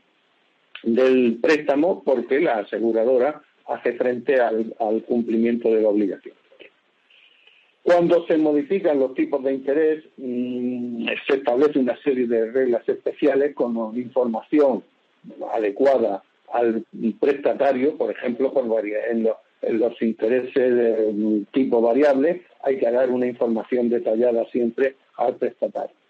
del 0.83 1.39
préstamo 1.41 2.03
porque 2.05 2.41
la 2.41 2.59
aseguradora 2.59 3.43
hace 3.67 3.93
frente 3.95 4.41
al, 4.41 4.75
cumplimiento 5.07 5.71
de 5.71 5.83
la 5.83 5.89
obligación. 5.89 6.35
Cuando 7.83 8.27
se 8.27 8.37
modifican 8.37 8.99
los 8.99 9.15
tipos 9.15 9.43
de 9.43 9.55
interés, 9.55 10.05
mm, 10.17 11.07
se 11.27 11.37
establece 11.37 11.79
una 11.79 11.97
serie 12.03 12.27
de 12.27 12.51
reglas 12.51 12.87
especiales 12.89 13.55
con 13.55 13.97
información 13.97 14.83
adecuada 15.55 16.23
al 16.53 16.85
prestatario, 17.21 17.97
por 17.97 18.11
ejemplo, 18.11 18.53
en, 19.11 19.29
en 19.63 19.79
los 19.79 20.03
intereses 20.03 20.55
de 20.55 21.45
tipo 21.53 21.81
variable 21.81 22.43
hay 22.63 22.79
que 22.79 22.91
dar 22.91 23.11
una 23.11 23.27
información 23.27 23.89
detallada 23.89 24.45
siempre 24.51 24.97
al 25.21 25.37
prestatario 25.37 26.01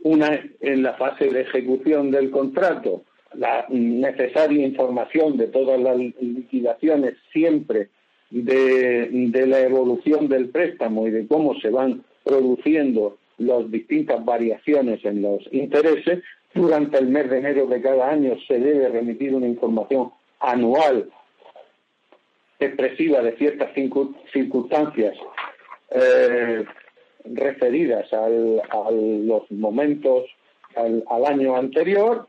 una 0.00 0.40
en 0.60 0.82
la 0.82 0.94
fase 0.94 1.26
de 1.28 1.42
ejecución 1.42 2.10
del 2.10 2.30
contrato, 2.30 3.02
la 3.34 3.66
necesaria 3.68 4.66
información 4.66 5.36
de 5.36 5.48
todas 5.48 5.80
las 5.80 5.96
liquidaciones 5.96 7.14
siempre 7.32 7.88
de, 8.30 9.46
la 9.46 9.60
evolución 9.60 10.28
del 10.28 10.48
préstamo 10.48 11.06
y 11.06 11.10
de 11.10 11.26
cómo 11.26 11.58
se 11.60 11.70
van 11.70 12.04
produciendo 12.24 13.18
las 13.38 13.70
distintas 13.70 14.24
variaciones 14.24 15.04
en 15.04 15.22
los 15.22 15.42
intereses, 15.52 16.22
durante 16.54 16.98
el 16.98 17.08
mes 17.08 17.30
de 17.30 17.38
enero 17.38 17.66
de 17.66 17.80
cada 17.80 18.10
año 18.10 18.34
se 18.46 18.58
debe 18.58 18.88
remitir 18.88 19.34
una 19.34 19.46
información 19.46 20.10
anual 20.40 21.10
expresiva 22.58 23.22
de 23.22 23.36
ciertas 23.36 23.70
circunstancias 24.32 25.14
eh, 25.90 26.64
referidas 27.24 28.12
al, 28.12 28.62
a 28.70 28.90
los 28.90 29.50
momentos, 29.50 30.24
al, 30.76 31.26
año 31.26 31.56
anterior, 31.56 32.28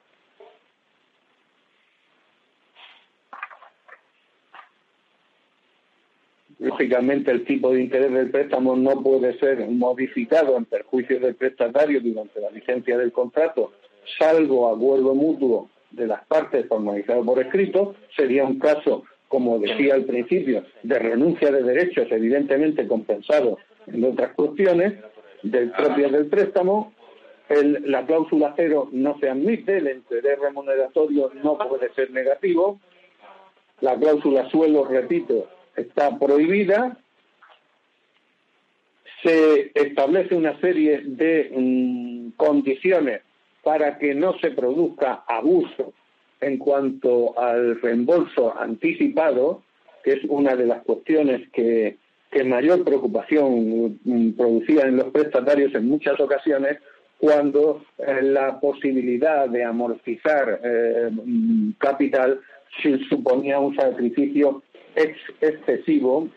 Lógicamente, 6.61 7.31
el 7.31 7.45
tipo 7.45 7.71
de 7.71 7.81
interés 7.81 8.11
del 8.11 8.31
préstamo 8.31 8.75
no 8.75 9.01
puede 9.01 9.39
ser 9.39 9.65
modificado 9.69 10.57
en 10.57 10.65
perjuicio 10.65 11.17
del 11.17 11.35
prestatario 11.35 12.01
durante 12.01 12.41
la 12.41 12.49
vigencia 12.49 12.97
del 12.97 13.13
contrato, 13.13 13.71
salvo 14.17 14.69
acuerdo 14.69 15.15
mutuo 15.15 15.69
de 15.91 16.07
las 16.07 16.25
partes 16.25 16.67
formalizado 16.67 17.23
por 17.23 17.39
escrito. 17.39 17.95
Sería 18.13 18.43
un 18.43 18.59
caso, 18.59 19.03
como 19.29 19.59
decía 19.59 19.93
al 19.93 20.05
principio, 20.05 20.65
de 20.83 20.99
renuncia 20.99 21.51
de 21.51 21.63
derechos, 21.63 22.07
evidentemente 22.11 22.87
compensado 22.87 23.59
en 23.87 24.03
otras 24.03 24.33
cuestiones 24.33 24.95
del 25.43 25.71
propio 25.71 26.09
del 26.09 26.25
préstamo. 26.25 26.93
la 27.47 28.05
cláusula 28.05 28.53
cero 28.57 28.89
no 28.91 29.17
se 29.19 29.29
admite, 29.29 29.77
el 29.77 29.89
interés 29.89 30.39
remuneratorio 30.39 31.31
no 31.43 31.57
puede 31.57 31.93
ser 31.93 32.11
negativo. 32.11 32.79
La 33.81 33.97
cláusula 33.97 34.49
suelo, 34.49 34.85
repito, 34.85 35.47
está 35.75 36.17
prohibida. 36.17 36.97
Se 39.23 39.71
establece 39.75 40.35
una 40.35 40.59
serie 40.59 41.01
de 41.05 41.51
mm, 41.55 42.31
condiciones 42.31 43.21
para 43.63 43.97
que 43.99 44.15
no 44.15 44.37
se 44.39 44.51
produzca 44.51 45.23
abuso 45.27 45.93
en 46.41 46.57
cuanto 46.57 47.37
al 47.39 47.81
reembolso 47.81 48.57
anticipado, 48.57 49.63
que 50.03 50.13
es 50.13 50.19
una 50.27 50.55
de 50.55 50.65
las 50.65 50.83
cuestiones 50.83 51.49
que 51.49 51.97
que 52.31 52.43
mayor 52.43 52.83
preocupación 52.83 53.99
mm, 54.03 54.31
producía 54.33 54.83
en 54.83 54.97
los 54.97 55.11
prestatarios 55.11 55.73
en 55.73 55.87
muchas 55.87 56.19
ocasiones 56.19 56.77
cuando 57.17 57.83
eh, 57.97 58.21
la 58.21 58.59
posibilidad 58.59 59.49
de 59.49 59.63
amortizar 59.63 60.59
eh, 60.63 61.09
mm, 61.11 61.71
capital 61.79 62.39
suponía 63.09 63.59
un 63.59 63.75
sacrificio 63.75 64.61
excesivo 65.41 66.29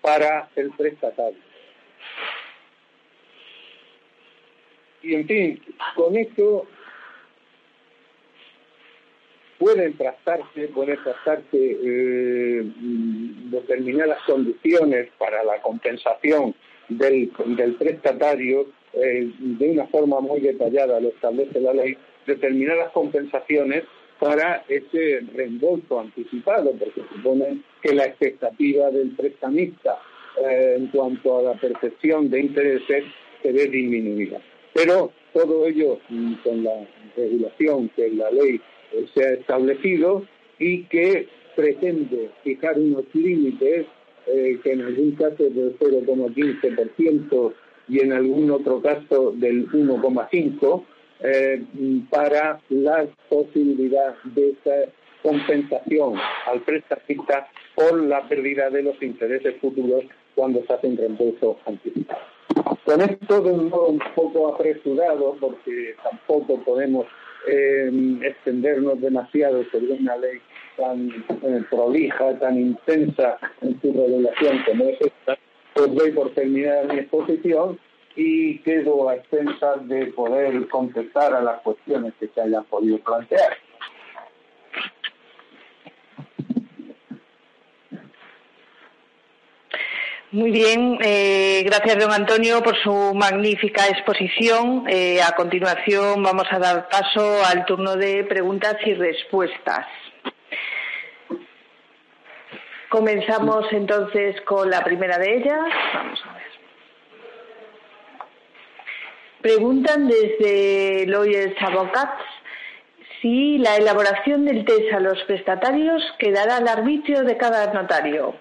para 0.00 0.48
el 0.56 0.70
prestatario. 0.72 1.38
Y 5.02 5.14
en 5.14 5.26
fin, 5.26 5.62
con 5.94 6.16
esto 6.16 6.66
pueden 9.64 9.96
trazarse, 9.96 10.68
pueden 10.74 10.98
trazarse 11.02 11.48
eh, 11.54 12.62
mm, 12.62 13.50
determinadas 13.50 14.18
condiciones 14.26 15.08
para 15.16 15.42
la 15.42 15.58
compensación 15.62 16.54
del, 16.90 17.30
prestatario 17.78 18.66
eh, 18.92 19.30
de 19.38 19.70
una 19.70 19.86
forma 19.86 20.20
muy 20.20 20.40
detallada, 20.40 21.00
lo 21.00 21.08
establece 21.08 21.60
la 21.60 21.72
ley, 21.72 21.96
determinadas 22.26 22.92
compensaciones 22.92 23.84
para 24.20 24.66
ese 24.68 25.20
reembolso 25.34 25.98
anticipado, 25.98 26.72
porque 26.72 27.00
supone 27.14 27.62
que 27.80 27.94
la 27.94 28.04
expectativa 28.04 28.90
del 28.90 29.16
prestamista 29.16 29.98
eh, 30.46 30.74
en 30.76 30.88
cuanto 30.88 31.38
a 31.38 31.42
la 31.42 31.54
percepción 31.54 32.28
de 32.28 32.40
intereses 32.40 33.04
se 33.42 33.50
ve 33.50 33.66
disminuida. 33.68 34.42
Pero 34.74 35.10
todo 35.32 35.64
ello 35.64 36.00
mm, 36.10 36.34
con 36.44 36.64
la 36.64 36.86
regulación 37.16 37.88
que 37.96 38.10
la 38.10 38.30
ley 38.30 38.60
se 39.14 39.24
ha 39.24 39.32
establecido 39.32 40.24
y 40.58 40.84
que 40.84 41.28
pretende 41.56 42.30
fijar 42.42 42.78
unos 42.78 43.04
límites 43.12 43.86
eh, 44.26 44.58
que 44.62 44.72
en 44.72 44.82
algún 44.82 45.12
caso 45.12 45.44
del 45.44 45.78
0,15% 45.78 47.52
y 47.88 48.00
en 48.00 48.12
algún 48.12 48.50
otro 48.50 48.80
caso 48.80 49.32
del 49.32 49.68
1,5% 49.70 50.84
eh, 51.20 51.62
para 52.10 52.60
la 52.70 53.06
posibilidad 53.28 54.14
de 54.24 54.50
esa 54.50 54.90
compensación 55.22 56.14
al 56.46 56.60
prestamista 56.62 57.48
por 57.74 58.02
la 58.02 58.26
pérdida 58.28 58.70
de 58.70 58.82
los 58.82 59.00
intereses 59.02 59.54
futuros 59.60 60.04
cuando 60.34 60.64
se 60.66 60.72
hace 60.72 60.86
un 60.88 60.96
reembolso 60.96 61.58
anticipado. 61.66 62.20
Con 62.84 63.00
esto 63.00 63.40
de 63.40 63.50
un 63.50 63.68
modo 63.70 63.88
un 63.88 64.02
poco 64.14 64.54
apresurado, 64.54 65.36
porque 65.40 65.94
tampoco 66.02 66.62
podemos 66.62 67.06
extendernos 67.46 69.00
demasiado 69.00 69.64
sobre 69.70 69.92
una 69.92 70.16
ley 70.16 70.40
tan 70.76 71.08
eh, 71.42 71.62
prolija, 71.70 72.38
tan 72.38 72.58
intensa 72.58 73.38
en 73.60 73.80
su 73.80 73.92
revelación 73.92 74.62
como 74.66 74.84
es 74.84 75.00
esta, 75.00 75.38
pues 75.74 75.94
doy 75.94 76.12
por 76.12 76.30
terminada 76.34 76.84
mi 76.84 77.00
exposición 77.00 77.78
y 78.16 78.58
quedo 78.58 79.08
a 79.08 79.16
expensas 79.16 79.86
de 79.88 80.06
poder 80.06 80.68
contestar 80.68 81.34
a 81.34 81.42
las 81.42 81.60
cuestiones 81.62 82.14
que 82.20 82.28
se 82.28 82.40
hayan 82.40 82.64
podido 82.64 82.98
plantear. 82.98 83.56
Muy 90.34 90.50
bien, 90.50 90.98
eh, 91.00 91.62
gracias 91.64 91.96
don 91.96 92.10
Antonio 92.10 92.60
por 92.60 92.76
su 92.82 93.14
magnífica 93.14 93.86
exposición. 93.86 94.84
Eh, 94.88 95.22
a 95.22 95.30
continuación 95.36 96.24
vamos 96.24 96.48
a 96.50 96.58
dar 96.58 96.88
paso 96.88 97.44
al 97.44 97.64
turno 97.66 97.94
de 97.94 98.24
preguntas 98.24 98.74
y 98.84 98.94
respuestas. 98.94 99.86
Comenzamos 102.88 103.66
entonces 103.70 104.40
con 104.40 104.68
la 104.70 104.82
primera 104.82 105.18
de 105.18 105.36
ellas. 105.36 105.60
Vamos 105.94 106.20
a 106.28 106.34
ver. 106.34 106.42
Preguntan 109.40 110.08
desde 110.08 111.06
Lawyers 111.06 111.54
Advocates 111.62 112.26
si 113.22 113.58
la 113.58 113.76
elaboración 113.76 114.46
del 114.46 114.64
test 114.64 114.94
a 114.94 114.98
los 114.98 115.22
prestatarios 115.28 116.02
quedará 116.18 116.56
al 116.56 116.66
arbitrio 116.66 117.22
de 117.22 117.36
cada 117.36 117.72
notario. 117.72 118.34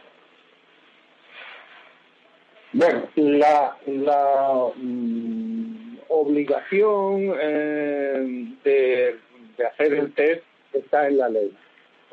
Bueno, 2.75 3.07
la, 3.15 3.77
la 3.85 4.71
mm, 4.75 5.97
obligación 6.07 7.35
eh, 7.39 8.47
de, 8.63 9.15
hacer 9.63 9.93
el 9.93 10.11
test 10.13 10.43
está 10.73 11.07
en 11.07 11.17
la 11.17 11.29
ley. 11.29 11.53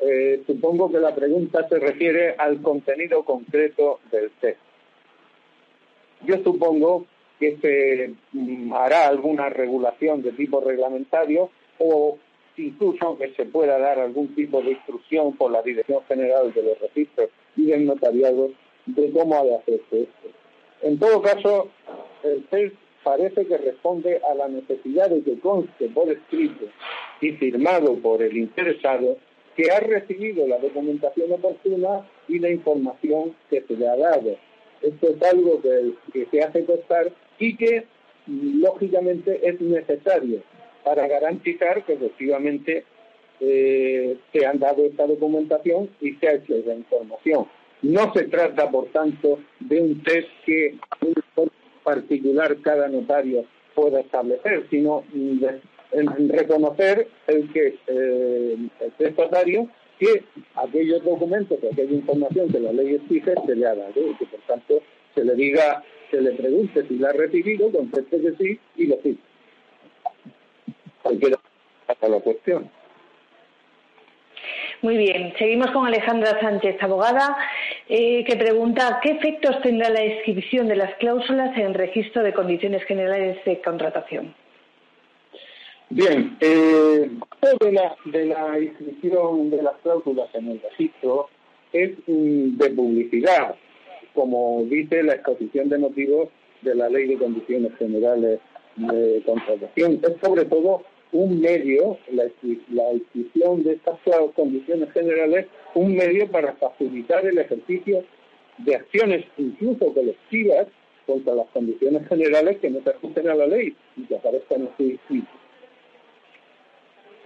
Eh, 0.01 0.43
supongo 0.45 0.91
que 0.91 0.99
la 0.99 1.15
pregunta 1.15 1.67
se 1.67 1.79
refiere 1.79 2.35
al 2.37 2.61
contenido 2.61 3.23
concreto 3.23 4.01
del 4.11 4.29
test. 4.39 4.59
Yo 6.27 6.37
supongo 6.43 7.07
que 7.39 7.57
se 7.57 8.13
mm, 8.31 8.71
hará 8.71 9.07
alguna 9.07 9.49
regulación 9.49 10.21
de 10.21 10.31
tipo 10.33 10.61
reglamentario 10.61 11.49
o 11.79 12.19
incluso 12.57 13.17
que 13.17 13.33
se 13.33 13.45
pueda 13.45 13.79
dar 13.79 13.97
algún 13.97 14.35
tipo 14.35 14.61
de 14.61 14.73
instrucción 14.73 15.35
por 15.35 15.51
la 15.51 15.63
Dirección 15.63 16.03
General 16.07 16.53
de 16.53 16.61
los 16.61 16.79
Registros 16.79 17.31
y 17.55 17.65
del 17.65 17.87
Notariado 17.87 18.51
de 18.85 19.11
cómo 19.11 19.35
ha 19.39 19.43
de 19.43 19.55
hacerse 19.55 20.01
esto. 20.01 20.40
En 20.81 20.97
todo 20.97 21.21
caso, 21.21 21.69
el 22.23 22.43
test 22.45 22.75
parece 23.03 23.45
que 23.45 23.57
responde 23.57 24.21
a 24.29 24.33
la 24.35 24.47
necesidad 24.47 25.09
de 25.09 25.21
que 25.23 25.39
conste 25.39 25.89
por 25.89 26.09
escrito 26.09 26.65
y 27.19 27.31
firmado 27.33 27.95
por 27.95 28.21
el 28.21 28.37
interesado 28.37 29.17
que 29.55 29.71
ha 29.71 29.79
recibido 29.79 30.47
la 30.47 30.57
documentación 30.57 31.31
oportuna 31.31 32.07
y 32.27 32.39
la 32.39 32.49
información 32.49 33.35
que 33.49 33.61
se 33.61 33.75
le 33.75 33.87
ha 33.87 33.97
dado. 33.97 34.37
Esto 34.81 35.09
es 35.09 35.21
algo 35.23 35.61
que, 35.61 36.25
se 36.31 36.41
hace 36.41 36.65
constar 36.65 37.11
y 37.37 37.55
que 37.55 37.85
lógicamente 38.27 39.47
es 39.47 39.59
necesario 39.61 40.41
para 40.83 41.07
garantizar 41.07 41.83
que 41.83 41.93
efectivamente 41.93 42.85
eh, 43.39 44.17
se 44.31 44.45
han 44.45 44.59
dado 44.59 44.85
esta 44.85 45.05
documentación 45.05 45.89
y 45.99 46.13
se 46.13 46.27
ha 46.27 46.33
hecho 46.33 46.55
esa 46.55 46.73
información. 46.73 47.45
No 47.81 48.13
se 48.13 48.23
trata, 48.25 48.69
por 48.69 48.87
tanto, 48.87 49.39
de 49.59 49.81
un 49.81 50.03
test 50.03 50.27
que 50.45 50.77
en 51.01 51.51
particular 51.83 52.55
cada 52.61 52.87
notario 52.87 53.45
pueda 53.73 54.01
establecer, 54.01 54.67
sino 54.69 55.03
en 55.13 56.29
reconocer 56.29 57.07
el 57.27 57.51
que 57.51 57.79
eh, 57.87 58.57
el 58.79 58.91
testatario 58.97 59.67
que 59.99 60.23
aquellos 60.55 61.03
documentos, 61.03 61.59
aquella 61.59 61.91
información 61.91 62.51
que 62.51 62.59
la 62.59 62.71
ley 62.71 62.95
exige 62.95 63.35
se 63.45 63.55
le 63.55 63.67
ha 63.67 63.75
dado 63.75 64.09
y 64.09 64.15
que 64.15 64.25
por 64.25 64.39
tanto 64.41 64.81
se 65.13 65.23
le 65.23 65.35
diga, 65.35 65.83
se 66.09 66.21
le 66.21 66.31
pregunte 66.31 66.87
si 66.87 66.95
la 66.95 67.09
ha 67.09 67.13
recibido, 67.13 67.71
conteste 67.71 68.19
que 68.19 68.31
sí 68.33 68.59
y 68.77 68.87
lo 68.87 68.97
sí. 69.03 69.17
Cualquiera 71.03 71.37
la 72.09 72.19
cuestión. 72.19 72.69
Muy 74.81 74.97
bien, 74.97 75.33
seguimos 75.37 75.69
con 75.69 75.85
Alejandra 75.85 76.39
Sánchez, 76.41 76.81
abogada, 76.81 77.37
eh, 77.93 78.23
que 78.23 78.37
pregunta 78.37 79.01
qué 79.03 79.11
efectos 79.11 79.61
tendrá 79.61 79.89
la 79.89 80.05
inscripción 80.05 80.69
de 80.69 80.77
las 80.77 80.95
cláusulas 80.95 81.57
en 81.57 81.65
el 81.65 81.73
registro 81.73 82.23
de 82.23 82.31
condiciones 82.31 82.85
generales 82.85 83.43
de 83.43 83.59
contratación. 83.59 84.33
Bien, 85.89 86.37
eh, 86.39 87.09
de 87.59 87.71
la, 87.73 87.93
de 88.05 88.25
la 88.27 88.57
inscripción 88.57 89.49
de 89.49 89.61
las 89.61 89.73
cláusulas 89.83 90.33
en 90.33 90.51
el 90.51 90.61
registro 90.61 91.27
es 91.73 91.91
de 92.07 92.69
publicidad, 92.69 93.55
como 94.13 94.63
dice 94.69 95.03
la 95.03 95.15
exposición 95.15 95.67
de 95.67 95.79
motivos 95.79 96.29
de 96.61 96.75
la 96.75 96.87
Ley 96.87 97.07
de 97.07 97.17
Condiciones 97.17 97.75
Generales 97.77 98.39
de 98.77 99.21
Contratación. 99.25 99.99
Es 100.01 100.15
sobre 100.23 100.45
todo 100.45 100.83
un 101.13 101.41
medio, 101.41 101.97
la, 102.11 102.25
inscripción 102.93 103.63
de 103.63 103.73
estas 103.73 103.99
condiciones 104.33 104.91
generales, 104.91 105.47
un 105.75 105.95
medio 105.95 106.29
para 106.29 106.53
facilitar 106.53 107.25
el 107.25 107.37
ejercicio 107.37 108.03
de 108.59 108.75
acciones 108.75 109.25
incluso 109.37 109.93
colectivas 109.93 110.67
contra 111.05 111.35
las 111.35 111.47
condiciones 111.47 112.07
generales 112.07 112.57
que 112.59 112.69
no 112.69 112.81
se 112.83 112.91
ajusten 112.91 113.29
a 113.29 113.35
la 113.35 113.47
ley 113.47 113.75
y 113.97 114.03
que 114.03 114.15
aparezcan 114.15 114.69
así. 114.73 114.99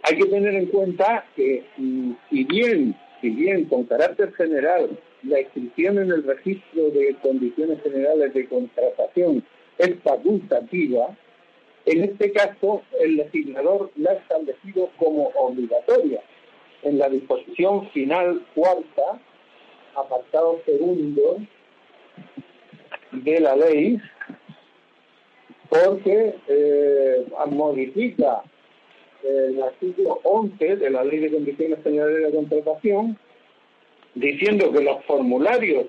Hay 0.03 0.17
que 0.17 0.25
tener 0.25 0.55
en 0.55 0.67
cuenta 0.67 1.25
que 1.35 1.63
mm, 1.77 2.11
si 2.29 2.43
bien, 2.43 2.95
si 3.21 3.29
bien 3.29 3.65
con 3.65 3.83
carácter 3.85 4.33
general 4.33 4.97
la 5.23 5.41
inscripción 5.41 5.97
en 5.97 6.11
el 6.11 6.23
registro 6.23 6.89
de 6.91 7.15
condiciones 7.21 7.81
generales 7.81 8.33
de 8.33 8.47
contratación 8.47 9.43
es 9.77 9.95
facultativa, 10.03 11.15
en 11.85 12.03
este 12.03 12.31
caso, 12.31 12.81
el 12.99 13.17
legislador 13.17 13.91
la 13.95 14.11
ha 14.11 14.13
establecido 14.15 14.89
como 14.97 15.27
obligatoria. 15.35 16.21
En 16.81 16.97
la 16.97 17.09
disposición 17.09 17.89
final 17.91 18.43
cuarta, 18.55 19.19
apartado 19.95 20.61
segundo 20.65 21.37
de 23.11 23.39
la 23.39 23.55
ley, 23.55 23.99
porque 25.69 26.35
eh, 26.47 27.25
modifica 27.49 28.43
el 29.23 29.61
artículo 29.61 30.19
11 30.23 30.75
de 30.77 30.89
la 30.89 31.03
Ley 31.03 31.19
de 31.19 31.31
Condiciones 31.31 31.83
Generales 31.83 32.27
de 32.27 32.37
Contratación, 32.37 33.17
diciendo 34.13 34.71
que 34.71 34.83
los 34.83 35.03
formularios 35.05 35.87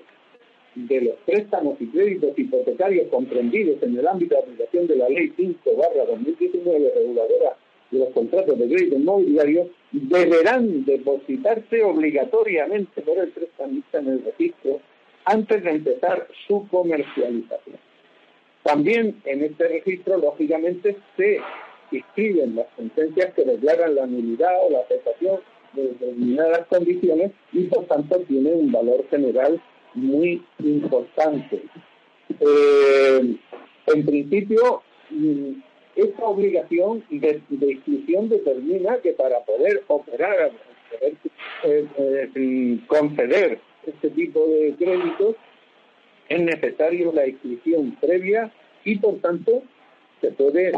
de 0.85 1.01
los 1.01 1.15
préstamos 1.25 1.75
y 1.81 1.87
créditos 1.87 2.37
hipotecarios 2.37 3.07
comprendidos 3.07 3.81
en 3.81 3.97
el 3.97 4.07
ámbito 4.07 4.35
de 4.35 4.41
aplicación 4.41 4.85
de 4.85 4.95
la 4.95 5.09
Ley 5.09 5.33
5 5.35 5.59
2019 5.65 6.91
reguladora 6.95 7.57
de 7.89 7.99
los 7.99 8.09
contratos 8.09 8.59
de 8.59 8.67
crédito 8.67 8.95
inmobiliario 8.95 9.69
deberán 9.91 10.85
depositarse 10.85 11.81
obligatoriamente 11.81 13.01
por 13.01 13.17
el 13.17 13.29
prestamista 13.29 13.97
en 13.97 14.07
el 14.07 14.23
registro 14.23 14.79
antes 15.25 15.63
de 15.63 15.71
empezar 15.71 16.27
su 16.47 16.67
comercialización. 16.69 17.77
También 18.61 19.19
en 19.25 19.43
este 19.43 19.67
registro, 19.67 20.17
lógicamente, 20.17 20.95
se 21.15 21.39
inscriben 21.91 22.55
las 22.55 22.67
sentencias 22.75 23.33
que 23.33 23.45
declaran 23.45 23.95
la 23.95 24.05
nulidad 24.05 24.53
o 24.63 24.69
la 24.69 24.79
aceptación 24.79 25.39
de 25.73 25.83
determinadas 25.87 26.67
condiciones 26.67 27.31
y, 27.51 27.63
por 27.63 27.85
tanto, 27.85 28.19
tiene 28.27 28.51
un 28.51 28.71
valor 28.71 29.05
general 29.09 29.59
muy 29.97 30.43
importante. 30.59 31.63
Eh, 32.39 33.35
en 33.87 34.05
principio, 34.05 34.83
mm, 35.09 35.51
esta 35.95 36.25
obligación 36.25 37.03
de, 37.09 37.41
inscripción 37.49 38.29
determina 38.29 38.97
que 38.97 39.13
para 39.13 39.39
poder 39.43 39.83
operar, 39.87 40.51
eh, 41.01 41.15
eh, 41.63 42.79
conceder 42.87 43.59
este 43.85 44.09
tipo 44.11 44.47
de 44.47 44.75
créditos, 44.77 45.35
es 46.29 46.39
necesario 46.41 47.11
la 47.13 47.27
inscripción 47.27 47.97
previa 47.99 48.51
y, 48.83 48.97
por 48.99 49.19
tanto, 49.19 49.63
se 50.21 50.31
puede 50.31 50.71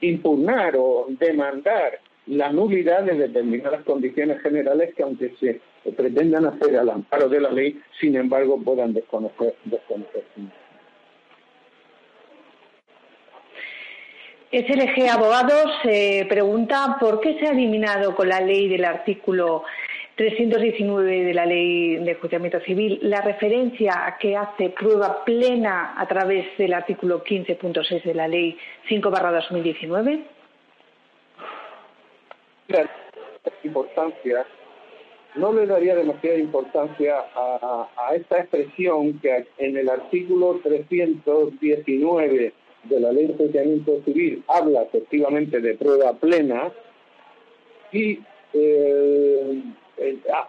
impugnar 0.00 0.74
o 0.76 1.06
demandar 1.08 2.00
la 2.26 2.52
nulidad 2.52 3.04
de 3.04 3.14
determinadas 3.14 3.84
condiciones 3.84 4.40
generales 4.42 4.94
que 4.94 5.02
aunque 5.02 5.34
se 5.40 5.60
pretendan 5.92 6.46
hacer 6.46 6.76
al 6.76 6.90
amparo 6.90 7.28
de 7.28 7.40
la 7.40 7.50
ley, 7.50 7.80
sin 8.00 8.16
embargo 8.16 8.60
puedan 8.62 8.92
desconocer. 8.92 9.54
desconocer. 9.64 10.24
SLG 14.50 15.10
Abogados 15.10 15.70
se 15.82 16.26
pregunta 16.28 16.96
por 16.98 17.20
qué 17.20 17.38
se 17.38 17.46
ha 17.46 17.50
eliminado 17.50 18.14
con 18.16 18.30
la 18.30 18.40
ley 18.40 18.68
del 18.68 18.84
artículo 18.86 19.64
319 20.16 21.24
de 21.24 21.34
la 21.34 21.46
Ley 21.46 21.96
de 21.96 22.10
Enjuiciamiento 22.10 22.58
Civil 22.60 22.98
la 23.02 23.20
referencia 23.20 24.06
a 24.06 24.18
que 24.18 24.36
hace 24.36 24.70
prueba 24.70 25.24
plena 25.24 25.94
a 25.96 26.08
través 26.08 26.56
del 26.58 26.74
artículo 26.74 27.22
15.6 27.22 28.02
de 28.02 28.14
la 28.14 28.26
Ley 28.26 28.58
5-2019. 28.88 30.22
La 32.68 32.90
importancia 33.62 34.46
no 35.34 35.52
le 35.52 35.66
daría 35.66 35.94
demasiada 35.94 36.38
importancia 36.38 37.24
a, 37.34 37.88
esta 38.14 38.40
expresión 38.40 39.18
que 39.20 39.46
en 39.58 39.76
el 39.76 39.88
artículo 39.88 40.60
319 40.62 42.52
de 42.84 43.00
la 43.00 43.12
Ley 43.12 43.26
de 43.26 43.32
Enjuiciamiento 43.32 44.00
Civil 44.04 44.42
habla 44.48 44.82
efectivamente 44.82 45.60
de 45.60 45.74
prueba 45.74 46.12
plena 46.14 46.72
y 47.92 48.20
eh, 48.54 49.62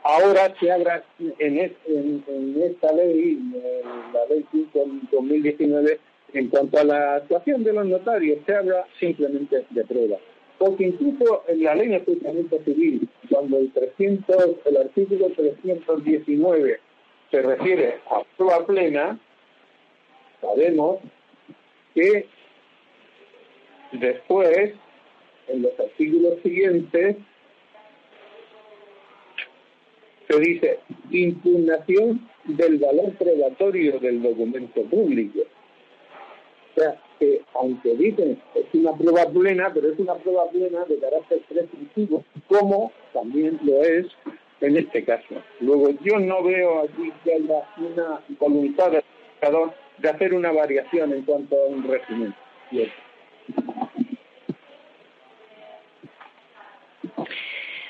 ahora 0.03 0.53
se 0.59 0.71
habla 0.71 1.03
en, 1.19 1.59
en, 1.59 2.61
esta 2.61 2.91
ley, 2.93 3.39
la 4.13 4.25
Ley 4.29 4.45
5 4.51 4.85
2019, 5.11 5.99
en 6.33 6.47
cuanto 6.49 6.79
a 6.79 6.83
la 6.83 7.15
actuación 7.15 7.63
de 7.63 7.73
los 7.73 7.85
notarios, 7.85 8.39
se 8.45 8.55
habla 8.55 8.85
simplemente 8.99 9.65
de 9.69 9.83
prueba. 9.85 10.17
Porque 10.59 10.87
incluso 10.87 11.43
en 11.47 11.63
la 11.63 11.73
ley 11.73 11.87
de 11.87 11.95
enjuiciamiento 11.95 12.59
civil, 12.63 13.07
cuando 13.29 13.57
el 13.57 13.71
300, 13.71 14.35
el 14.65 14.77
artículo 14.77 15.29
319 15.29 16.79
se 17.31 17.41
refiere 17.41 17.95
a 18.11 18.23
prueba 18.35 18.65
plena, 18.65 19.19
sabemos 20.41 20.99
que 21.95 22.27
después, 23.93 24.73
en 25.47 25.61
los 25.61 25.79
artículos 25.79 26.39
siguientes, 26.43 27.15
se 30.27 30.39
dice 30.39 30.79
impugnación 31.09 32.29
del 32.43 32.79
valor 32.79 33.13
probatorio 33.13 33.97
del 33.99 34.21
documento 34.21 34.83
público. 34.83 35.39
O 36.75 36.79
sea, 36.79 37.01
que 37.19 37.41
aunque 37.53 37.95
dicen 37.95 38.41
es 38.55 38.65
una 38.73 38.93
prueba 38.93 39.25
plena, 39.29 39.71
pero 39.73 39.91
es 39.91 39.99
una 39.99 40.15
prueba 40.15 40.49
plena 40.49 40.85
de 40.85 40.97
carácter 40.99 41.41
prescriptivo, 41.49 42.23
como 42.47 42.91
también 43.13 43.59
lo 43.63 43.83
es 43.83 44.07
en 44.61 44.77
este 44.77 45.03
caso. 45.03 45.35
Luego, 45.59 45.89
yo 46.01 46.19
no 46.19 46.43
veo 46.43 46.83
aquí 46.83 47.11
que 47.23 47.33
haya 47.33 47.63
una 47.77 48.21
voluntad 48.39 48.91
de 48.91 50.09
hacer 50.09 50.33
una 50.33 50.51
variación 50.51 51.13
en 51.13 51.23
cuanto 51.23 51.55
a 51.55 51.67
un 51.67 51.83
régimen. 51.83 52.33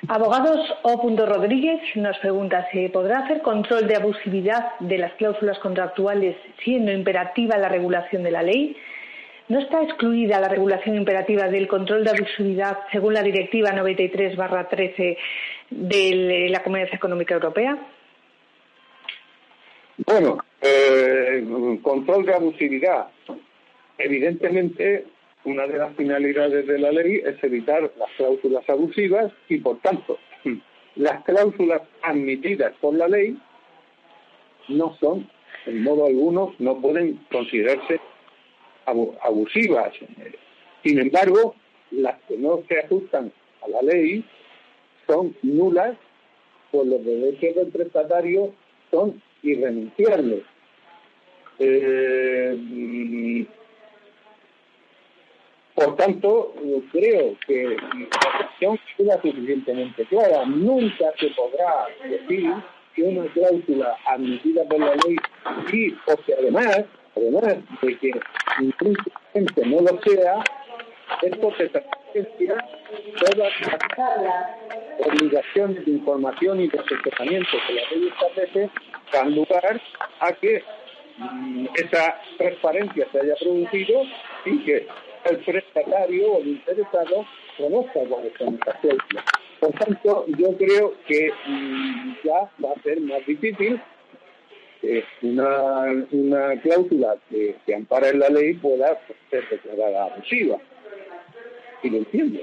Abogados 0.08 0.60
O. 0.82 1.26
Rodríguez 1.26 1.82
nos 1.96 2.18
pregunta 2.18 2.68
si 2.72 2.88
podrá 2.90 3.20
hacer 3.20 3.44
control 3.44 3.88
de 3.88 3.96
abusividad 3.96 4.72
de 4.80 4.98
las 4.98 5.14
cláusulas 5.14 5.60
contractuales 5.60 6.36
siendo 6.64 6.92
imperativa 6.92 7.58
la 7.58 7.70
regulación 7.70 8.24
de 8.24 8.32
la 8.32 8.42
ley. 8.42 8.76
¿No 9.50 9.58
está 9.58 9.82
excluida 9.82 10.40
la 10.40 10.48
regulación 10.48 10.96
imperativa 10.96 11.48
del 11.48 11.68
control 11.68 12.04
de 12.04 12.12
abusividad 12.12 12.78
según 12.92 13.16
la 13.16 13.24
Directiva 13.24 13.72
93-13 13.72 15.18
de 15.72 16.48
la 16.52 16.62
Comunidad 16.62 16.94
Económica 16.94 17.34
Europea? 17.34 17.76
Bueno, 20.06 20.38
eh, 20.62 21.44
control 21.82 22.28
de 22.28 22.36
abusividad. 22.36 23.08
Evidentemente, 23.98 25.06
una 25.44 25.66
de 25.66 25.80
las 25.80 25.96
finalidades 25.96 26.68
de 26.68 26.78
la 26.78 26.92
ley 26.92 27.20
es 27.26 27.44
evitar 27.44 27.92
las 27.98 28.10
cláusulas 28.18 28.70
abusivas 28.70 29.32
y, 29.50 29.58
por 29.58 29.80
tanto, 29.80 30.20
las 30.96 31.24
cláusulas 31.24 31.82
admitidas 32.04 32.74
por 32.80 32.94
la 32.94 33.08
ley 33.08 33.36
no 34.68 34.96
son, 35.00 35.28
en 35.66 35.82
modo 35.82 36.06
alguno, 36.06 36.54
no 36.60 36.80
pueden 36.80 37.20
considerarse 37.32 38.00
abusivas. 39.22 39.94
Sin 40.84 41.00
embargo, 41.00 41.56
las 41.92 42.20
que 42.28 42.38
no 42.38 42.64
se 42.68 42.80
ajustan 42.80 43.32
a 43.62 43.68
la 43.68 43.82
ley 43.82 44.24
son 45.08 45.36
nulas, 45.42 45.98
por 46.72 46.86
los 46.86 47.04
derechos 47.04 47.56
del 47.56 47.68
prestatario 47.68 48.54
son 48.92 49.22
irrenunciables. 49.42 50.44
Eh, 51.60 53.46
por 55.76 55.96
tanto, 55.96 56.54
creo 56.92 57.36
que 57.48 57.78
la 57.78 58.38
cuestión 58.38 58.80
queda 58.98 59.22
suficientemente 59.22 60.06
clara. 60.06 60.46
Nunca 60.46 61.06
se 61.18 61.28
podrá 61.30 61.88
decir 62.04 62.54
que 62.94 63.04
una 63.04 63.26
cláusula 63.32 63.98
admitida 64.06 64.64
por 64.66 64.80
la 64.80 64.96
ley 64.96 65.16
y, 65.72 65.92
porque 66.06 66.34
además, 66.34 66.84
además 67.16 67.58
de 67.82 67.98
que 67.98 68.12
intrínsecamente 68.60 69.66
no 69.66 69.82
lo 69.82 70.02
sea, 70.02 70.44
se 71.22 71.30
transferencia 71.30 72.66
todas 73.20 73.54
las 73.62 75.08
obligaciones 75.08 75.86
de 75.86 75.92
información 75.92 76.62
y 76.62 76.68
de 76.68 76.80
asesoramiento 76.80 77.50
que 77.68 77.74
la 77.74 77.82
ley 77.90 78.10
establece 78.10 78.70
dan 79.12 79.36
lugar 79.36 79.82
a 80.20 80.32
que 80.34 80.64
mm, 81.18 81.68
esa 81.76 82.16
transparencia 82.38 83.08
se 83.12 83.20
haya 83.20 83.36
producido 83.36 84.04
y 84.46 84.60
que 84.66 84.88
el 85.30 85.38
prestatario 85.40 86.32
o 86.34 86.40
el 86.40 86.48
interesado 86.48 87.26
conozca 87.58 88.00
cuáles 88.08 88.34
son 88.38 88.56
estas 88.56 88.76
cláusulas. 88.78 89.26
Por 89.60 89.72
tanto, 89.74 90.26
yo 90.38 90.58
creo 90.58 90.94
que 91.06 91.32
mm, 91.48 92.14
ya 92.24 92.50
va 92.64 92.72
a 92.76 92.82
ser 92.84 93.02
más 93.02 93.26
difícil 93.26 93.82
que 94.82 95.04
una, 95.22 95.84
una 96.12 96.62
cláusula 96.62 97.18
que, 97.30 97.56
que 97.66 97.76
ampara 97.76 98.10
en 98.10 98.20
la 98.20 98.30
ley 98.30 98.54
pueda 98.56 99.00
ser 99.30 99.48
declarada 99.50 100.06
abusiva. 100.06 100.58
Y 101.84 101.90
lo 101.90 101.98
entiendo. 101.98 102.40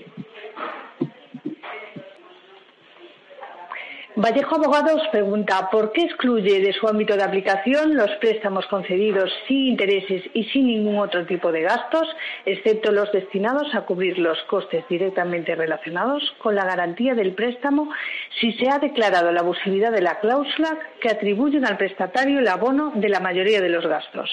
Vallejo 4.18 4.54
Abogados 4.54 5.02
pregunta, 5.12 5.68
¿por 5.70 5.92
qué 5.92 6.00
excluye 6.00 6.60
de 6.60 6.72
su 6.72 6.88
ámbito 6.88 7.18
de 7.18 7.22
aplicación 7.22 7.94
los 7.94 8.10
préstamos 8.12 8.66
concedidos 8.68 9.30
sin 9.46 9.66
intereses 9.66 10.22
y 10.32 10.44
sin 10.44 10.68
ningún 10.68 10.96
otro 10.96 11.26
tipo 11.26 11.52
de 11.52 11.60
gastos, 11.60 12.08
excepto 12.46 12.92
los 12.92 13.12
destinados 13.12 13.74
a 13.74 13.82
cubrir 13.82 14.18
los 14.18 14.42
costes 14.44 14.88
directamente 14.88 15.54
relacionados 15.54 16.34
con 16.38 16.54
la 16.54 16.64
garantía 16.64 17.14
del 17.14 17.34
préstamo 17.34 17.92
si 18.40 18.54
se 18.54 18.70
ha 18.70 18.78
declarado 18.78 19.32
la 19.32 19.40
abusividad 19.40 19.92
de 19.92 20.00
la 20.00 20.18
cláusula 20.18 20.78
que 20.98 21.10
atribuyen 21.10 21.66
al 21.66 21.76
prestatario 21.76 22.38
el 22.38 22.48
abono 22.48 22.92
de 22.94 23.10
la 23.10 23.20
mayoría 23.20 23.60
de 23.60 23.68
los 23.68 23.86
gastos? 23.86 24.30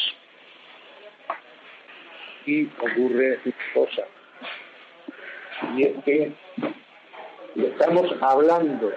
Y 2.45 2.67
ocurre 2.67 3.37
una 3.43 3.55
cosa, 3.73 4.03
y 5.75 5.83
es 5.83 6.03
que 6.05 6.31
estamos 7.57 8.15
hablando 8.21 8.93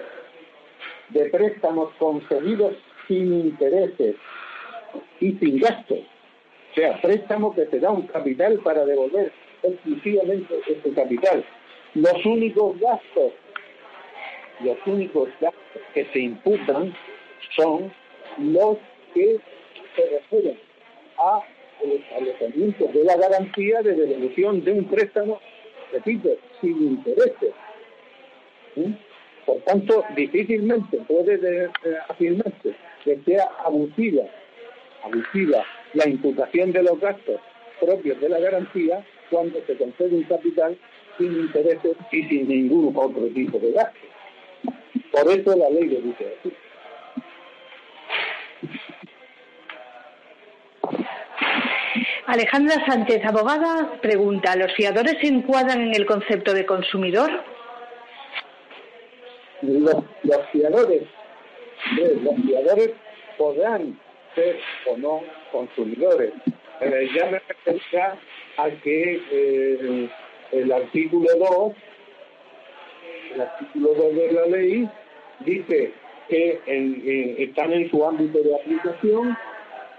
de 1.11 1.27
préstamos 1.31 1.93
concedidos 1.99 2.77
sin 3.07 3.33
intereses 3.33 4.17
y 5.21 5.33
sin 5.33 5.59
gastos. 5.59 6.01
O 6.71 6.75
sea, 6.75 7.01
préstamo 7.01 7.55
que 7.55 7.67
te 7.67 7.81
da 7.81 7.91
un 7.91 8.07
capital 8.07 8.59
para 8.61 8.85
devolver 8.85 9.33
exclusivamente 9.63 10.55
ese 10.67 10.93
capital. 10.93 11.45
Los 11.95 12.27
únicos 12.27 12.79
gastos, 12.81 13.33
los 14.61 14.77
únicos 14.87 15.29
gastos 15.41 15.83
que 15.95 16.05
se 16.13 16.19
imputan 16.21 16.95
son 17.57 17.93
los 18.39 18.77
que 19.15 19.39
se 19.95 20.11
refieren 20.11 20.59
a 21.19 21.43
el 21.83 21.93
establecimiento 21.93 22.87
de 22.93 23.05
la 23.05 23.17
garantía 23.17 23.83
de 23.83 23.95
devolución 23.95 24.65
de 24.65 24.73
un 24.73 24.85
préstamo, 24.85 25.41
repito, 25.93 26.31
sin 26.61 26.83
intereses. 26.83 27.55
¿Mm? 28.75 28.93
Por 29.47 29.61
tanto, 29.61 30.05
difícilmente 30.17 30.99
puede 31.07 31.71
afirmarse 32.09 32.75
que 33.05 33.19
sea 33.25 33.49
abusiva, 33.65 34.25
abusiva 35.05 35.65
la 35.95 36.09
imputación 36.09 36.73
de 36.73 36.83
los 36.83 36.99
gastos 37.01 37.41
propios 37.81 38.21
de 38.21 38.29
la 38.29 38.41
garantía 38.41 39.05
cuando 39.31 39.61
se 39.67 39.77
concede 39.77 40.17
un 40.17 40.25
capital 40.25 40.77
sin 41.17 41.33
intereses 41.33 41.97
y 42.11 42.25
sin 42.25 42.49
ningún 42.49 42.93
otro 42.97 43.27
tipo 43.29 43.59
de 43.59 43.73
gasto. 43.73 43.99
Por 45.13 45.31
eso 45.31 45.57
la 45.57 45.71
ley 45.71 45.89
lo 45.89 46.01
dice 46.01 46.35
así. 46.41 46.53
Alejandra 52.27 52.85
Sánchez, 52.85 53.25
abogada, 53.25 54.01
pregunta, 54.03 54.57
¿los 54.57 54.73
fiadores 54.75 55.17
se 55.21 55.29
encuadran 55.29 55.81
en 55.81 55.95
el 55.95 56.05
concepto 56.05 56.53
de 56.53 56.67
consumidor? 56.67 57.31
Los, 59.67 60.47
fiadores, 60.53 61.03
los 62.23 62.35
fiadores 62.45 62.91
podrán 63.37 63.99
ser 64.35 64.57
o 64.87 64.97
no 64.97 65.23
consumidores. 65.53 66.33
Eh, 66.81 67.09
ya 67.15 67.31
me 67.31 67.39
refería 67.39 68.19
a 68.59 68.71
que 68.83 69.23
eh, 69.31 70.09
el 70.53 70.73
artículo 70.73 71.29
2, 71.39 71.73
el 73.35 73.41
artículo 73.41 73.95
2 73.95 74.15
de 74.15 74.33
la 74.33 74.47
ley 74.47 74.89
dice 75.41 75.93
que 76.29 76.61
están 77.39 77.73
en 77.73 77.89
su 77.91 78.05
ámbito 78.05 78.39
de 78.39 78.55
aplicación 78.57 79.37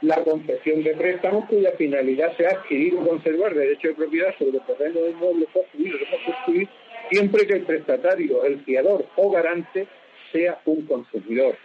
la 0.01 0.23
concesión 0.23 0.83
de 0.83 0.93
préstamos 0.93 1.45
cuya 1.45 1.71
finalidad 1.71 2.35
sea 2.37 2.49
adquirir 2.49 2.95
o 2.95 3.07
conservar 3.07 3.53
derecho 3.53 3.89
de 3.89 3.93
propiedad 3.95 4.35
sobre 4.37 4.59
terreno 4.59 5.01
de 5.01 5.11
inmueble 5.11 5.47
construido 5.51 5.97
o 5.97 6.25
construir 6.31 6.69
siempre 7.09 7.45
que 7.47 7.53
el 7.55 7.63
prestatario, 7.63 8.43
el 8.43 8.59
fiador 8.63 9.05
o 9.15 9.31
garante 9.31 9.87
sea 10.31 10.59
un 10.65 10.85
consumidor. 10.85 11.55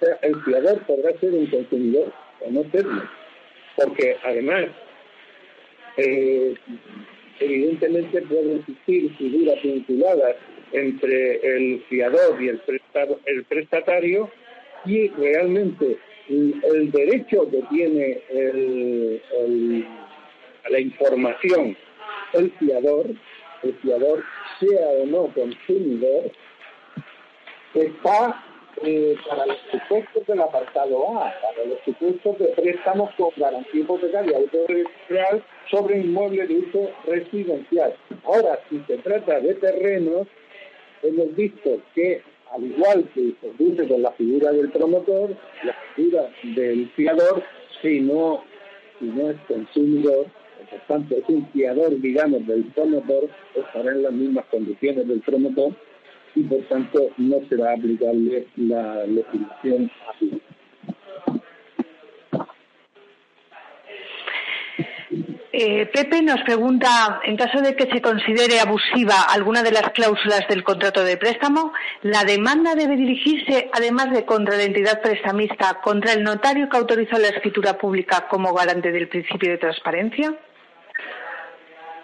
O 0.00 0.04
sea, 0.04 0.18
el 0.22 0.40
fiador 0.42 0.80
podrá 0.86 1.18
ser 1.18 1.32
un 1.32 1.46
consumidor 1.46 2.12
o 2.40 2.50
no 2.50 2.64
serlo. 2.70 3.02
Porque 3.76 4.16
además, 4.24 4.66
eh, 5.96 6.54
evidentemente 7.40 8.22
pueden 8.22 8.58
existir 8.58 9.14
figuras 9.16 9.62
vinculadas 9.62 10.36
entre 10.72 11.36
el 11.36 11.82
fiador 11.88 12.42
y 12.42 12.48
el, 12.48 12.60
el 13.26 13.44
prestatario 13.44 14.30
y 14.84 15.08
realmente 15.08 15.98
el, 16.28 16.90
derecho 16.92 17.50
que 17.50 17.62
tiene 17.70 18.20
el, 18.30 19.86
la 20.70 20.80
información 20.80 21.76
el 22.34 22.50
fiador, 22.58 23.06
el 23.62 23.74
fiador 23.74 24.24
sea 24.60 24.88
o 25.02 25.06
no 25.06 25.32
consumidor, 25.34 26.30
está 27.74 28.44
eh, 28.82 29.16
para 29.28 29.46
los 29.46 29.56
supuestos 29.70 30.26
del 30.26 30.40
apartado 30.40 31.18
A, 31.18 31.34
para 31.40 31.66
los 31.66 31.78
supuestos 31.84 32.38
de 32.38 32.46
préstamos 32.48 33.10
con 33.16 33.30
garantía 33.36 33.80
hipotecaria 33.80 34.38
real 35.08 35.42
sobre 35.70 35.98
inmueble 35.98 36.46
de 36.46 36.58
uso 36.58 36.90
residencial. 37.06 37.94
Ahora, 38.24 38.60
si 38.68 38.80
se 38.86 38.98
trata 38.98 39.40
de 39.40 39.54
terrenos, 39.54 40.28
hemos 41.02 41.34
visto 41.34 41.80
que, 41.94 42.22
al 42.52 42.64
igual 42.64 43.08
que 43.14 43.34
produce 43.40 43.88
con 43.88 44.02
la 44.02 44.12
figura 44.12 44.52
del 44.52 44.70
promotor, 44.70 45.30
la 45.64 45.76
figura 45.96 46.30
del 46.42 46.88
fiador, 46.90 47.42
si 47.82 48.00
no, 48.00 48.44
si 48.98 49.06
no 49.06 49.30
es 49.30 49.36
consumidor, 49.48 50.26
por 50.70 50.80
tanto 50.86 51.16
es 51.16 51.24
un 51.28 51.46
fiador, 51.48 52.00
digamos, 52.00 52.46
del 52.46 52.64
promotor, 52.64 53.28
estará 53.54 53.92
en 53.92 54.02
las 54.02 54.12
mismas 54.12 54.44
condiciones 54.46 55.06
del 55.08 55.20
promotor 55.20 55.72
y 56.34 56.42
por 56.42 56.60
tanto 56.68 57.10
no 57.16 57.36
será 57.48 57.72
aplicable 57.72 58.46
la 58.56 59.04
legislación 59.06 59.90
así. 60.14 60.40
Eh, 65.60 65.86
Pepe 65.86 66.22
nos 66.22 66.40
pregunta, 66.42 67.20
en 67.24 67.36
caso 67.36 67.60
de 67.60 67.74
que 67.74 67.90
se 67.90 68.00
considere 68.00 68.60
abusiva 68.60 69.22
alguna 69.28 69.64
de 69.64 69.72
las 69.72 69.90
cláusulas 69.90 70.46
del 70.48 70.62
contrato 70.62 71.02
de 71.02 71.16
préstamo, 71.16 71.72
¿la 72.02 72.22
demanda 72.22 72.76
debe 72.76 72.94
dirigirse, 72.94 73.68
además 73.72 74.12
de 74.12 74.24
contra 74.24 74.56
la 74.56 74.62
entidad 74.62 75.02
prestamista, 75.02 75.80
contra 75.82 76.12
el 76.12 76.22
notario 76.22 76.68
que 76.68 76.76
autorizó 76.76 77.18
la 77.18 77.30
escritura 77.30 77.76
pública 77.76 78.28
como 78.28 78.54
garante 78.54 78.92
del 78.92 79.08
principio 79.08 79.50
de 79.50 79.58
transparencia? 79.58 80.38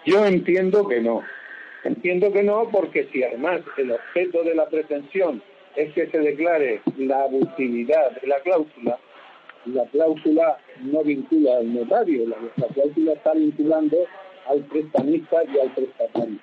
Yo 0.05 0.25
entiendo 0.25 0.87
que 0.87 1.01
no. 1.01 1.23
Entiendo 1.83 2.31
que 2.31 2.43
no 2.43 2.69
porque 2.71 3.07
si 3.11 3.23
además 3.23 3.61
el 3.77 3.91
objeto 3.91 4.43
de 4.43 4.55
la 4.55 4.67
pretensión 4.67 5.41
es 5.75 5.93
que 5.93 6.07
se 6.07 6.19
declare 6.19 6.81
la 6.97 7.23
abusividad 7.23 8.11
de 8.21 8.27
la 8.27 8.39
cláusula, 8.39 8.97
la 9.65 9.85
cláusula 9.85 10.57
no 10.81 11.03
vincula 11.03 11.57
al 11.57 11.73
notario, 11.73 12.27
la, 12.27 12.67
cláusula 12.73 13.13
está 13.13 13.33
vinculando 13.33 13.97
al 14.47 14.61
prestamista 14.65 15.43
y 15.43 15.59
al 15.59 15.73
prestatario. 15.73 16.37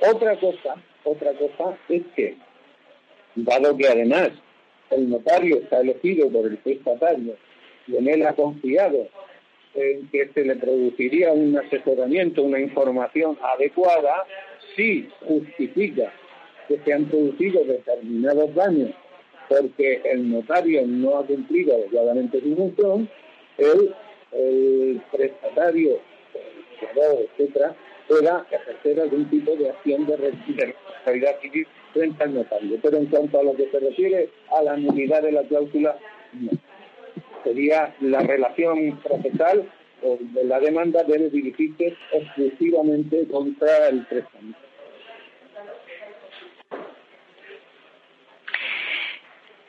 Otra 0.00 0.38
cosa, 0.38 0.74
otra 1.04 1.32
cosa 1.34 1.78
es 1.88 2.02
que, 2.16 2.36
dado 3.36 3.76
que 3.76 3.88
además 3.88 4.30
el 4.90 5.08
notario 5.08 5.56
está 5.58 5.80
elegido 5.80 6.28
por 6.30 6.46
el 6.46 6.58
prestatario 6.58 7.36
y 7.86 7.96
en 7.96 8.08
él 8.08 8.26
ha 8.26 8.32
confiado 8.32 9.08
en 9.74 10.08
que 10.08 10.28
se 10.34 10.44
le 10.44 10.56
produciría 10.56 11.32
un 11.32 11.56
asesoramiento, 11.56 12.42
una 12.42 12.60
información 12.60 13.36
adecuada, 13.42 14.24
sí 14.76 15.08
justifica 15.26 16.12
que 16.68 16.78
se 16.78 16.92
han 16.92 17.06
producido 17.06 17.64
determinados 17.64 18.54
daños 18.54 18.90
porque 19.48 20.00
el 20.04 20.30
notario 20.30 20.86
no 20.86 21.18
ha 21.18 21.26
cumplido 21.26 21.74
adecuadamente 21.74 22.40
su 22.40 22.56
función, 22.56 23.08
el, 23.58 23.94
el 24.32 25.02
prestatario, 25.12 25.98
el 26.80 27.28
etcétera, 27.38 27.74
pueda 28.08 28.46
ejercer 28.50 29.00
algún 29.00 29.28
tipo 29.30 29.54
de 29.56 29.70
acción 29.70 30.06
de 30.06 30.16
responsabilidad 30.16 31.40
civil 31.40 31.66
frente 31.92 32.24
al 32.24 32.34
notario. 32.34 32.78
Pero 32.82 32.96
en 32.98 33.06
cuanto 33.06 33.40
a 33.40 33.42
lo 33.42 33.54
que 33.54 33.70
se 33.70 33.80
refiere 33.80 34.28
a 34.50 34.62
la 34.62 34.76
nulidad 34.76 35.22
de 35.22 35.32
la 35.32 35.42
cláusula, 35.42 35.96
no. 36.32 36.50
Sería 37.44 37.94
la 38.00 38.20
relación 38.20 38.98
procesal 38.98 39.70
o 40.02 40.18
de 40.20 40.44
la 40.44 40.58
demanda 40.60 41.04
debe 41.04 41.30
dirigirse 41.30 41.96
exclusivamente 42.12 43.26
contra 43.28 43.88
el 43.88 44.04
préstamo. 44.06 44.54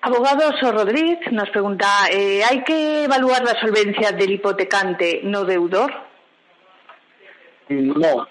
Abogado 0.02 0.52
Rodríguez 0.72 1.20
nos 1.32 1.50
pregunta, 1.50 1.88
eh, 2.12 2.42
¿hay 2.48 2.64
que 2.64 3.06
evaluar 3.06 3.44
la 3.44 3.60
solvencia 3.60 4.12
del 4.12 4.34
hipotecante 4.34 5.22
no 5.24 5.46
deudor? 5.46 5.92
No, 7.70 8.28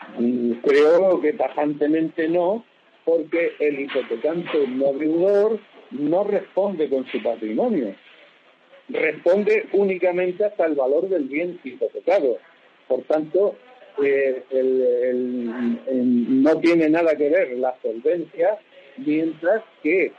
creo 0.63 1.21
que 1.21 1.33
tajantemente 1.33 2.29
no, 2.29 2.65
porque 3.05 3.57
el 3.59 3.81
hipotecante 3.81 4.69
no 4.69 4.93
deudor 4.93 5.59
no 5.91 6.23
responde 6.23 6.89
con 6.89 7.07
su 7.07 7.21
patrimonio, 7.21 7.95
responde 8.89 9.67
únicamente 9.73 10.45
hasta 10.45 10.67
el 10.67 10.75
valor 10.75 11.09
del 11.09 11.25
bien 11.25 11.59
hipotecado. 11.65 12.39
Por 12.89 13.03
tanto, 13.05 13.57
eh, 14.03 14.43
no 15.13 16.59
tiene 16.61 16.89
nada 16.89 17.17
que 17.17 17.31
ver 17.31 17.53
la 17.59 17.75
solvencia 17.81 18.59
mientras 18.97 19.63
que 19.83 20.13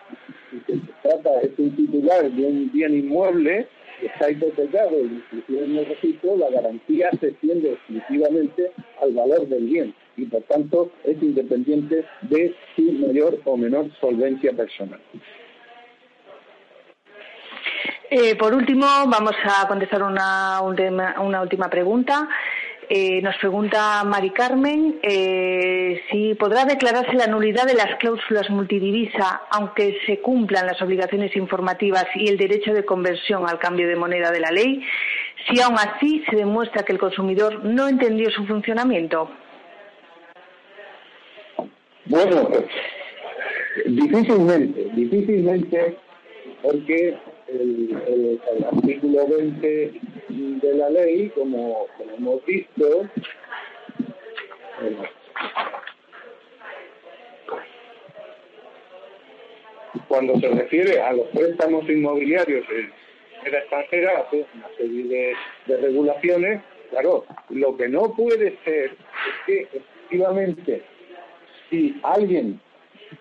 si 0.51 0.74
se 0.74 0.80
trata 1.01 1.41
es 1.41 1.51
un 1.57 1.76
titular 1.76 2.30
de 2.32 2.45
un 2.45 2.72
bien 2.72 2.93
inmueble 2.93 3.68
está 4.01 4.30
hipotecado 4.30 4.97
y 5.01 5.55
en 5.55 5.78
el 5.78 5.86
registro, 5.86 6.38
la 6.38 6.49
garantía 6.49 7.09
se 7.20 7.28
extiende 7.30 7.74
exclusivamente 7.74 8.72
al 9.01 9.13
valor 9.13 9.47
del 9.47 9.66
bien 9.66 9.93
y 10.18 10.26
por 10.26 10.41
tanto 10.43 10.91
es 11.03 11.22
independiente 11.22 12.05
de 12.22 12.53
su 12.76 12.82
mayor 12.82 13.39
o 13.45 13.57
menor 13.57 13.89
solvencia 13.99 14.51
personal. 14.53 14.99
Eh, 18.10 18.36
por 18.36 18.53
último, 18.53 18.86
vamos 19.08 19.36
a 19.43 19.68
contestar 19.68 20.03
una, 20.03 20.62
última 20.62 21.70
pregunta. 21.70 22.28
Eh, 22.88 23.20
nos 23.24 23.36
pregunta 23.38 24.03
Mari 24.03 24.30
Carmen 24.30 24.99
eh, 25.01 26.03
si 26.12 26.36
podrá 26.36 26.66
declararse 26.66 27.14
la 27.14 27.26
nulidad 27.26 27.66
de 27.66 27.74
las 27.74 27.95
cláusulas 27.95 28.47
multidivisa 28.51 29.41
aunque 29.49 29.97
se 30.06 30.20
cumplan 30.20 30.68
las 30.68 30.80
obligaciones 30.84 31.36
informativas 31.36 32.06
y 32.14 32.28
el 32.28 32.38
derecho 32.38 32.76
de 32.76 32.86
conversión 32.86 33.49
al 33.49 33.58
cambio 33.58 33.88
de 33.88 33.95
moneda 33.95 34.30
de 34.30 34.39
la 34.39 34.51
ley, 34.51 34.84
si 35.49 35.60
aún 35.62 35.78
así 35.80 36.24
se 36.30 36.36
demuestra 36.36 36.84
que 36.84 36.93
el 36.93 36.99
consumidor 36.99 37.66
no 37.66 37.88
entendió 37.88 38.30
su 38.30 38.45
funcionamiento. 38.45 39.32
Bueno, 42.06 42.49
difícilmente, 43.88 44.91
difícilmente, 44.93 45.97
porque 46.62 47.18
el, 47.48 48.41
artículo 48.66 49.28
20 49.28 49.91
de 50.30 50.76
la 50.76 50.89
ley, 50.89 51.30
como, 51.30 51.88
hemos 52.18 52.46
visto, 52.46 53.10
cuando 60.08 60.39
se 60.39 60.50
refiere 60.50 61.02
a 61.02 61.14
los 61.14 61.28
préstamos 61.28 61.89
inmobiliarios 61.89 62.66
en 62.70 63.52
la 63.52 63.60
extranjera, 63.60 64.20
hace 64.20 64.46
una 64.56 64.70
serie 64.78 65.36
de, 65.68 65.78
regulaciones. 65.78 66.62
Claro, 66.89 67.26
lo 67.50 67.76
que 67.76 67.89
no 67.89 68.14
puede 68.16 68.58
ser 68.64 68.86
es 68.86 69.46
que 69.46 69.62
efectivamente, 69.62 70.84
si 71.70 72.00
alguien 72.04 72.60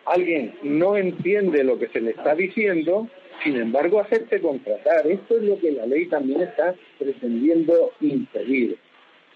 alguien 0.07 0.55
no 0.63 0.97
entiende 0.97 1.65
lo 1.65 1.79
que 1.79 1.89
se 1.89 2.01
le 2.01 2.11
está 2.11 2.35
diciendo, 2.35 3.09
sin 3.45 3.57
embargo, 3.57 4.01
acepte 4.01 4.41
contratar. 4.41 5.07
Esto 5.07 5.37
es 5.37 5.43
lo 5.45 5.59
que 5.61 5.73
la 5.73 5.87
ley 5.87 6.07
también 6.07 6.41
está 6.41 6.75
pretendiendo 6.99 7.93
impedir. 8.01 8.79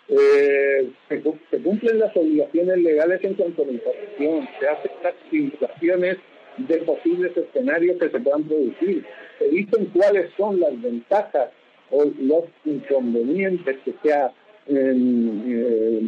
Eh, 0.09 0.91
se, 1.09 1.21
cumplen 1.21 1.99
las 1.99 2.17
obligaciones 2.17 2.79
legales 2.79 3.23
en 3.23 3.35
cuanto 3.35 3.63
a 3.63 3.67
la 3.67 3.73
información, 3.73 4.49
se 4.59 4.69
hacen 4.69 4.91
las 5.03 5.15
simulaciones 5.31 6.17
de 6.57 6.79
posibles 6.79 7.37
escenarios 7.37 7.99
que 7.99 8.09
se 8.09 8.19
puedan 8.19 8.45
producir, 8.45 9.05
se 9.39 9.49
dicen 9.51 9.85
cuáles 9.95 10.31
son 10.39 10.59
las 10.61 10.81
ventajas 10.81 11.51
o 11.91 12.07
los 12.21 12.45
inconvenientes 12.65 13.77
que 13.85 13.95
se 14.03 14.11
eh, 14.11 15.99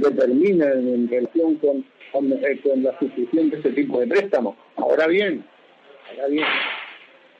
determinan 0.00 0.88
en 0.88 1.08
relación 1.08 1.56
con, 1.56 1.84
eh, 2.32 2.60
la 2.76 2.96
suscripción 3.00 3.50
de 3.50 3.56
este 3.56 3.70
tipo 3.70 3.98
de 3.98 4.06
préstamos. 4.06 4.56
Ahora 4.76 5.08
bien, 5.08 5.44
ahora 6.10 6.28
bien, 6.28 6.46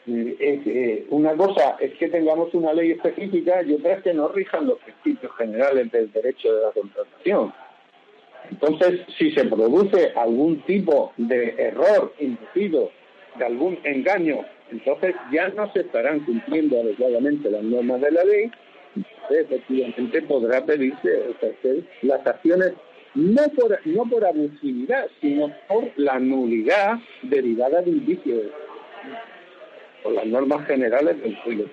eh, 0.09 1.07
una 1.11 1.35
cosa 1.35 1.77
es 1.81 1.95
que 1.95 2.09
tengamos 2.09 2.53
una 2.55 2.73
ley 2.73 2.93
específica 2.93 3.63
y 3.63 3.75
otra 3.75 3.95
es 3.95 4.03
que 4.03 4.15
no 4.15 4.29
rijan 4.29 4.67
los 4.67 4.79
principios 4.79 5.33
generales 5.37 5.91
del 5.93 6.11
derecho 6.13 6.55
de 6.55 6.63
la 6.63 6.71
contratación. 6.73 7.53
Entonces, 8.51 9.01
si 9.19 9.31
se 9.33 9.45
produce 9.45 10.13
algún 10.17 10.61
tipo 10.63 11.13
de 11.17 11.55
error 11.59 12.15
inducido 12.19 12.91
de 13.37 13.45
algún 13.45 13.79
engaño, 13.85 14.45
entonces 14.71 15.15
ya 15.31 15.49
no 15.49 15.71
se 15.73 15.81
estarán 15.81 16.21
cumpliendo 16.21 16.81
adecuadamente 16.81 17.51
las 17.51 17.63
normas 17.63 18.01
de 18.01 18.11
la 18.11 18.25
ley, 18.25 18.51
efectivamente 19.31 20.23
podrá 20.23 20.65
pedirse 20.65 21.35
las 22.03 22.27
acciones 22.27 22.73
no 23.15 23.43
por, 23.57 23.79
no 23.87 24.05
por 24.05 24.25
abusividad, 24.25 25.07
sino 25.21 25.53
por 25.67 25.91
la 25.97 26.19
nulidad 26.19 26.99
derivada 27.23 27.83
de 27.83 27.91
indicios, 27.91 28.43
por 30.03 30.13
las 30.13 30.27
normas 30.27 30.67
generales 30.67 31.21
del 31.23 31.37
juicio. 31.37 31.67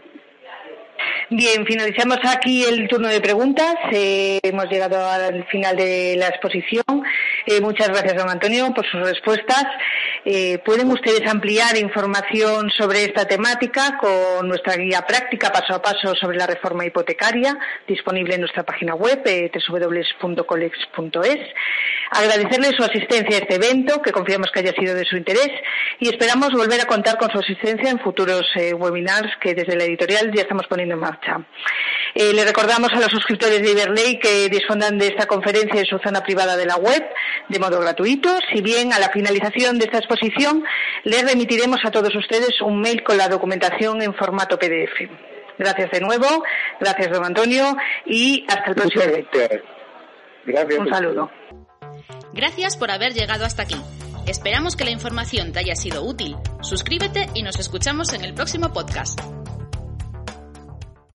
Bien, 1.32 1.66
finalizamos 1.66 2.20
aquí 2.24 2.64
el 2.66 2.88
turno 2.88 3.08
de 3.08 3.20
preguntas. 3.20 3.74
Eh, 3.92 4.40
hemos 4.44 4.66
llegado 4.66 5.10
al 5.10 5.44
final 5.48 5.76
de 5.76 6.16
la 6.20 6.28
exposición. 6.28 6.84
Eh, 7.48 7.62
muchas 7.62 7.88
gracias, 7.88 8.16
don 8.16 8.30
Antonio, 8.30 8.72
por 8.76 8.86
sus 8.86 9.02
respuestas. 9.02 9.66
Eh, 10.24 10.60
pueden 10.64 10.92
ustedes 10.92 11.28
ampliar 11.28 11.78
información 11.78 12.70
sobre 12.70 13.06
esta 13.06 13.26
temática 13.26 13.98
con 13.98 14.48
nuestra 14.48 14.76
guía 14.76 15.02
práctica 15.08 15.52
paso 15.52 15.74
a 15.74 15.82
paso 15.82 16.14
sobre 16.14 16.38
la 16.38 16.46
reforma 16.46 16.86
hipotecaria, 16.86 17.58
disponible 17.88 18.36
en 18.36 18.42
nuestra 18.42 18.62
página 18.62 18.94
web 18.94 19.24
www.colex.es. 19.68 21.40
Agradecerle 22.12 22.68
su 22.78 22.84
asistencia 22.84 23.38
a 23.38 23.40
este 23.40 23.56
evento, 23.56 24.00
que 24.04 24.12
confiamos 24.12 24.52
que 24.52 24.60
haya 24.60 24.74
sido 24.74 24.94
de 24.94 25.06
su 25.06 25.18
interés, 25.18 25.50
y 26.00 26.08
esperamos 26.10 26.52
volver 26.52 26.82
a 26.82 26.86
contar 26.86 27.18
con 27.18 27.32
su 27.32 27.40
asistencia 27.40 27.90
en 27.90 28.00
futuros 28.00 28.46
webinars 28.76 29.32
que 29.42 29.56
desde 29.56 29.76
la 29.76 29.86
editorial 29.86 30.32
ya 30.32 30.44
estamos 30.44 30.68
poniendo 30.68 30.94
en 30.94 31.02
marcha. 31.02 31.15
Eh, 32.14 32.34
le 32.34 32.46
recordamos 32.46 32.92
a 32.94 33.00
los 33.00 33.12
suscriptores 33.12 33.62
de 33.62 33.72
Iberley 33.72 34.20
que 34.20 34.48
dispongan 34.50 34.98
de 34.98 35.08
esta 35.08 35.28
conferencia 35.28 35.80
en 35.82 35.86
su 35.86 35.98
zona 36.00 36.24
privada 36.24 36.56
de 36.56 36.66
la 36.66 36.78
web 36.78 37.04
de 37.50 37.60
modo 37.60 37.80
gratuito. 37.82 38.30
Si 38.54 38.62
bien 38.62 38.94
a 38.94 39.00
la 39.00 39.10
finalización 39.10 39.78
de 39.78 39.86
esta 39.86 39.98
exposición 39.98 40.64
les 41.04 41.30
remitiremos 41.30 41.80
a 41.84 41.92
todos 41.92 42.16
ustedes 42.16 42.62
un 42.62 42.80
mail 42.80 43.04
con 43.04 43.18
la 43.18 43.28
documentación 43.28 44.02
en 44.02 44.14
formato 44.14 44.58
PDF. 44.58 45.10
Gracias 45.58 45.92
de 45.92 46.02
nuevo, 46.02 46.44
gracias 46.80 47.12
don 47.12 47.26
Antonio 47.26 47.78
y 48.06 48.46
hasta 48.48 48.70
el 48.70 48.76
próximo 48.76 49.04
evento. 49.04 49.40
Gracias. 50.46 50.80
Un 50.80 50.90
saludo. 50.90 51.32
Gracias 52.34 52.78
por 52.78 52.92
haber 52.92 53.14
llegado 53.14 53.46
hasta 53.46 53.64
aquí. 53.64 53.78
Esperamos 54.28 54.76
que 54.76 54.86
la 54.86 54.92
información 54.92 55.52
te 55.52 55.60
haya 55.60 55.76
sido 55.76 56.04
útil. 56.04 56.36
Suscríbete 56.62 57.30
y 57.34 57.44
nos 57.44 57.60
escuchamos 57.60 58.14
en 58.14 58.26
el 58.26 58.34
próximo 58.34 58.74
podcast. 58.74 59.20